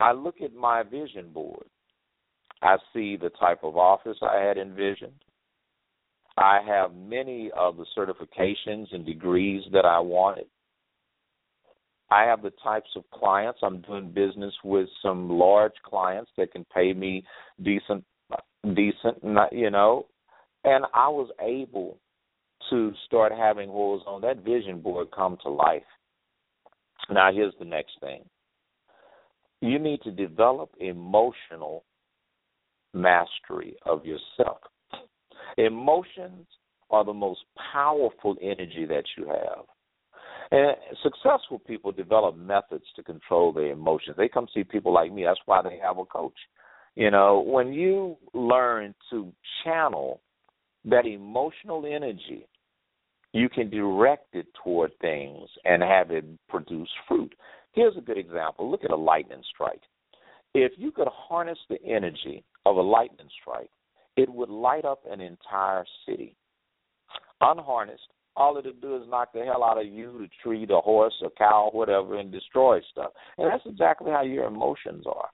I 0.00 0.12
look 0.12 0.40
at 0.42 0.54
my 0.54 0.82
vision 0.82 1.30
board. 1.32 1.66
I 2.62 2.76
see 2.92 3.16
the 3.16 3.30
type 3.30 3.64
of 3.64 3.76
office 3.76 4.18
I 4.22 4.40
had 4.40 4.58
envisioned. 4.58 5.24
I 6.36 6.60
have 6.66 6.94
many 6.94 7.50
of 7.56 7.76
the 7.76 7.86
certifications 7.96 8.86
and 8.92 9.04
degrees 9.04 9.62
that 9.72 9.84
I 9.84 9.98
wanted. 9.98 10.46
I 12.10 12.24
have 12.24 12.42
the 12.42 12.52
types 12.62 12.90
of 12.94 13.04
clients. 13.10 13.60
I'm 13.62 13.80
doing 13.80 14.10
business 14.10 14.52
with 14.64 14.88
some 15.02 15.30
large 15.30 15.72
clients 15.84 16.30
that 16.36 16.52
can 16.52 16.64
pay 16.74 16.92
me 16.92 17.24
decent 17.62 18.04
decent, 18.74 19.18
you 19.50 19.70
know, 19.70 20.06
and 20.64 20.84
I 20.94 21.08
was 21.08 21.30
able 21.40 21.98
to 22.70 22.92
start 23.06 23.32
having 23.32 23.70
was 23.70 24.02
on 24.06 24.20
that 24.22 24.44
vision 24.44 24.80
board 24.80 25.08
come 25.14 25.36
to 25.42 25.50
life. 25.50 25.82
Now, 27.10 27.32
here's 27.32 27.54
the 27.58 27.64
next 27.64 27.92
thing 28.00 28.24
you 29.60 29.78
need 29.78 30.02
to 30.02 30.10
develop 30.10 30.70
emotional 30.80 31.84
mastery 32.92 33.76
of 33.86 34.04
yourself. 34.04 34.58
Emotions 35.56 36.46
are 36.90 37.04
the 37.04 37.12
most 37.12 37.40
powerful 37.72 38.36
energy 38.42 38.84
that 38.86 39.04
you 39.16 39.26
have. 39.26 39.64
And 40.50 40.76
successful 41.02 41.58
people 41.60 41.92
develop 41.92 42.36
methods 42.36 42.84
to 42.96 43.02
control 43.02 43.52
their 43.52 43.70
emotions. 43.70 44.16
They 44.18 44.28
come 44.28 44.46
see 44.52 44.64
people 44.64 44.92
like 44.92 45.12
me. 45.12 45.24
That's 45.24 45.40
why 45.46 45.62
they 45.62 45.78
have 45.82 45.96
a 45.96 46.04
coach. 46.04 46.36
You 46.94 47.10
know, 47.10 47.40
when 47.40 47.72
you 47.72 48.18
learn 48.34 48.94
to 49.10 49.32
channel 49.64 50.20
that 50.84 51.06
emotional 51.06 51.86
energy, 51.86 52.46
you 53.32 53.48
can 53.48 53.70
direct 53.70 54.34
it 54.34 54.46
toward 54.62 54.92
things 55.00 55.48
and 55.64 55.82
have 55.82 56.10
it 56.10 56.24
produce 56.48 56.88
fruit. 57.08 57.34
Here's 57.72 57.96
a 57.96 58.02
good 58.02 58.18
example. 58.18 58.70
Look 58.70 58.84
at 58.84 58.90
a 58.90 58.96
lightning 58.96 59.42
strike. 59.54 59.80
If 60.54 60.72
you 60.76 60.92
could 60.92 61.08
harness 61.10 61.58
the 61.70 61.82
energy 61.82 62.44
of 62.66 62.76
a 62.76 62.82
lightning 62.82 63.28
strike, 63.40 63.70
it 64.16 64.28
would 64.28 64.50
light 64.50 64.84
up 64.84 65.00
an 65.10 65.22
entire 65.22 65.84
city. 66.06 66.36
Unharnessed, 67.40 68.02
all 68.36 68.58
it'll 68.58 68.72
do 68.72 68.96
is 68.96 69.08
knock 69.08 69.32
the 69.32 69.44
hell 69.44 69.64
out 69.64 69.80
of 69.80 69.86
you, 69.86 70.18
the 70.18 70.28
tree, 70.42 70.66
the 70.66 70.80
horse, 70.80 71.14
a 71.24 71.30
cow, 71.38 71.70
whatever, 71.72 72.18
and 72.18 72.30
destroy 72.30 72.80
stuff. 72.90 73.12
And 73.38 73.50
that's 73.50 73.64
exactly 73.64 74.10
how 74.10 74.22
your 74.22 74.44
emotions 74.44 75.04
are 75.06 75.30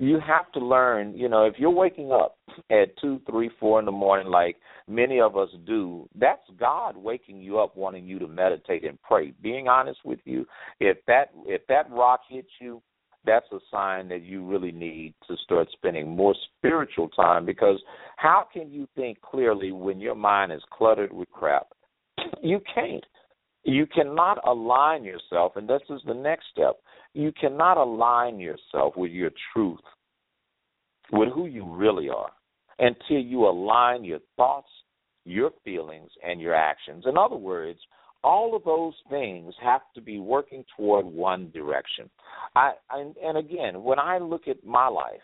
you 0.00 0.18
have 0.26 0.50
to 0.52 0.60
learn, 0.60 1.14
you 1.14 1.28
know, 1.28 1.44
if 1.44 1.54
you're 1.58 1.70
waking 1.70 2.10
up 2.10 2.38
at 2.70 2.96
two, 3.00 3.20
three, 3.30 3.50
four 3.60 3.78
in 3.78 3.84
the 3.84 3.92
morning, 3.92 4.28
like 4.28 4.56
many 4.88 5.20
of 5.20 5.36
us 5.36 5.50
do, 5.66 6.08
that's 6.18 6.42
God 6.58 6.96
waking 6.96 7.40
you 7.42 7.58
up, 7.58 7.76
wanting 7.76 8.06
you 8.06 8.18
to 8.18 8.26
meditate 8.26 8.84
and 8.84 9.00
pray. 9.02 9.34
Being 9.42 9.68
honest 9.68 10.00
with 10.02 10.20
you, 10.24 10.46
if 10.80 10.96
that 11.06 11.32
if 11.44 11.66
that 11.68 11.90
rock 11.90 12.20
hits 12.30 12.48
you, 12.60 12.80
that's 13.26 13.46
a 13.52 13.58
sign 13.70 14.08
that 14.08 14.22
you 14.22 14.42
really 14.44 14.72
need 14.72 15.12
to 15.28 15.36
start 15.44 15.68
spending 15.72 16.08
more 16.08 16.34
spiritual 16.56 17.10
time 17.10 17.44
because 17.44 17.78
how 18.16 18.46
can 18.50 18.70
you 18.70 18.88
think 18.96 19.20
clearly 19.20 19.70
when 19.70 20.00
your 20.00 20.14
mind 20.14 20.50
is 20.50 20.62
cluttered 20.72 21.12
with 21.12 21.30
crap? 21.30 21.66
You 22.42 22.60
can't. 22.74 23.04
You 23.64 23.86
cannot 23.86 24.40
align 24.46 25.04
yourself, 25.04 25.56
and 25.56 25.68
this 25.68 25.82
is 25.90 26.00
the 26.06 26.14
next 26.14 26.46
step. 26.50 26.80
You 27.14 27.32
cannot 27.32 27.76
align 27.76 28.38
yourself 28.38 28.96
with 28.96 29.10
your 29.10 29.30
truth, 29.52 29.80
with 31.12 31.28
who 31.32 31.46
you 31.46 31.64
really 31.64 32.08
are, 32.08 32.30
until 32.78 33.18
you 33.18 33.46
align 33.46 34.04
your 34.04 34.20
thoughts, 34.36 34.68
your 35.24 35.50
feelings, 35.64 36.10
and 36.26 36.40
your 36.40 36.54
actions. 36.54 37.04
In 37.06 37.18
other 37.18 37.36
words, 37.36 37.78
all 38.22 38.54
of 38.54 38.64
those 38.64 38.94
things 39.08 39.54
have 39.62 39.80
to 39.94 40.00
be 40.00 40.18
working 40.18 40.64
toward 40.76 41.06
one 41.06 41.50
direction. 41.52 42.08
I, 42.54 42.72
I 42.90 43.10
and 43.22 43.38
again, 43.38 43.82
when 43.82 43.98
I 43.98 44.18
look 44.18 44.46
at 44.46 44.64
my 44.64 44.88
life, 44.88 45.20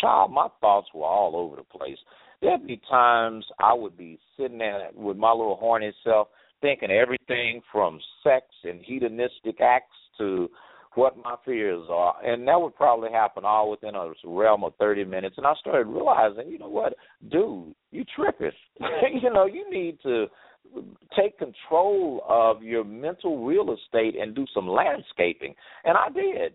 child, 0.00 0.32
my 0.32 0.48
thoughts 0.60 0.88
were 0.94 1.04
all 1.04 1.36
over 1.36 1.56
the 1.56 1.78
place. 1.78 1.98
There'd 2.40 2.66
be 2.66 2.80
times 2.90 3.44
I 3.60 3.74
would 3.74 3.96
be 3.96 4.18
sitting 4.36 4.58
there 4.58 4.88
with 4.94 5.16
my 5.16 5.30
little 5.30 5.56
horny 5.56 5.92
self 6.02 6.28
thinking 6.60 6.90
everything 6.90 7.60
from 7.70 8.00
sex 8.22 8.46
and 8.64 8.80
hedonistic 8.82 9.60
acts 9.60 9.96
to 10.18 10.48
what 10.94 11.16
my 11.16 11.36
fears 11.44 11.86
are. 11.90 12.14
And 12.24 12.46
that 12.48 12.60
would 12.60 12.74
probably 12.76 13.10
happen 13.10 13.44
all 13.44 13.70
within 13.70 13.94
a 13.94 14.12
realm 14.24 14.64
of 14.64 14.74
30 14.78 15.04
minutes. 15.04 15.36
And 15.38 15.46
I 15.46 15.54
started 15.60 15.86
realizing, 15.86 16.50
you 16.50 16.58
know 16.58 16.68
what, 16.68 16.94
dude, 17.30 17.74
you 17.90 18.04
tripping. 18.14 18.50
you 19.22 19.32
know, 19.32 19.46
you 19.46 19.70
need 19.70 19.98
to 20.02 20.26
take 21.18 21.38
control 21.38 22.24
of 22.28 22.62
your 22.62 22.84
mental 22.84 23.44
real 23.44 23.74
estate 23.74 24.16
and 24.20 24.34
do 24.34 24.44
some 24.54 24.68
landscaping. 24.68 25.54
And 25.84 25.96
I 25.96 26.08
did. 26.10 26.52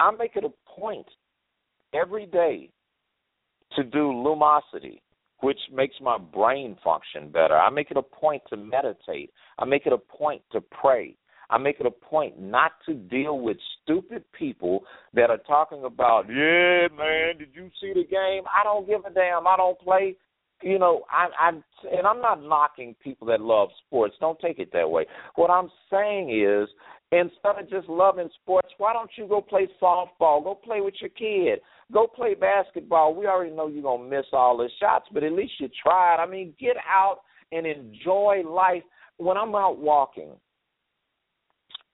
I 0.00 0.10
make 0.12 0.36
it 0.36 0.44
a 0.44 0.80
point 0.80 1.06
every 1.92 2.26
day 2.26 2.70
to 3.76 3.84
do 3.84 3.98
lumosity 3.98 5.00
which 5.40 5.58
makes 5.72 5.94
my 6.00 6.18
brain 6.18 6.76
function 6.82 7.30
better. 7.30 7.56
I 7.56 7.70
make 7.70 7.90
it 7.90 7.96
a 7.96 8.02
point 8.02 8.42
to 8.50 8.56
meditate. 8.56 9.30
I 9.58 9.64
make 9.64 9.86
it 9.86 9.92
a 9.92 9.98
point 9.98 10.42
to 10.52 10.60
pray. 10.60 11.16
I 11.50 11.58
make 11.58 11.80
it 11.80 11.86
a 11.86 11.90
point 11.90 12.40
not 12.40 12.72
to 12.86 12.94
deal 12.94 13.40
with 13.40 13.56
stupid 13.82 14.24
people 14.38 14.84
that 15.14 15.30
are 15.30 15.38
talking 15.38 15.84
about, 15.84 16.26
yeah, 16.28 16.88
man, 16.96 17.38
did 17.38 17.48
you 17.54 17.70
see 17.80 17.92
the 17.94 18.04
game? 18.04 18.42
I 18.54 18.64
don't 18.64 18.86
give 18.86 19.04
a 19.06 19.10
damn. 19.10 19.46
I 19.46 19.56
don't 19.56 19.78
play. 19.78 20.16
You 20.62 20.78
know, 20.78 21.04
I, 21.10 21.28
I'm, 21.40 21.62
and 21.90 22.06
I'm 22.06 22.20
not 22.20 22.42
knocking 22.42 22.96
people 23.02 23.28
that 23.28 23.40
love 23.40 23.68
sports. 23.86 24.16
Don't 24.20 24.38
take 24.40 24.58
it 24.58 24.72
that 24.72 24.90
way. 24.90 25.06
What 25.36 25.50
I'm 25.50 25.70
saying 25.90 26.30
is, 26.30 26.68
instead 27.12 27.62
of 27.62 27.70
just 27.70 27.88
loving 27.88 28.28
sports, 28.42 28.68
why 28.76 28.92
don't 28.92 29.10
you 29.16 29.26
go 29.28 29.40
play 29.40 29.68
softball? 29.80 30.42
Go 30.42 30.58
play 30.62 30.80
with 30.80 30.94
your 31.00 31.10
kid. 31.10 31.60
Go 31.92 32.06
play 32.06 32.34
basketball. 32.34 33.14
We 33.14 33.26
already 33.26 33.54
know 33.54 33.68
you're 33.68 33.82
gonna 33.82 34.08
miss 34.08 34.26
all 34.32 34.56
the 34.56 34.68
shots, 34.80 35.06
but 35.12 35.22
at 35.22 35.32
least 35.32 35.52
you 35.60 35.68
tried. 35.82 36.22
I 36.22 36.26
mean, 36.26 36.54
get 36.60 36.76
out 36.86 37.20
and 37.52 37.66
enjoy 37.66 38.42
life. 38.44 38.82
When 39.16 39.36
I'm 39.36 39.54
out 39.54 39.78
walking, 39.78 40.32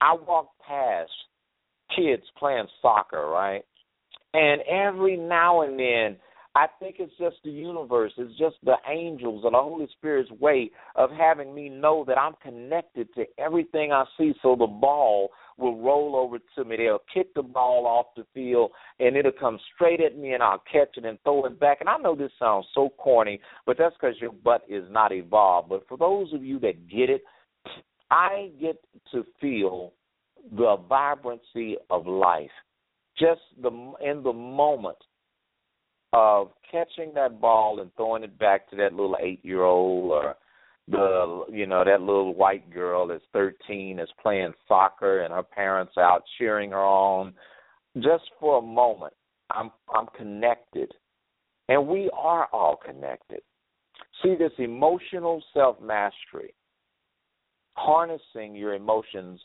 I 0.00 0.14
walk 0.14 0.50
past 0.66 1.10
kids 1.96 2.22
playing 2.38 2.66
soccer, 2.82 3.26
right? 3.26 3.62
And 4.32 4.60
every 4.62 5.16
now 5.16 5.62
and 5.62 5.78
then 5.78 6.16
I 6.56 6.66
think 6.78 6.96
it's 7.00 7.12
just 7.18 7.36
the 7.42 7.50
universe, 7.50 8.12
it's 8.16 8.38
just 8.38 8.56
the 8.62 8.76
angels 8.88 9.42
and 9.44 9.54
the 9.54 9.58
Holy 9.58 9.88
Spirit's 9.98 10.30
way 10.30 10.70
of 10.94 11.10
having 11.10 11.52
me 11.52 11.68
know 11.68 12.04
that 12.06 12.16
I'm 12.16 12.34
connected 12.40 13.12
to 13.14 13.24
everything 13.38 13.90
I 13.90 14.04
see 14.16 14.34
so 14.40 14.54
the 14.54 14.66
ball 14.66 15.30
will 15.58 15.80
roll 15.80 16.14
over 16.14 16.38
to 16.54 16.64
me. 16.64 16.76
They'll 16.76 17.02
kick 17.12 17.34
the 17.34 17.42
ball 17.42 17.86
off 17.86 18.06
the 18.16 18.24
field 18.32 18.70
and 19.00 19.16
it'll 19.16 19.32
come 19.32 19.58
straight 19.74 20.00
at 20.00 20.16
me 20.16 20.34
and 20.34 20.44
I'll 20.44 20.62
catch 20.70 20.96
it 20.96 21.04
and 21.04 21.18
throw 21.24 21.44
it 21.46 21.58
back. 21.58 21.78
And 21.80 21.88
I 21.88 21.96
know 21.96 22.14
this 22.14 22.30
sounds 22.38 22.66
so 22.72 22.88
corny, 22.98 23.40
but 23.66 23.76
that's 23.76 23.96
because 24.00 24.14
your 24.20 24.32
butt 24.32 24.62
is 24.68 24.84
not 24.90 25.12
evolved. 25.12 25.70
But 25.70 25.88
for 25.88 25.98
those 25.98 26.32
of 26.32 26.44
you 26.44 26.60
that 26.60 26.88
get 26.88 27.10
it, 27.10 27.22
I 28.10 28.50
get 28.60 28.76
to 29.12 29.24
feel 29.40 29.92
the 30.56 30.76
vibrancy 30.88 31.76
of 31.90 32.06
life 32.06 32.50
just 33.18 33.40
the 33.62 33.70
in 34.04 34.22
the 34.22 34.32
moment 34.32 34.98
of 36.12 36.50
catching 36.70 37.12
that 37.14 37.40
ball 37.40 37.80
and 37.80 37.90
throwing 37.96 38.22
it 38.22 38.38
back 38.38 38.68
to 38.70 38.76
that 38.76 38.92
little 38.92 39.16
eight 39.20 39.44
year 39.44 39.62
old 39.62 40.10
or 40.10 40.36
the 40.88 41.44
you 41.50 41.66
know 41.66 41.84
that 41.84 42.00
little 42.00 42.34
white 42.34 42.70
girl 42.72 43.06
that's 43.06 43.24
13 43.32 43.98
is 43.98 44.08
playing 44.22 44.52
soccer 44.68 45.22
and 45.22 45.32
her 45.32 45.42
parents 45.42 45.94
out 45.98 46.22
cheering 46.38 46.70
her 46.70 46.84
on. 46.84 47.32
Just 47.96 48.24
for 48.40 48.58
a 48.58 48.62
moment 48.62 49.12
i'm 49.50 49.70
i'm 49.94 50.06
connected. 50.16 50.92
And 51.68 51.88
we 51.88 52.10
are 52.12 52.48
all 52.52 52.76
connected. 52.76 53.40
See 54.22 54.34
this 54.38 54.52
emotional 54.58 55.42
self 55.54 55.80
mastery 55.80 56.54
harnessing 57.74 58.54
your 58.54 58.74
emotions. 58.74 59.40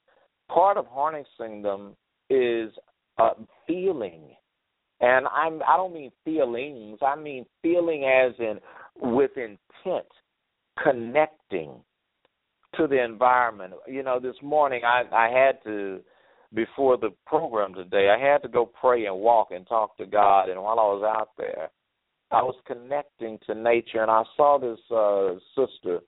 Part 0.50 0.78
of 0.78 0.86
harnessing 0.88 1.62
them 1.62 1.96
is 2.30 2.72
uh, 3.18 3.32
feeling. 3.68 4.36
And 5.02 5.28
I'm 5.28 5.62
I 5.64 5.78
don't 5.78 5.94
mean 5.94 6.12
feelings, 6.26 7.00
I 7.02 7.16
mean 7.16 7.46
feeling 7.62 8.04
as 8.04 8.34
in 8.40 8.60
with 9.02 9.32
intent, 9.38 10.06
connecting, 10.84 11.72
to 12.76 12.88
the 12.88 13.04
environment. 13.04 13.74
You 13.88 14.04
know, 14.04 14.20
this 14.20 14.36
morning 14.42 14.82
I 14.84 15.04
I 15.12 15.30
had 15.30 15.64
to 15.64 16.02
before 16.54 16.98
the 16.98 17.12
program 17.26 17.74
today, 17.74 18.10
I 18.10 18.20
had 18.20 18.42
to 18.42 18.48
go 18.48 18.66
pray 18.66 19.06
and 19.06 19.18
walk 19.18 19.50
and 19.52 19.68
talk 19.68 19.96
to 19.98 20.06
God. 20.06 20.50
And 20.50 20.62
while 20.62 20.80
I 20.80 20.84
was 20.84 21.04
out 21.04 21.30
there, 21.38 21.70
I 22.32 22.42
was 22.42 22.56
connecting 22.66 23.38
to 23.46 23.56
nature. 23.56 24.02
And 24.02 24.12
I 24.12 24.24
saw 24.36 24.58
this 24.58 24.80
uh 24.92 25.40
sister, 25.56 26.00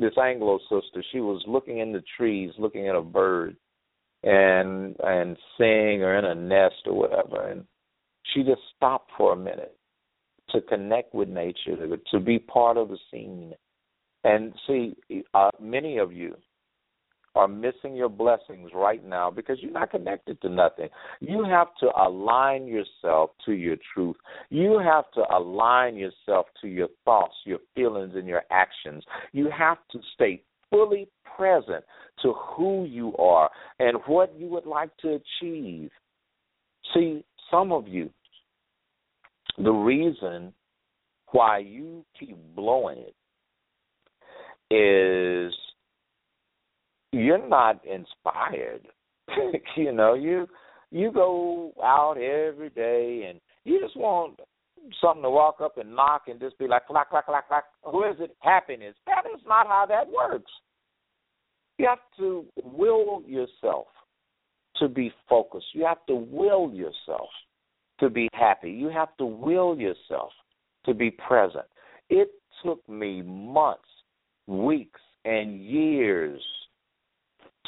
this 0.00 0.16
Anglo 0.20 0.58
sister, 0.68 1.04
she 1.12 1.20
was 1.20 1.42
looking 1.46 1.78
in 1.78 1.92
the 1.92 2.02
trees, 2.16 2.50
looking 2.58 2.88
at 2.88 2.94
a 2.94 3.02
bird 3.02 3.56
and 4.22 4.96
and 5.02 5.36
seeing 5.56 6.02
or 6.02 6.18
in 6.18 6.24
a 6.26 6.34
nest 6.34 6.76
or 6.84 6.92
whatever 6.94 7.48
and 7.48 7.64
she 8.34 8.42
just 8.42 8.60
stopped 8.76 9.10
for 9.16 9.32
a 9.32 9.36
minute 9.36 9.76
to 10.50 10.60
connect 10.62 11.14
with 11.14 11.28
nature, 11.28 11.76
to, 11.76 12.00
to 12.10 12.20
be 12.20 12.38
part 12.38 12.76
of 12.76 12.88
the 12.88 12.98
scene. 13.10 13.52
And 14.24 14.52
see, 14.66 14.94
uh, 15.32 15.50
many 15.60 15.98
of 15.98 16.12
you 16.12 16.36
are 17.40 17.48
missing 17.48 17.96
your 17.96 18.08
blessings 18.08 18.70
right 18.74 19.04
now 19.04 19.30
because 19.30 19.58
you're 19.60 19.72
not 19.72 19.90
connected 19.90 20.40
to 20.42 20.48
nothing. 20.48 20.88
You 21.20 21.44
have 21.44 21.68
to 21.80 21.88
align 22.00 22.66
yourself 22.66 23.30
to 23.46 23.52
your 23.52 23.76
truth. 23.94 24.16
You 24.50 24.78
have 24.78 25.10
to 25.12 25.22
align 25.34 25.96
yourself 25.96 26.46
to 26.60 26.68
your 26.68 26.88
thoughts, 27.04 27.34
your 27.44 27.58
feelings, 27.74 28.12
and 28.14 28.26
your 28.26 28.42
actions. 28.50 29.04
You 29.32 29.48
have 29.56 29.78
to 29.92 30.00
stay 30.14 30.42
fully 30.68 31.08
present 31.36 31.84
to 32.22 32.34
who 32.34 32.84
you 32.84 33.16
are 33.16 33.50
and 33.78 33.96
what 34.06 34.34
you 34.38 34.46
would 34.48 34.66
like 34.66 34.90
to 34.98 35.20
achieve. 35.42 35.90
See, 36.92 37.24
some 37.50 37.72
of 37.72 37.88
you 37.88 38.10
the 39.58 39.70
reason 39.70 40.52
why 41.32 41.58
you 41.58 42.04
keep 42.18 42.36
blowing 42.54 42.98
it 42.98 43.14
is 44.74 45.54
you're 47.12 47.46
not 47.48 47.80
inspired. 47.84 48.86
you 49.76 49.92
know, 49.92 50.14
you 50.14 50.48
you 50.90 51.12
go 51.12 51.72
out 51.82 52.16
every 52.16 52.70
day 52.70 53.26
and 53.28 53.40
you 53.64 53.80
just 53.80 53.96
want 53.96 54.40
something 55.00 55.22
to 55.22 55.30
walk 55.30 55.56
up 55.60 55.78
and 55.78 55.94
knock 55.94 56.22
and 56.28 56.40
just 56.40 56.58
be 56.58 56.66
like 56.66 56.86
clack 56.86 57.10
clack 57.10 57.26
clack 57.26 57.48
clack. 57.48 57.64
Who 57.84 58.04
is 58.04 58.16
it? 58.18 58.36
Happiness. 58.40 58.94
That 59.06 59.24
is 59.32 59.40
not 59.46 59.66
how 59.66 59.86
that 59.88 60.08
works. 60.10 60.50
You 61.78 61.86
have 61.88 61.98
to 62.18 62.44
will 62.62 63.22
yourself 63.26 63.86
to 64.76 64.88
be 64.88 65.12
focused. 65.28 65.66
You 65.72 65.84
have 65.86 66.04
to 66.08 66.14
will 66.14 66.72
yourself 66.72 67.28
to 68.00 68.10
be 68.10 68.28
happy. 68.32 68.70
You 68.70 68.88
have 68.88 69.16
to 69.18 69.26
will 69.26 69.78
yourself 69.78 70.32
to 70.86 70.94
be 70.94 71.10
present. 71.10 71.66
It 72.08 72.30
took 72.64 72.86
me 72.88 73.22
months, 73.22 73.88
weeks, 74.46 75.00
and 75.24 75.62
years 75.62 76.42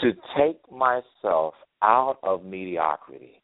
to 0.02 0.12
take 0.36 0.60
myself 0.70 1.54
out 1.82 2.18
of 2.22 2.44
mediocrity, 2.44 3.42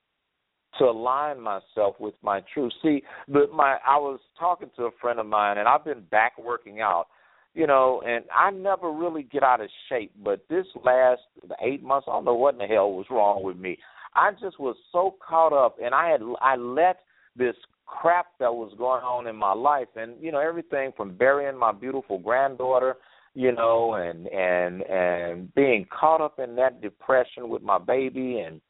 to 0.78 0.84
align 0.84 1.40
myself 1.40 1.96
with 1.98 2.14
my 2.22 2.42
truth. 2.52 2.72
See, 2.82 3.02
but 3.28 3.52
my 3.52 3.78
I 3.86 3.96
was 3.96 4.20
talking 4.38 4.70
to 4.76 4.84
a 4.84 4.90
friend 5.00 5.18
of 5.18 5.26
mine, 5.26 5.59
and 5.59 5.68
I've 5.68 5.84
been 5.84 6.02
back 6.11 6.32
working 6.38 6.80
out, 6.80 7.06
you 7.54 7.66
know, 7.66 8.02
and 8.06 8.24
I 8.36 8.50
never 8.50 8.92
really 8.92 9.22
get 9.22 9.42
out 9.42 9.61
of 9.61 9.68
shape. 9.88 10.12
But 10.22 10.44
this 10.48 10.66
last 10.84 11.22
eight 11.64 11.82
months, 11.82 12.06
I 12.09 12.12
don't 12.12 12.24
know 12.24 12.34
what 12.34 12.54
in 12.54 12.59
the 12.59 12.66
hell 12.66 12.92
was 12.92 13.06
wrong 13.11 13.42
with 13.42 13.56
me. 13.56 13.78
I 14.14 14.32
just 14.32 14.59
was 14.59 14.76
so 14.92 15.16
caught 15.26 15.52
up, 15.52 15.76
and 15.82 15.94
I 15.94 16.11
had 16.11 16.20
I 16.40 16.56
let 16.56 17.00
this 17.36 17.56
crap 17.86 18.26
that 18.38 18.52
was 18.52 18.72
going 18.78 19.02
on 19.02 19.26
in 19.26 19.36
my 19.36 19.52
life, 19.52 19.88
and 19.96 20.14
you 20.20 20.32
know 20.32 20.40
everything 20.40 20.92
from 20.96 21.16
burying 21.16 21.59
my 21.59 21.72
beautiful 21.72 22.18
granddaughter, 22.18 22.96
you 23.34 23.52
know, 23.52 23.94
and 23.94 24.26
and 24.28 24.82
and 24.82 25.54
being 25.54 25.86
caught 25.90 26.20
up 26.20 26.38
in 26.38 26.56
that 26.56 26.80
depression 26.80 27.48
with 27.48 27.62
my 27.62 27.78
baby 27.78 28.40
and 28.40 28.60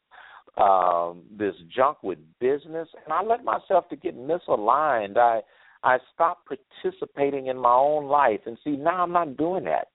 um 0.57 1.23
this 1.37 1.55
junk 1.75 1.97
with 2.03 2.17
business 2.39 2.87
and 3.05 3.13
I 3.13 3.23
let 3.23 3.43
myself 3.43 3.87
to 3.89 3.95
get 3.95 4.17
misaligned. 4.17 5.17
I 5.17 5.41
I 5.83 5.97
stopped 6.13 6.47
participating 6.47 7.47
in 7.47 7.57
my 7.57 7.73
own 7.73 8.05
life 8.07 8.41
and 8.45 8.57
see 8.63 8.71
now 8.71 9.03
I'm 9.03 9.13
not 9.13 9.37
doing 9.37 9.63
that. 9.65 9.87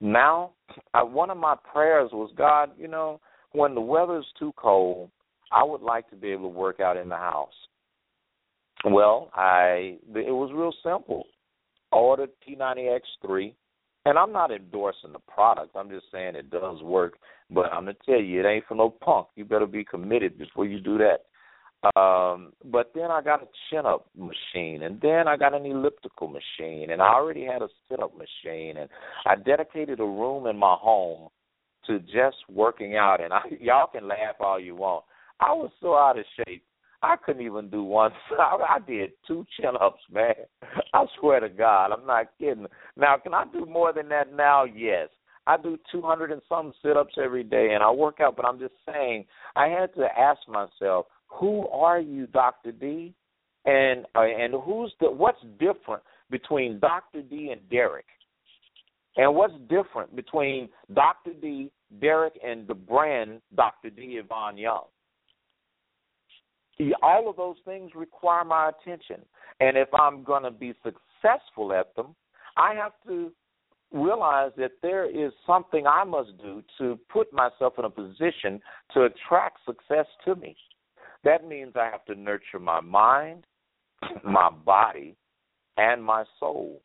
Now 0.00 0.52
I, 0.92 1.02
one 1.02 1.30
of 1.30 1.38
my 1.38 1.56
prayers 1.72 2.10
was 2.12 2.30
God, 2.36 2.70
you 2.78 2.88
know, 2.88 3.20
when 3.52 3.74
the 3.74 3.80
weather's 3.80 4.26
too 4.38 4.52
cold, 4.56 5.10
I 5.52 5.62
would 5.64 5.82
like 5.82 6.08
to 6.10 6.16
be 6.16 6.28
able 6.28 6.50
to 6.50 6.58
work 6.58 6.80
out 6.80 6.96
in 6.96 7.08
the 7.08 7.16
house. 7.16 7.52
Well, 8.84 9.30
I 9.34 9.98
it 10.14 10.32
was 10.32 10.50
real 10.52 10.72
simple. 10.82 11.24
ordered 11.92 12.30
P90X3, 12.46 13.54
and 14.06 14.18
I'm 14.18 14.32
not 14.32 14.50
endorsing 14.50 15.12
the 15.12 15.18
product. 15.18 15.76
I'm 15.76 15.88
just 15.88 16.06
saying 16.12 16.34
it 16.34 16.50
does 16.50 16.82
work. 16.82 17.14
But 17.50 17.72
I'm 17.72 17.84
gonna 17.84 17.96
tell 18.04 18.20
you, 18.20 18.40
it 18.40 18.46
ain't 18.46 18.66
for 18.66 18.74
no 18.74 18.90
punk. 18.90 19.28
You 19.36 19.44
better 19.44 19.66
be 19.66 19.84
committed 19.84 20.38
before 20.38 20.66
you 20.66 20.80
do 20.80 20.98
that. 20.98 21.24
Um, 21.96 22.52
but 22.64 22.92
then 22.94 23.10
I 23.10 23.20
got 23.20 23.42
a 23.42 23.48
chin 23.68 23.84
up 23.84 24.06
machine, 24.16 24.84
and 24.84 24.98
then 25.02 25.28
I 25.28 25.36
got 25.36 25.52
an 25.52 25.66
elliptical 25.66 26.28
machine, 26.28 26.90
and 26.90 27.02
I 27.02 27.08
already 27.08 27.44
had 27.44 27.60
a 27.60 27.68
sit 27.88 28.00
up 28.00 28.12
machine, 28.16 28.78
and 28.78 28.88
I 29.26 29.34
dedicated 29.36 30.00
a 30.00 30.04
room 30.04 30.46
in 30.46 30.56
my 30.56 30.76
home 30.78 31.28
to 31.86 31.98
just 32.00 32.36
working 32.48 32.96
out. 32.96 33.22
And 33.22 33.32
I, 33.34 33.42
y'all 33.60 33.88
can 33.88 34.08
laugh 34.08 34.36
all 34.40 34.58
you 34.58 34.74
want. 34.74 35.04
I 35.40 35.52
was 35.52 35.70
so 35.80 35.94
out 35.94 36.18
of 36.18 36.24
shape. 36.36 36.64
I 37.04 37.16
couldn't 37.24 37.44
even 37.44 37.68
do 37.68 37.82
one. 37.82 38.12
I 38.38 38.78
did 38.86 39.12
two 39.26 39.44
chin 39.56 39.72
ups, 39.80 40.02
man. 40.12 40.34
I 40.92 41.04
swear 41.18 41.40
to 41.40 41.48
God, 41.48 41.92
I'm 41.92 42.06
not 42.06 42.30
kidding. 42.38 42.66
Now, 42.96 43.16
can 43.18 43.34
I 43.34 43.44
do 43.52 43.66
more 43.66 43.92
than 43.92 44.08
that 44.08 44.32
now? 44.34 44.64
Yes. 44.64 45.08
I 45.46 45.58
do 45.58 45.78
200 45.92 46.32
and 46.32 46.40
some 46.48 46.72
sit 46.82 46.96
ups 46.96 47.14
every 47.22 47.44
day, 47.44 47.72
and 47.74 47.82
I 47.82 47.90
work 47.90 48.18
out. 48.20 48.36
But 48.36 48.46
I'm 48.46 48.58
just 48.58 48.74
saying, 48.90 49.26
I 49.54 49.68
had 49.68 49.94
to 49.94 50.06
ask 50.18 50.40
myself, 50.48 51.06
who 51.26 51.68
are 51.68 52.00
you, 52.00 52.26
Doctor 52.28 52.72
D? 52.72 53.12
And 53.66 54.06
uh, 54.14 54.22
and 54.22 54.54
who's 54.62 54.92
the 55.00 55.10
what's 55.10 55.40
different 55.58 56.02
between 56.30 56.78
Doctor 56.80 57.22
D 57.22 57.50
and 57.50 57.60
Derek? 57.70 58.06
And 59.16 59.34
what's 59.34 59.54
different 59.68 60.14
between 60.16 60.68
Dr. 60.92 61.32
D, 61.40 61.70
Derek, 62.00 62.34
and 62.44 62.66
the 62.66 62.74
brand 62.74 63.40
Dr. 63.54 63.90
D 63.90 64.18
Ivan 64.18 64.58
Young? 64.58 64.84
All 67.02 67.28
of 67.28 67.36
those 67.36 67.56
things 67.64 67.92
require 67.94 68.44
my 68.44 68.70
attention. 68.70 69.20
And 69.60 69.76
if 69.76 69.88
I'm 69.94 70.24
going 70.24 70.42
to 70.42 70.50
be 70.50 70.74
successful 70.82 71.72
at 71.72 71.94
them, 71.94 72.14
I 72.56 72.74
have 72.74 72.92
to 73.06 73.32
realize 73.92 74.50
that 74.56 74.72
there 74.82 75.08
is 75.08 75.32
something 75.46 75.86
I 75.86 76.04
must 76.04 76.36
do 76.38 76.62
to 76.78 76.98
put 77.08 77.32
myself 77.32 77.74
in 77.78 77.84
a 77.84 77.90
position 77.90 78.60
to 78.92 79.04
attract 79.04 79.58
success 79.64 80.06
to 80.24 80.34
me. 80.34 80.56
That 81.22 81.46
means 81.46 81.72
I 81.76 81.90
have 81.90 82.04
to 82.06 82.14
nurture 82.14 82.58
my 82.58 82.80
mind, 82.80 83.44
my 84.24 84.50
body, 84.50 85.16
and 85.76 86.04
my 86.04 86.24
soul. 86.40 86.82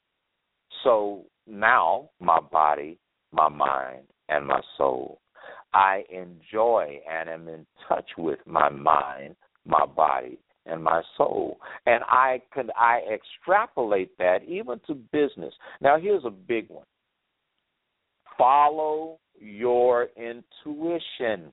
So 0.84 1.26
now 1.48 2.10
my 2.20 2.40
body, 2.40 3.00
my 3.32 3.50
mind, 3.50 4.04
and 4.30 4.48
my 4.48 4.62
soul. 4.78 5.20
I 5.74 6.04
enjoy 6.10 7.00
and 7.10 7.30
am 7.30 7.48
in 7.48 7.66
touch 7.88 8.10
with 8.18 8.40
my 8.46 8.70
mind, 8.70 9.36
my 9.70 9.86
body, 9.86 10.40
and 10.66 10.84
my 10.84 11.02
soul. 11.18 11.60
And 11.86 12.04
I 12.08 12.42
can 12.54 12.70
I 12.78 13.02
extrapolate 13.14 14.18
that 14.18 14.40
even 14.48 14.80
to 14.88 14.96
business. 14.96 15.54
Now 15.82 16.00
here's 16.00 16.26
a 16.26 16.30
big 16.30 16.70
one. 16.70 16.86
Follow 18.38 19.20
your 19.40 20.08
intuition. 20.16 21.52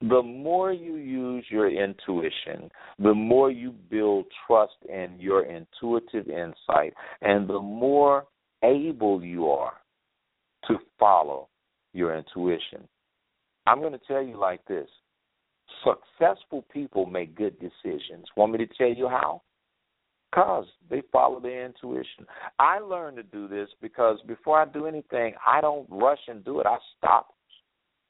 The 0.00 0.22
more 0.22 0.72
you 0.72 0.96
use 0.96 1.44
your 1.48 1.70
intuition, 1.70 2.70
the 2.98 3.14
more 3.14 3.50
you 3.50 3.72
build 3.90 4.26
trust 4.46 4.74
in 4.88 5.14
your 5.18 5.44
intuitive 5.44 6.28
insight, 6.28 6.92
and 7.22 7.48
the 7.48 7.60
more 7.60 8.26
able 8.62 9.22
you 9.22 9.48
are 9.50 9.74
to 10.66 10.74
follow 10.98 11.48
your 11.92 12.16
intuition. 12.16 12.86
I'm 13.66 13.80
going 13.80 13.92
to 13.92 14.00
tell 14.06 14.22
you 14.22 14.38
like 14.38 14.64
this 14.66 14.88
successful 15.84 16.64
people 16.72 17.06
make 17.06 17.34
good 17.36 17.56
decisions. 17.58 18.26
Want 18.36 18.52
me 18.52 18.58
to 18.58 18.66
tell 18.66 18.92
you 18.92 19.08
how? 19.08 19.42
Because 20.30 20.66
they 20.90 21.02
follow 21.12 21.40
their 21.40 21.64
intuition. 21.64 22.26
I 22.58 22.80
learned 22.80 23.16
to 23.18 23.22
do 23.22 23.46
this 23.46 23.68
because 23.80 24.18
before 24.26 24.60
I 24.60 24.64
do 24.64 24.86
anything, 24.86 25.34
I 25.46 25.60
don't 25.60 25.86
rush 25.88 26.18
and 26.28 26.44
do 26.44 26.60
it. 26.60 26.66
I 26.66 26.76
stop 26.98 27.34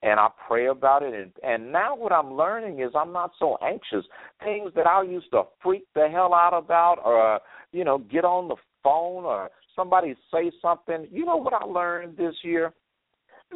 and 0.03 0.21
I 0.21 0.29
pray 0.47 0.69
about 0.69 1.03
it. 1.03 1.15
And, 1.15 1.33
and 1.43 1.73
now 1.73 1.97
what 1.97 2.13
I'm 2.13 2.35
learning 2.35 2.81
is 2.81 2.91
I'm 2.95 3.13
not 3.13 3.33
so 3.39 3.57
anxious. 3.63 4.05
Things 4.43 4.71
that 4.77 4.87
I 4.87 5.03
used 5.03 5.31
to 5.33 5.45
freak 5.63 5.85
the 5.95 6.09
hell 6.11 6.35
out 6.35 6.53
about 6.55 6.97
or, 7.05 7.41
you 7.73 7.85
know, 7.85 7.99
get 7.99 8.25
on 8.25 8.49
the 8.49 8.57
phone 8.83 9.25
or 9.25 9.51
somebody 9.75 10.15
say 10.33 10.53
something. 10.61 11.09
You 11.11 11.25
know 11.25 11.37
what 11.37 11.55
I 11.55 11.65
learned 11.65 12.17
this 12.17 12.35
year? 12.43 12.73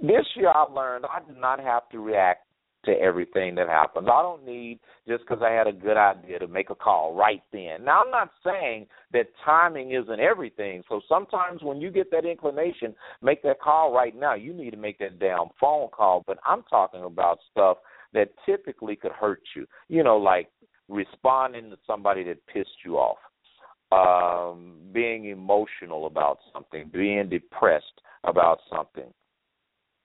This 0.00 0.26
year 0.36 0.48
I 0.48 0.64
learned 0.64 1.04
I 1.04 1.20
did 1.26 1.38
not 1.38 1.60
have 1.60 1.88
to 1.90 1.98
react 1.98 2.47
to 2.84 2.92
everything 2.92 3.54
that 3.56 3.68
happens. 3.68 4.08
I 4.10 4.22
don't 4.22 4.46
need 4.46 4.78
just 5.06 5.24
because 5.26 5.42
I 5.42 5.50
had 5.50 5.66
a 5.66 5.72
good 5.72 5.96
idea 5.96 6.38
to 6.38 6.46
make 6.46 6.70
a 6.70 6.74
call 6.74 7.14
right 7.14 7.42
then. 7.52 7.84
Now, 7.84 8.02
I'm 8.04 8.10
not 8.10 8.30
saying 8.44 8.86
that 9.12 9.26
timing 9.44 9.92
isn't 9.92 10.20
everything. 10.20 10.82
So 10.88 11.00
sometimes 11.08 11.62
when 11.62 11.80
you 11.80 11.90
get 11.90 12.10
that 12.12 12.24
inclination, 12.24 12.94
make 13.20 13.42
that 13.42 13.60
call 13.60 13.92
right 13.92 14.14
now. 14.18 14.34
You 14.34 14.52
need 14.52 14.70
to 14.70 14.76
make 14.76 14.98
that 15.00 15.18
damn 15.18 15.48
phone 15.60 15.88
call. 15.88 16.22
But 16.26 16.38
I'm 16.46 16.62
talking 16.70 17.02
about 17.02 17.38
stuff 17.50 17.78
that 18.14 18.30
typically 18.46 18.96
could 18.96 19.12
hurt 19.12 19.42
you. 19.56 19.66
You 19.88 20.04
know, 20.04 20.16
like 20.16 20.48
responding 20.88 21.70
to 21.70 21.76
somebody 21.86 22.22
that 22.24 22.46
pissed 22.46 22.70
you 22.84 22.96
off, 22.96 23.18
um, 23.90 24.74
being 24.92 25.26
emotional 25.26 26.06
about 26.06 26.38
something, 26.52 26.90
being 26.92 27.28
depressed 27.28 28.00
about 28.24 28.60
something. 28.70 29.12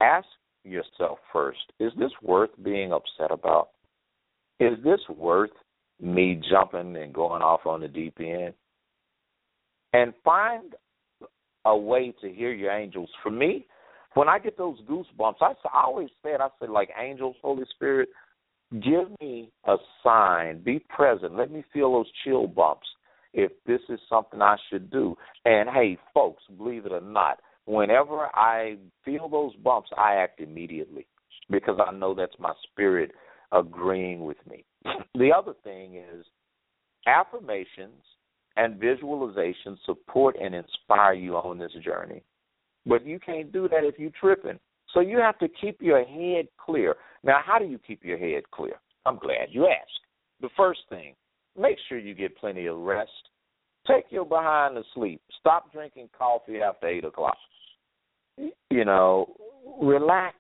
Ask 0.02 0.28
yourself 0.64 1.20
first 1.32 1.60
is 1.80 1.92
this 1.98 2.12
worth 2.22 2.52
being 2.64 2.92
upset 2.94 3.32
about? 3.32 3.70
Is 4.60 4.78
this 4.84 5.02
worth 5.10 5.52
me 6.02 6.42
jumping 6.50 6.96
and 6.96 7.14
going 7.14 7.42
off 7.42 7.66
on 7.66 7.82
the 7.82 7.88
deep 7.88 8.18
end? 8.20 8.54
And 9.94 10.14
find 10.24 10.74
a 11.66 11.78
way 11.78 12.14
to 12.22 12.32
hear 12.32 12.52
your 12.52 12.72
angels. 12.72 13.10
For 13.22 13.30
me, 13.30 13.66
when 14.16 14.28
I 14.28 14.40
get 14.40 14.58
those 14.58 14.78
goosebumps, 14.82 15.36
I, 15.42 15.54
I 15.74 15.84
always 15.86 16.10
said, 16.22 16.40
I 16.40 16.48
said, 16.60 16.70
like 16.70 16.90
angels, 17.00 17.36
Holy 17.42 17.64
Spirit, 17.76 18.10
give 18.72 19.08
me 19.22 19.52
a 19.66 19.76
sign, 20.04 20.62
be 20.64 20.80
present, 20.90 21.36
let 21.36 21.52
me 21.52 21.64
feel 21.74 21.94
those 21.94 22.12
chill 22.24 22.48
bumps 22.48 22.88
if 23.34 23.52
this 23.66 23.82
is 23.90 24.00
something 24.10 24.42
I 24.42 24.58
should 24.70 24.92
do. 24.92 25.16
And 25.46 25.70
hey, 25.70 25.98
folks, 26.14 26.44
believe 26.58 26.86
it 26.86 26.92
or 26.92 27.02
not, 27.02 27.40
whenever 27.66 28.28
I 28.36 28.78
feel 29.06 29.30
those 29.30 29.56
bumps, 29.58 29.90
I 29.98 30.16
act 30.16 30.40
immediately 30.40 31.08
because 31.50 31.80
I 31.86 31.92
know 31.92 32.14
that's 32.14 32.36
my 32.40 32.54
spirit 32.72 33.12
agreeing 33.52 34.24
with 34.26 34.38
me. 34.50 34.66
The 35.16 35.32
other 35.32 35.54
thing 35.64 35.98
is 35.98 36.26
affirmations 37.06 38.02
and 38.56 38.80
visualization 38.80 39.78
support 39.86 40.36
and 40.42 40.56
inspire 40.56 41.14
you 41.14 41.36
on 41.36 41.60
this 41.60 41.72
journey. 41.84 42.24
But 42.86 43.06
you 43.06 43.20
can't 43.20 43.52
do 43.52 43.68
that 43.70 43.84
if 43.84 44.00
you're 44.00 44.12
tripping. 44.20 44.60
So 44.94 45.00
you 45.00 45.18
have 45.20 45.38
to 45.40 45.48
keep 45.62 45.82
your 45.82 46.04
head 46.04 46.48
clear. 46.64 46.96
Now, 47.24 47.42
how 47.46 47.60
do 47.60 47.66
you 47.66 47.80
keep 47.80 48.04
your 48.04 48.18
head 48.18 48.50
clear? 48.52 48.74
I'm 49.06 49.18
glad 49.18 49.50
you 49.50 49.68
asked. 49.68 50.00
The 50.42 50.50
first 50.58 50.82
thing, 50.90 51.16
make 51.60 51.78
sure 51.88 51.98
you 51.98 52.14
get 52.14 52.38
plenty 52.38 52.66
of 52.68 52.78
rest. 52.78 53.12
Take 53.88 54.06
your 54.10 54.26
behind 54.26 54.76
to 54.76 54.84
sleep. 54.94 55.22
Stop 55.40 55.72
drinking 55.72 56.10
coffee 56.18 56.60
after 56.62 56.88
8 56.88 57.06
o'clock. 57.06 57.38
You 58.38 58.86
know, 58.86 59.36
relax. 59.82 60.36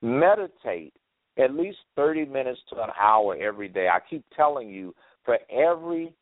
Meditate 0.00 0.94
at 1.38 1.54
least 1.54 1.78
30 1.96 2.26
minutes 2.26 2.60
to 2.70 2.76
an 2.82 2.90
hour 3.00 3.36
every 3.36 3.68
day. 3.68 3.88
I 3.88 3.98
keep 4.08 4.24
telling 4.36 4.68
you, 4.68 4.94
for 5.24 5.38
every 5.50 6.12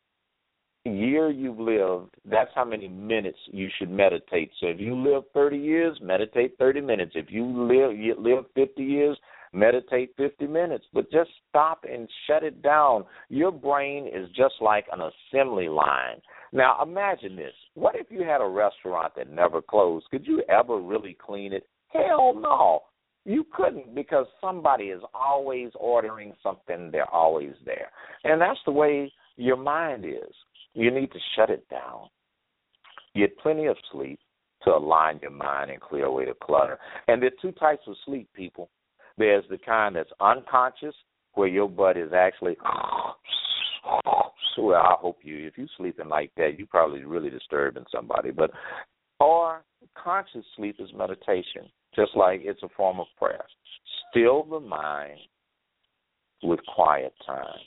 year 0.85 1.29
you've 1.29 1.59
lived, 1.59 2.15
that's 2.25 2.51
how 2.55 2.65
many 2.65 2.87
minutes 2.87 3.37
you 3.47 3.67
should 3.77 3.89
meditate. 3.89 4.51
So 4.59 4.67
if 4.67 4.79
you 4.79 4.95
live 4.95 5.23
30 5.33 5.57
years, 5.57 5.97
meditate 6.01 6.57
30 6.57 6.81
minutes. 6.81 7.11
If 7.15 7.27
you 7.29 7.45
live 7.45 7.97
you 7.97 8.15
live 8.17 8.45
50 8.55 8.83
years, 8.83 9.17
meditate 9.57 10.11
50 10.17 10.47
minutes. 10.47 10.85
But 10.93 11.11
just 11.11 11.29
stop 11.49 11.83
and 11.91 12.07
shut 12.27 12.43
it 12.43 12.61
down. 12.61 13.05
Your 13.29 13.51
brain 13.51 14.07
is 14.07 14.29
just 14.35 14.55
like 14.61 14.85
an 14.91 14.99
assembly 15.01 15.67
line. 15.67 16.21
Now 16.53 16.81
imagine 16.81 17.35
this. 17.35 17.53
What 17.73 17.95
if 17.95 18.07
you 18.09 18.23
had 18.23 18.41
a 18.41 18.47
restaurant 18.47 19.13
that 19.15 19.29
never 19.29 19.61
closed? 19.61 20.05
Could 20.11 20.25
you 20.25 20.43
ever 20.49 20.79
really 20.79 21.17
clean 21.19 21.53
it? 21.53 21.67
Hell 21.89 22.33
no. 22.39 22.83
You 23.25 23.45
couldn't 23.53 23.93
because 23.93 24.25
somebody 24.39 24.85
is 24.85 25.01
always 25.13 25.71
ordering 25.75 26.33
something, 26.41 26.91
they're 26.91 27.13
always 27.13 27.53
there. 27.65 27.89
And 28.23 28.39
that's 28.39 28.59
the 28.65 28.71
way 28.71 29.11
your 29.35 29.57
mind 29.57 30.05
is. 30.05 30.33
You 30.73 30.91
need 30.91 31.11
to 31.11 31.19
shut 31.35 31.49
it 31.49 31.67
down. 31.69 32.07
Get 33.15 33.37
plenty 33.39 33.65
of 33.65 33.75
sleep 33.91 34.19
to 34.63 34.71
align 34.71 35.19
your 35.21 35.31
mind 35.31 35.71
and 35.71 35.81
clear 35.81 36.05
away 36.05 36.25
the 36.25 36.33
clutter. 36.41 36.79
And 37.07 37.21
there 37.21 37.29
are 37.29 37.41
two 37.41 37.51
types 37.51 37.83
of 37.87 37.95
sleep, 38.05 38.29
people. 38.33 38.69
There's 39.17 39.45
the 39.49 39.57
kind 39.57 39.95
that's 39.95 40.09
unconscious, 40.19 40.95
where 41.33 41.47
your 41.47 41.69
butt 41.69 41.97
is 41.97 42.11
actually. 42.13 42.57
Well, 44.59 44.75
I 44.75 44.95
hope 44.99 45.19
you, 45.21 45.47
if 45.47 45.57
you're 45.57 45.67
sleeping 45.77 46.09
like 46.09 46.31
that, 46.37 46.57
you're 46.57 46.67
probably 46.67 47.03
really 47.03 47.29
disturbing 47.29 47.85
somebody. 47.91 48.31
But, 48.31 48.51
or 49.19 49.63
conscious 49.95 50.45
sleep 50.55 50.77
is 50.79 50.89
meditation, 50.95 51.69
just 51.95 52.15
like 52.15 52.41
it's 52.43 52.63
a 52.63 52.69
form 52.75 52.99
of 52.99 53.05
prayer. 53.19 53.45
Still 54.09 54.43
the 54.43 54.59
mind 54.59 55.19
with 56.41 56.59
quiet 56.75 57.13
time 57.25 57.59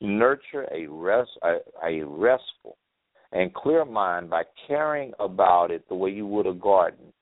nurture 0.00 0.66
a 0.72 0.86
rest 0.86 1.30
a, 1.42 1.56
a 1.84 2.04
restful 2.06 2.76
and 3.32 3.52
clear 3.54 3.84
mind 3.84 4.30
by 4.30 4.42
caring 4.66 5.12
about 5.20 5.70
it 5.70 5.88
the 5.88 5.94
way 5.94 6.10
you 6.10 6.26
would 6.26 6.46
a 6.46 6.52
garden. 6.52 7.12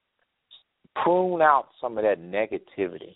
Prune 1.02 1.42
out 1.42 1.68
some 1.80 1.98
of 1.98 2.04
that 2.04 2.20
negativity. 2.20 3.14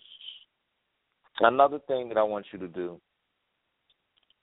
Another 1.39 1.79
thing 1.87 2.09
that 2.09 2.17
I 2.17 2.23
want 2.23 2.45
you 2.51 2.59
to 2.59 2.67
do 2.67 2.99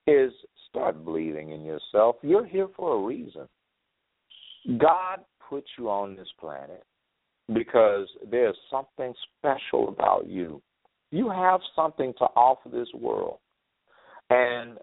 is 0.06 0.32
start 0.68 1.04
believing 1.04 1.50
in 1.50 1.64
yourself. 1.64 2.16
You're 2.22 2.46
here 2.46 2.68
for 2.76 2.96
a 2.96 3.06
reason. 3.06 3.48
God 4.78 5.20
put 5.48 5.64
you 5.78 5.88
on 5.88 6.16
this 6.16 6.28
planet 6.38 6.84
because 7.52 8.08
there's 8.30 8.56
something 8.70 9.12
special 9.38 9.88
about 9.88 10.28
you. 10.28 10.60
You 11.10 11.28
have 11.28 11.60
something 11.74 12.12
to 12.18 12.24
offer 12.36 12.68
this 12.68 12.88
world. 12.94 13.38
And 14.30 14.78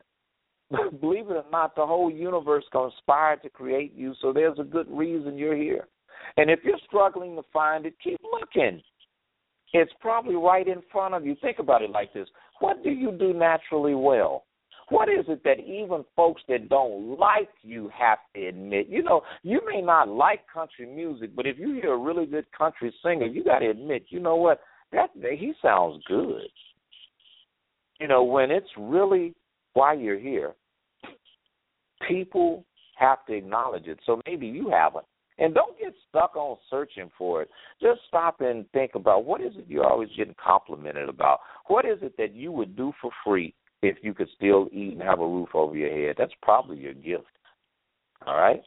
believe 1.00 1.30
it 1.30 1.34
or 1.34 1.46
not, 1.52 1.76
the 1.76 1.86
whole 1.86 2.12
universe 2.12 2.66
conspired 2.72 3.42
to 3.44 3.50
create 3.50 3.94
you, 3.96 4.14
so 4.22 4.34
there's 4.34 4.60
a 4.60 4.64
good 4.64 4.88
reason 4.90 5.38
you're 5.38 5.56
here. 5.56 5.88
And 6.36 6.50
if 6.50 6.60
you're 6.64 6.80
struggling 6.86 7.36
to 7.36 7.44
find 7.54 7.86
it, 7.86 7.96
keep 8.04 8.20
looking. 8.32 8.82
It's 9.74 9.92
probably 10.00 10.36
right 10.36 10.68
in 10.68 10.82
front 10.92 11.14
of 11.14 11.26
you. 11.26 11.36
Think 11.42 11.60
about 11.60 11.82
it 11.82 11.90
like 11.90 12.14
this 12.14 12.28
What 12.60 12.84
do 12.84 12.90
you 12.90 13.12
do 13.12 13.34
naturally 13.34 13.96
well? 13.96 14.44
What 14.90 15.10
is 15.10 15.26
it 15.28 15.44
that 15.44 15.60
even 15.60 16.06
folks 16.16 16.42
that 16.48 16.70
don't 16.70 17.20
like 17.20 17.50
you 17.62 17.92
have 17.98 18.20
to 18.36 18.48
admit? 18.48 18.88
You 18.88 19.04
know, 19.04 19.22
you 19.44 19.60
may 19.70 19.82
not 19.82 20.08
like 20.08 20.42
country 20.52 20.86
music, 20.86 21.36
but 21.36 21.46
if 21.46 21.60
you 21.60 21.74
hear 21.74 21.94
a 21.94 21.98
really 21.98 22.26
good 22.26 22.46
country 22.58 22.94
singer, 23.04 23.26
you 23.26 23.44
got 23.44 23.60
to 23.60 23.70
admit, 23.70 24.06
you 24.10 24.22
know 24.22 24.38
what? 24.38 24.62
That 24.94 25.10
he 25.22 25.52
sounds 25.62 26.02
good. 26.08 26.48
You 28.00 28.08
know, 28.08 28.24
when 28.24 28.50
it's 28.50 28.70
really 28.78 29.34
why 29.74 29.94
you're 29.94 30.20
here, 30.20 30.54
people 32.08 32.64
have 32.98 33.26
to 33.26 33.34
acknowledge 33.34 33.88
it. 33.88 34.00
So 34.06 34.22
maybe 34.26 34.48
you 34.48 34.70
haven't. 34.70 35.06
And 35.40 35.54
don't 35.54 35.78
get 35.78 35.94
stuck 36.10 36.36
on 36.36 36.58
searching 36.70 37.12
for 37.18 37.44
it. 37.44 37.50
Just 37.82 38.02
stop 38.08 38.42
and 38.42 38.70
think 38.72 38.96
about 38.96 39.26
what 39.26 39.42
is 39.42 39.54
it 39.56 39.66
you're 39.68 39.86
always 39.86 40.10
getting 40.18 40.36
complimented 40.44 41.10
about? 41.10 41.40
What 41.68 41.86
is 41.86 42.00
it 42.02 42.16
that 42.18 42.34
you 42.34 42.52
would 42.52 42.76
do 42.76 42.92
for 43.02 43.12
free 43.24 43.54
if 43.84 43.98
you 44.02 44.14
could 44.14 44.30
still 44.36 44.68
eat 44.72 44.94
and 44.94 45.02
have 45.02 45.20
a 45.20 45.28
roof 45.28 45.50
over 45.54 45.76
your 45.76 45.92
head? 45.92 46.16
That's 46.18 46.34
probably 46.42 46.78
your 46.78 46.96
gift. 46.96 47.26
All 48.26 48.36
right? 48.36 48.64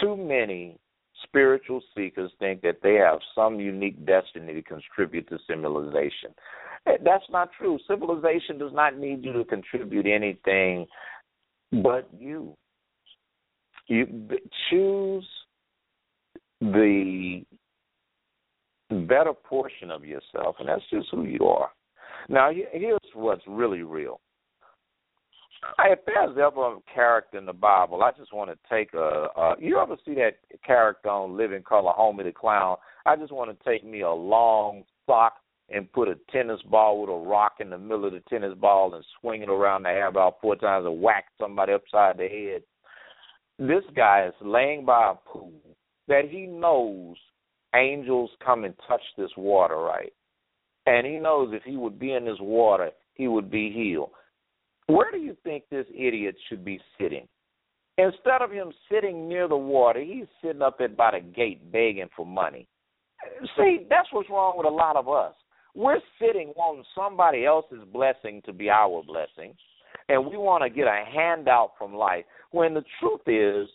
Too 0.00 0.16
many 0.16 0.78
spiritual 1.24 1.82
seekers 1.96 2.30
think 2.38 2.62
that 2.62 2.76
they 2.82 2.94
have 2.94 3.18
some 3.34 3.58
unique 3.58 4.06
destiny 4.06 4.54
to 4.54 4.62
contribute 4.62 5.28
to 5.28 5.38
civilization. 5.48 6.30
Eh, 6.86 6.98
that's 7.04 7.24
not 7.30 7.50
true. 7.58 7.78
Civilization 7.88 8.58
does 8.58 8.72
not 8.72 8.96
need 8.96 9.24
you 9.24 9.32
to 9.32 9.44
contribute 9.44 10.06
anything 10.06 10.86
but 11.82 12.08
you. 12.16 12.56
You 13.88 14.28
choose 14.70 15.26
the 16.60 17.44
better 18.90 19.32
portion 19.32 19.90
of 19.90 20.04
yourself, 20.04 20.56
and 20.58 20.68
that's 20.68 20.82
just 20.90 21.08
who 21.10 21.24
you 21.24 21.44
are. 21.46 21.70
Now, 22.28 22.50
here's 22.72 22.98
what's 23.14 23.42
really 23.46 23.82
real. 23.82 24.20
If 25.80 26.00
there's 26.06 26.36
ever 26.38 26.66
a 26.66 26.78
character 26.92 27.36
in 27.36 27.46
the 27.46 27.52
Bible, 27.52 28.02
I 28.02 28.12
just 28.16 28.32
want 28.32 28.50
to 28.50 28.58
take 28.70 28.94
a. 28.94 29.26
a 29.36 29.54
you 29.58 29.78
ever 29.78 29.96
see 30.04 30.14
that 30.14 30.36
character 30.64 31.08
on 31.08 31.36
Living 31.36 31.62
Color, 31.62 31.92
Homie 31.98 32.24
the 32.24 32.32
Clown? 32.32 32.76
I 33.06 33.16
just 33.16 33.32
want 33.32 33.50
to 33.50 33.64
take 33.68 33.84
me 33.84 34.02
a 34.02 34.10
long 34.10 34.84
sock 35.04 35.34
and 35.70 35.92
put 35.92 36.08
a 36.08 36.14
tennis 36.30 36.60
ball 36.70 37.00
with 37.00 37.10
a 37.10 37.28
rock 37.28 37.54
in 37.60 37.70
the 37.70 37.78
middle 37.78 38.06
of 38.06 38.12
the 38.12 38.22
tennis 38.28 38.54
ball 38.58 38.94
and 38.94 39.04
swing 39.20 39.42
it 39.42 39.50
around 39.50 39.82
the 39.82 39.90
air 39.90 40.06
about 40.06 40.36
four 40.40 40.56
times 40.56 40.86
and 40.86 41.02
whack 41.02 41.24
somebody 41.40 41.72
upside 41.72 42.16
the 42.16 42.28
head. 42.28 42.62
This 43.58 43.84
guy 43.96 44.26
is 44.28 44.34
laying 44.40 44.84
by 44.84 45.12
a 45.12 45.28
pool 45.28 45.52
that 46.08 46.28
he 46.30 46.46
knows 46.46 47.16
angels 47.74 48.30
come 48.44 48.64
and 48.64 48.74
touch 48.88 49.02
this 49.16 49.30
water, 49.36 49.76
right? 49.76 50.12
And 50.86 51.06
he 51.06 51.18
knows 51.18 51.50
if 51.52 51.62
he 51.64 51.76
would 51.76 51.98
be 51.98 52.14
in 52.14 52.24
this 52.24 52.40
water, 52.40 52.90
he 53.14 53.28
would 53.28 53.50
be 53.50 53.70
healed. 53.70 54.10
Where 54.86 55.10
do 55.12 55.18
you 55.18 55.36
think 55.44 55.64
this 55.70 55.86
idiot 55.94 56.34
should 56.48 56.64
be 56.64 56.80
sitting? 56.98 57.28
Instead 57.98 58.42
of 58.42 58.50
him 58.50 58.72
sitting 58.90 59.28
near 59.28 59.48
the 59.48 59.56
water, 59.56 60.00
he's 60.00 60.26
sitting 60.42 60.62
up 60.62 60.80
at 60.80 60.96
by 60.96 61.10
the 61.10 61.20
gate 61.20 61.70
begging 61.70 62.08
for 62.16 62.24
money. 62.24 62.66
See, 63.56 63.86
that's 63.90 64.08
what's 64.12 64.30
wrong 64.30 64.54
with 64.56 64.66
a 64.66 64.70
lot 64.70 64.96
of 64.96 65.08
us 65.08 65.34
We're 65.74 66.00
sitting 66.20 66.50
on 66.56 66.84
somebody 66.94 67.44
else's 67.44 67.82
blessing 67.92 68.40
to 68.46 68.52
be 68.52 68.70
our 68.70 69.02
blessing, 69.02 69.54
and 70.08 70.24
we 70.24 70.38
want 70.38 70.62
to 70.62 70.70
get 70.70 70.86
a 70.86 71.04
handout 71.12 71.72
from 71.76 71.94
life. 71.94 72.24
When 72.52 72.72
the 72.72 72.84
truth 73.00 73.20
is, 73.26 73.68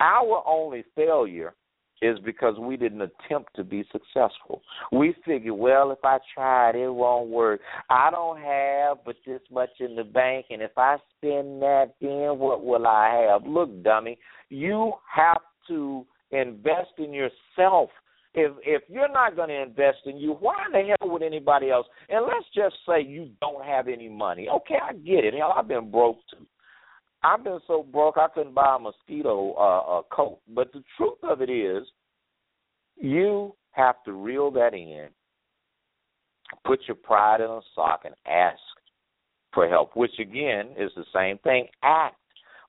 our 0.00 0.42
only 0.46 0.84
failure 0.94 1.54
is 2.00 2.18
because 2.24 2.54
we 2.58 2.76
didn't 2.76 3.02
attempt 3.02 3.54
to 3.56 3.64
be 3.64 3.84
successful. 3.90 4.62
We 4.92 5.14
figure, 5.24 5.54
well, 5.54 5.90
if 5.90 5.98
I 6.04 6.18
tried, 6.34 6.76
it 6.76 6.88
won't 6.88 7.28
work. 7.28 7.60
I 7.90 8.10
don't 8.10 8.38
have 8.40 8.98
but 9.04 9.16
this 9.26 9.40
much 9.50 9.70
in 9.80 9.96
the 9.96 10.04
bank, 10.04 10.46
and 10.50 10.62
if 10.62 10.70
I 10.76 10.96
spend 11.16 11.60
that, 11.62 11.94
then 12.00 12.38
what 12.38 12.64
will 12.64 12.86
I 12.86 13.26
have? 13.28 13.46
Look, 13.46 13.82
dummy, 13.82 14.18
you 14.48 14.92
have 15.12 15.40
to 15.68 16.06
invest 16.30 16.92
in 16.98 17.12
yourself. 17.12 17.90
If 18.34 18.52
if 18.62 18.82
you're 18.88 19.10
not 19.10 19.36
going 19.36 19.48
to 19.48 19.62
invest 19.62 19.98
in 20.04 20.18
you, 20.18 20.36
why 20.38 20.54
in 20.66 20.72
the 20.72 20.94
hell 21.00 21.10
would 21.10 21.22
anybody 21.22 21.70
else? 21.70 21.86
And 22.08 22.24
let's 22.26 22.46
just 22.54 22.76
say 22.86 23.02
you 23.02 23.30
don't 23.40 23.64
have 23.64 23.88
any 23.88 24.08
money. 24.08 24.48
Okay, 24.48 24.76
I 24.82 24.92
get 24.92 25.24
it. 25.24 25.34
Hell, 25.34 25.54
I've 25.56 25.66
been 25.66 25.90
broke 25.90 26.18
too. 26.30 26.46
I've 27.22 27.42
been 27.42 27.58
so 27.66 27.82
broke 27.82 28.16
I 28.16 28.28
couldn't 28.28 28.54
buy 28.54 28.76
a 28.76 28.78
mosquito 28.78 29.52
uh, 29.54 29.98
a 29.98 30.02
coat. 30.14 30.38
But 30.48 30.72
the 30.72 30.82
truth 30.96 31.18
of 31.22 31.42
it 31.42 31.50
is, 31.50 31.86
you 32.96 33.54
have 33.72 33.96
to 34.04 34.12
reel 34.12 34.50
that 34.52 34.74
in, 34.74 35.08
put 36.64 36.80
your 36.86 36.96
pride 36.96 37.40
in 37.40 37.50
a 37.50 37.60
sock, 37.74 38.02
and 38.04 38.14
ask 38.26 38.58
for 39.52 39.68
help. 39.68 39.96
Which 39.96 40.18
again 40.20 40.70
is 40.78 40.90
the 40.96 41.04
same 41.14 41.38
thing. 41.38 41.66
Act. 41.82 42.16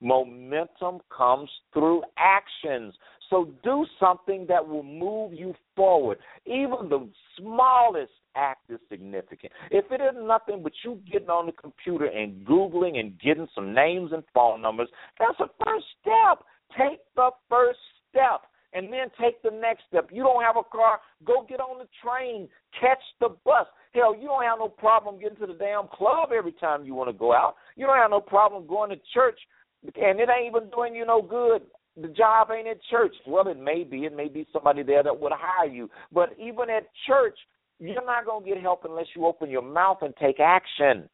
Momentum 0.01 0.99
comes 1.15 1.49
through 1.73 2.03
actions. 2.17 2.93
So 3.29 3.49
do 3.63 3.85
something 3.99 4.45
that 4.49 4.67
will 4.67 4.83
move 4.83 5.33
you 5.33 5.53
forward. 5.75 6.17
Even 6.45 6.89
the 6.89 7.07
smallest 7.37 8.11
act 8.35 8.69
is 8.69 8.79
significant. 8.89 9.51
If 9.71 9.85
it 9.91 10.01
is 10.01 10.15
nothing 10.21 10.63
but 10.63 10.73
you 10.83 10.99
getting 11.11 11.29
on 11.29 11.45
the 11.45 11.51
computer 11.51 12.05
and 12.05 12.45
Googling 12.45 12.99
and 12.99 13.19
getting 13.19 13.47
some 13.53 13.73
names 13.73 14.11
and 14.13 14.23
phone 14.33 14.61
numbers, 14.61 14.89
that's 15.19 15.39
a 15.39 15.49
first 15.63 15.85
step. 16.01 16.45
Take 16.77 16.99
the 17.15 17.29
first 17.49 17.79
step 18.09 18.41
and 18.73 18.91
then 18.91 19.07
take 19.19 19.41
the 19.41 19.51
next 19.51 19.83
step. 19.87 20.09
You 20.11 20.23
don't 20.23 20.43
have 20.43 20.57
a 20.57 20.63
car, 20.63 20.99
go 21.25 21.45
get 21.47 21.59
on 21.59 21.79
the 21.79 21.87
train, 22.03 22.47
catch 22.79 23.01
the 23.19 23.29
bus. 23.45 23.65
Hell, 23.93 24.15
you 24.15 24.27
don't 24.27 24.43
have 24.43 24.59
no 24.59 24.69
problem 24.69 25.19
getting 25.19 25.37
to 25.37 25.47
the 25.47 25.57
damn 25.57 25.87
club 25.87 26.29
every 26.35 26.51
time 26.53 26.85
you 26.85 26.93
want 26.93 27.09
to 27.09 27.17
go 27.17 27.33
out. 27.33 27.55
You 27.75 27.87
don't 27.87 27.97
have 27.97 28.11
no 28.11 28.21
problem 28.21 28.67
going 28.67 28.91
to 28.91 28.97
church, 29.13 29.39
and 29.83 30.19
it 30.19 30.29
ain't 30.29 30.55
even 30.55 30.69
doing 30.69 30.93
you 30.93 31.05
no 31.05 31.21
good. 31.21 31.63
The 32.01 32.07
job 32.09 32.49
ain't 32.51 32.67
at 32.67 32.81
church. 32.89 33.13
Well, 33.27 33.47
it 33.47 33.59
may 33.59 33.83
be. 33.83 34.05
It 34.05 34.15
may 34.15 34.27
be 34.27 34.47
somebody 34.53 34.83
there 34.83 35.03
that 35.03 35.19
would 35.19 35.31
hire 35.35 35.69
you. 35.69 35.89
But 36.11 36.29
even 36.39 36.69
at 36.69 36.87
church, 37.07 37.37
you're 37.79 38.05
not 38.05 38.25
going 38.25 38.43
to 38.43 38.49
get 38.49 38.61
help 38.61 38.85
unless 38.85 39.07
you 39.15 39.25
open 39.25 39.49
your 39.49 39.61
mouth 39.61 39.99
and 40.01 40.13
take 40.17 40.39
action. 40.39 41.09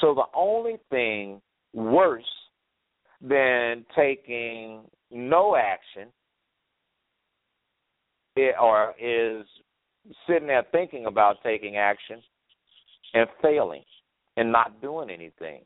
So 0.00 0.14
the 0.14 0.24
only 0.34 0.76
thing 0.90 1.40
worse 1.72 2.24
than 3.20 3.84
taking 3.96 4.82
no 5.10 5.56
action 5.56 6.08
or 8.60 8.94
is 9.00 9.46
sitting 10.26 10.48
there 10.48 10.64
thinking 10.72 11.06
about 11.06 11.36
taking 11.42 11.76
action 11.76 12.20
and 13.14 13.28
failing 13.40 13.84
and 14.36 14.50
not 14.50 14.82
doing 14.82 15.08
anything. 15.10 15.60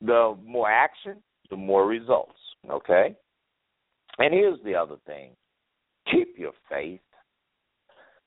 The 0.00 0.36
more 0.44 0.70
action, 0.70 1.16
the 1.50 1.56
more 1.56 1.86
results. 1.86 2.32
Okay? 2.70 3.14
And 4.18 4.34
here's 4.34 4.58
the 4.64 4.74
other 4.74 4.96
thing 5.06 5.30
keep 6.10 6.38
your 6.38 6.52
faith. 6.70 7.00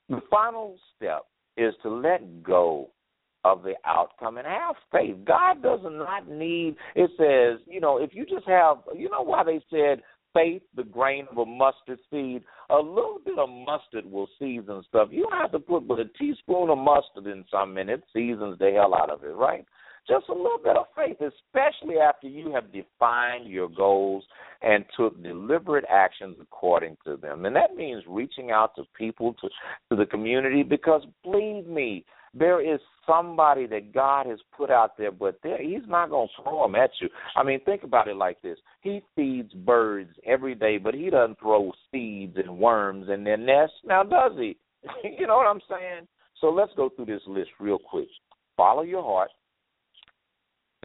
The 0.10 0.22
final 0.30 0.78
step 0.96 1.26
is 1.58 1.74
to 1.84 1.90
let 1.90 2.44
go 2.44 2.90
of 3.44 3.64
the 3.64 3.74
outcome 3.86 4.38
and 4.38 4.46
have 4.46 4.76
faith. 4.92 5.16
God 5.26 5.64
does 5.64 5.80
not 5.84 6.30
need, 6.30 6.76
it 6.96 7.10
says, 7.18 7.66
you 7.68 7.80
know, 7.80 7.98
if 7.98 8.14
you 8.14 8.26
just 8.26 8.48
have, 8.48 8.78
you 8.96 9.10
know 9.10 9.24
why 9.24 9.44
they 9.44 9.62
said 9.70 10.04
faith, 10.34 10.62
the 10.76 10.84
grain 10.84 11.28
of 11.32 11.38
a 11.38 11.46
mustard 11.46 12.00
seed, 12.12 12.44
a 12.70 12.76
little 12.76 13.20
bit 13.26 13.40
of 13.40 13.50
mustard 13.50 14.10
will 14.10 14.30
season 14.38 14.84
stuff. 14.88 15.10
You 15.12 15.24
don't 15.24 15.40
have 15.40 15.52
to 15.54 15.60
put 15.60 15.88
but 15.88 16.00
a 16.00 16.06
teaspoon 16.20 16.70
of 16.70 16.78
mustard 16.78 17.26
in 17.26 17.44
some 17.52 17.78
and 17.78 17.90
it 17.90 18.04
seasons 18.14 18.60
the 18.60 18.72
hell 18.72 18.94
out 18.94 19.10
of 19.10 19.24
it, 19.24 19.36
right? 19.36 19.66
Just 20.08 20.30
a 20.30 20.34
little 20.34 20.58
bit 20.64 20.76
of 20.76 20.86
faith, 20.96 21.18
especially 21.22 21.98
after 21.98 22.28
you 22.28 22.52
have 22.54 22.74
defined 22.74 23.48
your 23.48 23.70
goals 23.70 24.24
and 24.62 24.84
took 24.98 25.22
deliberate 25.22 25.86
actions 25.90 26.38
according 26.42 26.98
to 27.06 27.18
them. 27.18 27.46
And 27.46 27.56
that 27.56 27.76
means 27.76 28.04
reaching 28.08 28.52
out 28.52 28.76
to 28.76 28.84
people, 28.98 29.36
to, 29.42 29.50
to 29.90 29.96
the 29.96 30.06
community, 30.06 30.64
because 30.64 31.04
believe 31.24 31.68
me, 31.68 32.04
there 32.34 32.62
is 32.62 32.80
somebody 33.06 33.68
that 33.68 33.94
God 33.94 34.26
has 34.28 34.40
put 34.56 34.70
out 34.70 34.98
there, 34.98 35.12
but 35.12 35.40
there, 35.44 35.62
He's 35.62 35.88
not 35.88 36.10
going 36.10 36.30
to 36.30 36.44
throw 36.44 36.64
them 36.64 36.76
at 36.76 36.92
you. 37.02 37.10
I 37.36 37.44
mean, 37.44 37.60
think 37.66 37.84
about 37.84 38.08
it 38.08 38.16
like 38.16 38.42
this: 38.42 38.58
He 38.82 39.02
feeds 39.16 39.54
birds 39.54 40.12
every 40.26 40.56
day, 40.56 40.78
but 40.78 40.94
He 40.94 41.10
doesn't 41.10 41.40
throw 41.40 41.72
seeds 41.92 42.38
and 42.38 42.58
worms 42.58 43.10
in 43.10 43.24
their 43.24 43.38
nests. 43.38 43.76
Now, 43.84 44.04
does 44.04 44.32
He? 44.38 44.58
you 45.20 45.28
know 45.28 45.36
what 45.36 45.48
I'm 45.48 45.62
saying? 45.70 46.08
So 46.40 46.48
let's 46.48 46.72
go 46.76 46.90
through 46.90 47.06
this 47.06 47.22
list 47.28 47.50
real 47.60 47.78
quick. 47.78 48.08
Follow 48.56 48.84
your 48.84 49.04
heart. 49.04 49.30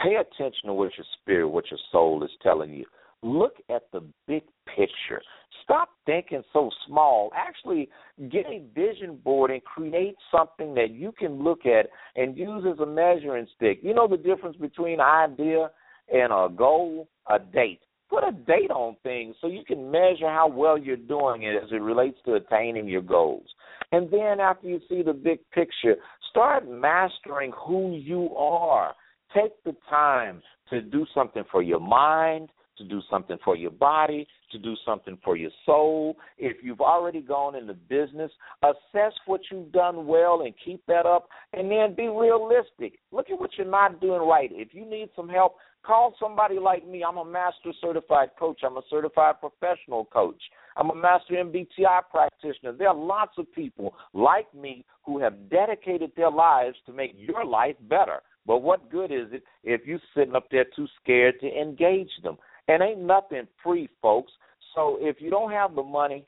Pay 0.03 0.17
attention 0.17 0.67
to 0.67 0.75
what 0.75 0.93
your 0.97 1.07
spirit, 1.21 1.49
what 1.49 1.71
your 1.71 1.81
soul 1.91 2.23
is 2.23 2.31
telling 2.43 2.73
you. 2.73 2.85
Look 3.23 3.55
at 3.71 3.91
the 3.93 4.03
big 4.27 4.43
picture. 4.67 5.23
Stop 5.65 5.89
thinking 6.05 6.43
so 6.53 6.71
small. 6.87 7.33
Actually, 7.35 7.89
get 8.31 8.47
a 8.47 8.63
vision 8.75 9.17
board 9.25 9.51
and 9.51 9.65
create 9.65 10.17
something 10.31 10.75
that 10.75 10.91
you 10.91 11.13
can 11.19 11.43
look 11.43 11.67
at 11.67 11.89
and 12.15 12.37
use 12.37 12.65
as 12.71 12.79
a 12.79 12.87
measuring 12.87 13.47
stick. 13.57 13.81
You 13.83 13.95
know 13.95 14.07
the 14.07 14.17
difference 14.17 14.57
between 14.57 15.01
idea 15.01 15.71
and 16.13 16.33
a 16.33 16.49
goal? 16.55 17.09
A 17.29 17.39
date. 17.39 17.81
Put 18.09 18.23
a 18.23 18.31
date 18.31 18.71
on 18.71 18.97
things 19.03 19.35
so 19.41 19.49
you 19.49 19.65
can 19.65 19.91
measure 19.91 20.29
how 20.29 20.47
well 20.47 20.79
you're 20.79 20.97
doing 20.97 21.43
it 21.43 21.57
as 21.61 21.73
it 21.73 21.83
relates 21.83 22.19
to 22.27 22.35
attaining 22.35 22.87
your 22.87 23.03
goals. 23.03 23.47
And 23.91 24.09
then 24.11 24.39
after 24.41 24.69
you 24.69 24.81
see 24.89 25.03
the 25.03 25.13
big 25.13 25.39
picture, 25.51 25.97
start 26.31 26.69
mastering 26.69 27.53
who 27.67 27.97
you 27.97 28.33
are. 28.37 28.95
Take 29.35 29.53
the 29.65 29.75
time 29.89 30.43
to 30.71 30.81
do 30.81 31.07
something 31.15 31.45
for 31.51 31.63
your 31.63 31.81
mind, 31.81 32.51
to 32.79 32.85
do 32.85 33.01
something 33.11 33.39
for 33.45 33.57
your 33.57 33.71
body, 33.71 34.27
to 34.53 34.59
do 34.59 34.75
something 34.85 35.19
for 35.25 35.37
your 35.37 35.51
soul. 35.65 36.17
If 36.39 36.59
you've 36.63 36.81
already 36.81 37.21
gone 37.21 37.55
into 37.55 37.75
business, 37.75 38.31
assess 38.63 39.13
what 39.27 39.41
you've 39.51 39.73
done 39.73 40.07
well 40.07 40.43
and 40.43 40.55
keep 40.65 40.85
that 40.87 41.07
up, 41.07 41.29
and 41.53 41.71
then 41.71 41.95
be 41.95 42.09
realistic. 42.09 42.99
Look 43.13 43.31
at 43.31 43.41
what 43.41 43.51
you're 43.57 43.67
not 43.67 44.01
doing 44.01 44.21
right. 44.21 44.51
If 44.53 44.69
you 44.73 44.89
need 44.89 45.09
some 45.17 45.29
help, 45.29 45.57
call 45.83 46.15
somebody 46.21 46.59
like 46.59 46.87
me. 46.87 47.03
I'm 47.07 47.17
a 47.17 47.25
master 47.25 47.73
certified 47.81 48.31
coach, 48.39 48.61
I'm 48.65 48.77
a 48.77 48.83
certified 48.91 49.37
professional 49.41 50.05
coach. 50.07 50.41
I'm 50.77 50.91
a 50.91 50.95
master 50.95 51.35
MBTI 51.35 52.01
practitioner. 52.11 52.73
There 52.73 52.89
are 52.89 52.95
lots 52.95 53.33
of 53.39 53.51
people 53.55 53.95
like 54.13 54.53
me 54.55 54.85
who 55.05 55.19
have 55.21 55.49
dedicated 55.49 56.13
their 56.17 56.31
lives 56.31 56.77
to 56.85 56.93
make 56.93 57.15
your 57.17 57.47
life 57.47 57.77
better. 57.89 58.21
But 58.47 58.59
what 58.59 58.91
good 58.91 59.11
is 59.11 59.33
it 59.33 59.43
if 59.65 59.83
you're 59.87 60.01
sitting 60.15 60.37
up 60.37 60.47
there 60.51 60.67
too 60.77 60.87
scared 61.03 61.41
to 61.41 61.47
engage 61.47 62.11
them? 62.23 62.37
And 62.69 62.83
ain't 62.83 63.01
nothing 63.01 63.47
free, 63.63 63.89
folks. 64.01 64.33
So 64.75 64.99
if 65.01 65.17
you 65.21 65.31
don't 65.31 65.53
have 65.53 65.75
the 65.75 65.83
money, 65.83 66.27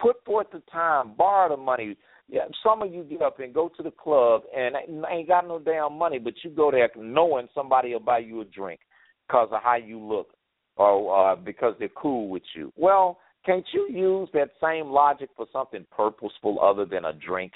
put 0.00 0.16
forth 0.24 0.48
the 0.52 0.62
time, 0.72 1.14
borrow 1.16 1.54
the 1.54 1.62
money. 1.62 1.96
Yeah, 2.28 2.44
some 2.64 2.82
of 2.82 2.92
you 2.92 3.04
get 3.04 3.22
up 3.22 3.40
and 3.40 3.52
go 3.52 3.70
to 3.76 3.82
the 3.82 3.90
club 3.90 4.42
and 4.56 4.76
ain't 5.10 5.28
got 5.28 5.46
no 5.46 5.58
damn 5.58 5.94
money, 5.94 6.18
but 6.18 6.34
you 6.44 6.50
go 6.50 6.70
there 6.70 6.88
knowing 6.96 7.48
somebody 7.54 7.92
will 7.92 8.00
buy 8.00 8.18
you 8.18 8.40
a 8.40 8.44
drink 8.44 8.80
because 9.26 9.48
of 9.52 9.62
how 9.62 9.76
you 9.76 9.98
look 9.98 10.28
or 10.76 11.32
uh, 11.32 11.36
because 11.36 11.74
they're 11.78 11.88
cool 11.88 12.28
with 12.28 12.42
you. 12.54 12.72
Well, 12.76 13.18
can't 13.44 13.64
you 13.72 13.88
use 13.90 14.28
that 14.32 14.50
same 14.62 14.90
logic 14.90 15.30
for 15.36 15.46
something 15.52 15.84
purposeful 15.90 16.60
other 16.62 16.84
than 16.84 17.04
a 17.04 17.12
drink? 17.12 17.52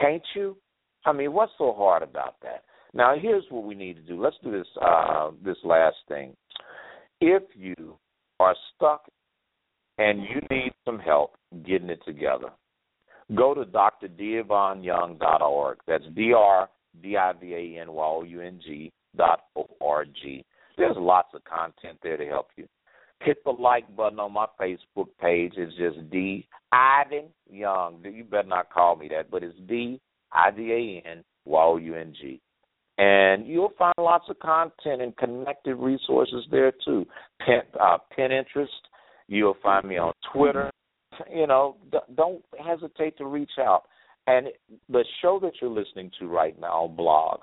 Can't 0.00 0.22
you? 0.34 0.56
I 1.04 1.12
mean, 1.12 1.32
what's 1.32 1.52
so 1.58 1.74
hard 1.76 2.02
about 2.02 2.36
that? 2.42 2.64
Now, 2.94 3.14
here's 3.18 3.44
what 3.48 3.64
we 3.64 3.74
need 3.74 3.94
to 3.94 4.02
do. 4.02 4.22
Let's 4.22 4.36
do 4.42 4.50
this 4.50 4.66
uh, 4.80 5.30
this 5.44 5.56
last 5.64 5.96
thing 6.08 6.34
if 7.22 7.42
you 7.54 7.96
are 8.40 8.56
stuck 8.74 9.06
and 9.98 10.22
you 10.22 10.40
need 10.50 10.72
some 10.84 10.98
help 10.98 11.36
getting 11.64 11.88
it 11.88 12.00
together, 12.04 12.48
go 13.36 13.54
to 13.54 13.64
drdivanyoung.org. 13.64 15.78
That's 15.86 16.02
D 16.16 16.32
R 16.36 16.68
D 17.00 17.16
I 17.16 17.32
V 17.40 17.54
A 17.54 17.80
N 17.80 17.92
Y 17.92 18.04
O 18.04 18.24
U 18.24 18.40
N 18.40 18.60
G 18.64 18.90
dot 19.16 19.44
O 19.56 19.68
R 19.80 20.04
G. 20.04 20.44
There's 20.76 20.96
lots 20.98 21.28
of 21.34 21.44
content 21.44 21.98
there 22.02 22.16
to 22.16 22.26
help 22.26 22.48
you. 22.56 22.66
Hit 23.20 23.44
the 23.44 23.52
like 23.52 23.94
button 23.94 24.18
on 24.18 24.32
my 24.32 24.46
Facebook 24.60 25.06
page. 25.20 25.52
It's 25.56 25.76
just 25.76 26.10
D 26.10 26.48
Ivan 26.72 27.26
Young. 27.48 28.04
You 28.04 28.24
better 28.24 28.48
not 28.48 28.70
call 28.70 28.96
me 28.96 29.06
that, 29.08 29.30
but 29.30 29.44
it's 29.44 29.56
D 29.68 30.00
I 30.32 30.50
V 30.50 30.72
A 30.72 31.00
N 31.08 31.22
Y 31.44 31.62
O 31.62 31.76
U 31.76 31.94
N 31.94 32.12
G. 32.20 32.40
And 32.98 33.46
you'll 33.46 33.72
find 33.78 33.94
lots 33.98 34.24
of 34.28 34.38
content 34.38 35.00
and 35.00 35.16
connected 35.16 35.76
resources 35.76 36.44
there 36.50 36.72
too. 36.84 37.06
Uh, 37.80 37.98
Pinterest. 38.16 38.66
You'll 39.28 39.56
find 39.62 39.88
me 39.88 39.96
on 39.96 40.12
Twitter. 40.32 40.70
You 41.34 41.46
know, 41.46 41.76
don't 42.16 42.42
hesitate 42.62 43.16
to 43.18 43.26
reach 43.26 43.52
out. 43.58 43.84
And 44.26 44.48
the 44.88 45.04
show 45.20 45.40
that 45.42 45.52
you're 45.60 45.70
listening 45.70 46.10
to 46.20 46.28
right 46.28 46.58
now, 46.60 46.92
blog, 46.96 47.40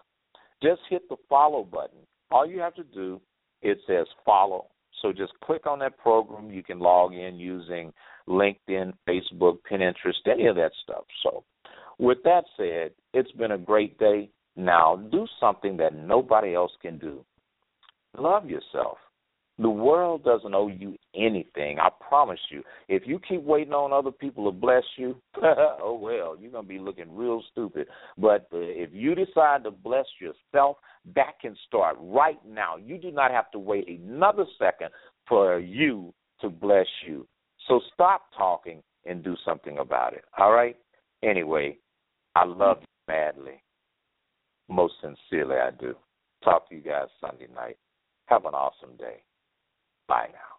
just 0.63 0.81
hit 0.89 1.07
the 1.09 1.17
follow 1.27 1.63
button. 1.63 1.99
All 2.31 2.45
you 2.45 2.59
have 2.59 2.75
to 2.75 2.83
do, 2.83 3.19
it 3.61 3.79
says 3.87 4.05
follow. 4.25 4.67
So 5.01 5.11
just 5.11 5.33
click 5.43 5.65
on 5.65 5.79
that 5.79 5.97
program. 5.97 6.51
You 6.51 6.63
can 6.63 6.79
log 6.79 7.13
in 7.13 7.37
using 7.37 7.91
LinkedIn, 8.27 8.93
Facebook, 9.07 9.57
Pinterest, 9.69 10.13
any 10.31 10.47
of 10.47 10.55
that 10.55 10.71
stuff. 10.83 11.05
So, 11.23 11.43
with 11.97 12.19
that 12.23 12.45
said, 12.55 12.91
it's 13.13 13.31
been 13.33 13.51
a 13.51 13.57
great 13.57 13.97
day. 13.97 14.29
Now, 14.59 14.97
do 15.09 15.25
something 15.39 15.77
that 15.77 15.95
nobody 15.95 16.53
else 16.53 16.73
can 16.81 16.97
do. 16.97 17.23
Love 18.17 18.49
yourself. 18.49 18.97
The 19.57 19.69
world 19.69 20.25
doesn't 20.25 20.53
owe 20.53 20.67
you 20.67 20.97
anything. 21.15 21.79
I 21.79 21.87
promise 22.05 22.41
you. 22.49 22.61
If 22.89 23.03
you 23.05 23.19
keep 23.19 23.41
waiting 23.41 23.71
on 23.71 23.93
other 23.93 24.11
people 24.11 24.43
to 24.45 24.51
bless 24.51 24.83
you, 24.97 25.15
oh 25.41 25.97
well, 26.01 26.35
you're 26.37 26.51
gonna 26.51 26.67
be 26.67 26.77
looking 26.77 27.15
real 27.15 27.41
stupid. 27.53 27.87
But 28.17 28.47
uh, 28.53 28.57
if 28.59 28.89
you 28.91 29.15
decide 29.15 29.63
to 29.63 29.71
bless 29.71 30.05
yourself, 30.19 30.75
that 31.15 31.39
can 31.41 31.55
start 31.65 31.95
right 32.01 32.39
now. 32.45 32.75
You 32.75 32.97
do 32.97 33.11
not 33.11 33.31
have 33.31 33.49
to 33.51 33.59
wait 33.59 33.87
another 33.87 34.45
second 34.57 34.89
for 35.25 35.57
you 35.59 36.13
to 36.41 36.49
bless 36.49 36.87
you. 37.07 37.25
So 37.69 37.79
stop 37.93 38.23
talking 38.37 38.83
and 39.05 39.23
do 39.23 39.37
something 39.45 39.77
about 39.77 40.13
it. 40.13 40.25
All 40.37 40.51
right. 40.51 40.75
Anyway, 41.23 41.77
I 42.35 42.43
love 42.43 42.79
you 42.81 42.87
madly. 43.07 43.61
Most 44.69 44.93
sincerely, 45.01 45.57
I 45.57 45.71
do. 45.71 45.95
Talk 46.43 46.69
to 46.69 46.75
you 46.75 46.81
guys 46.81 47.07
Sunday 47.19 47.47
night. 47.53 47.77
Have 48.27 48.45
an 48.45 48.53
awesome 48.53 48.95
day. 48.97 49.23
Bye 50.07 50.29
now. 50.31 50.58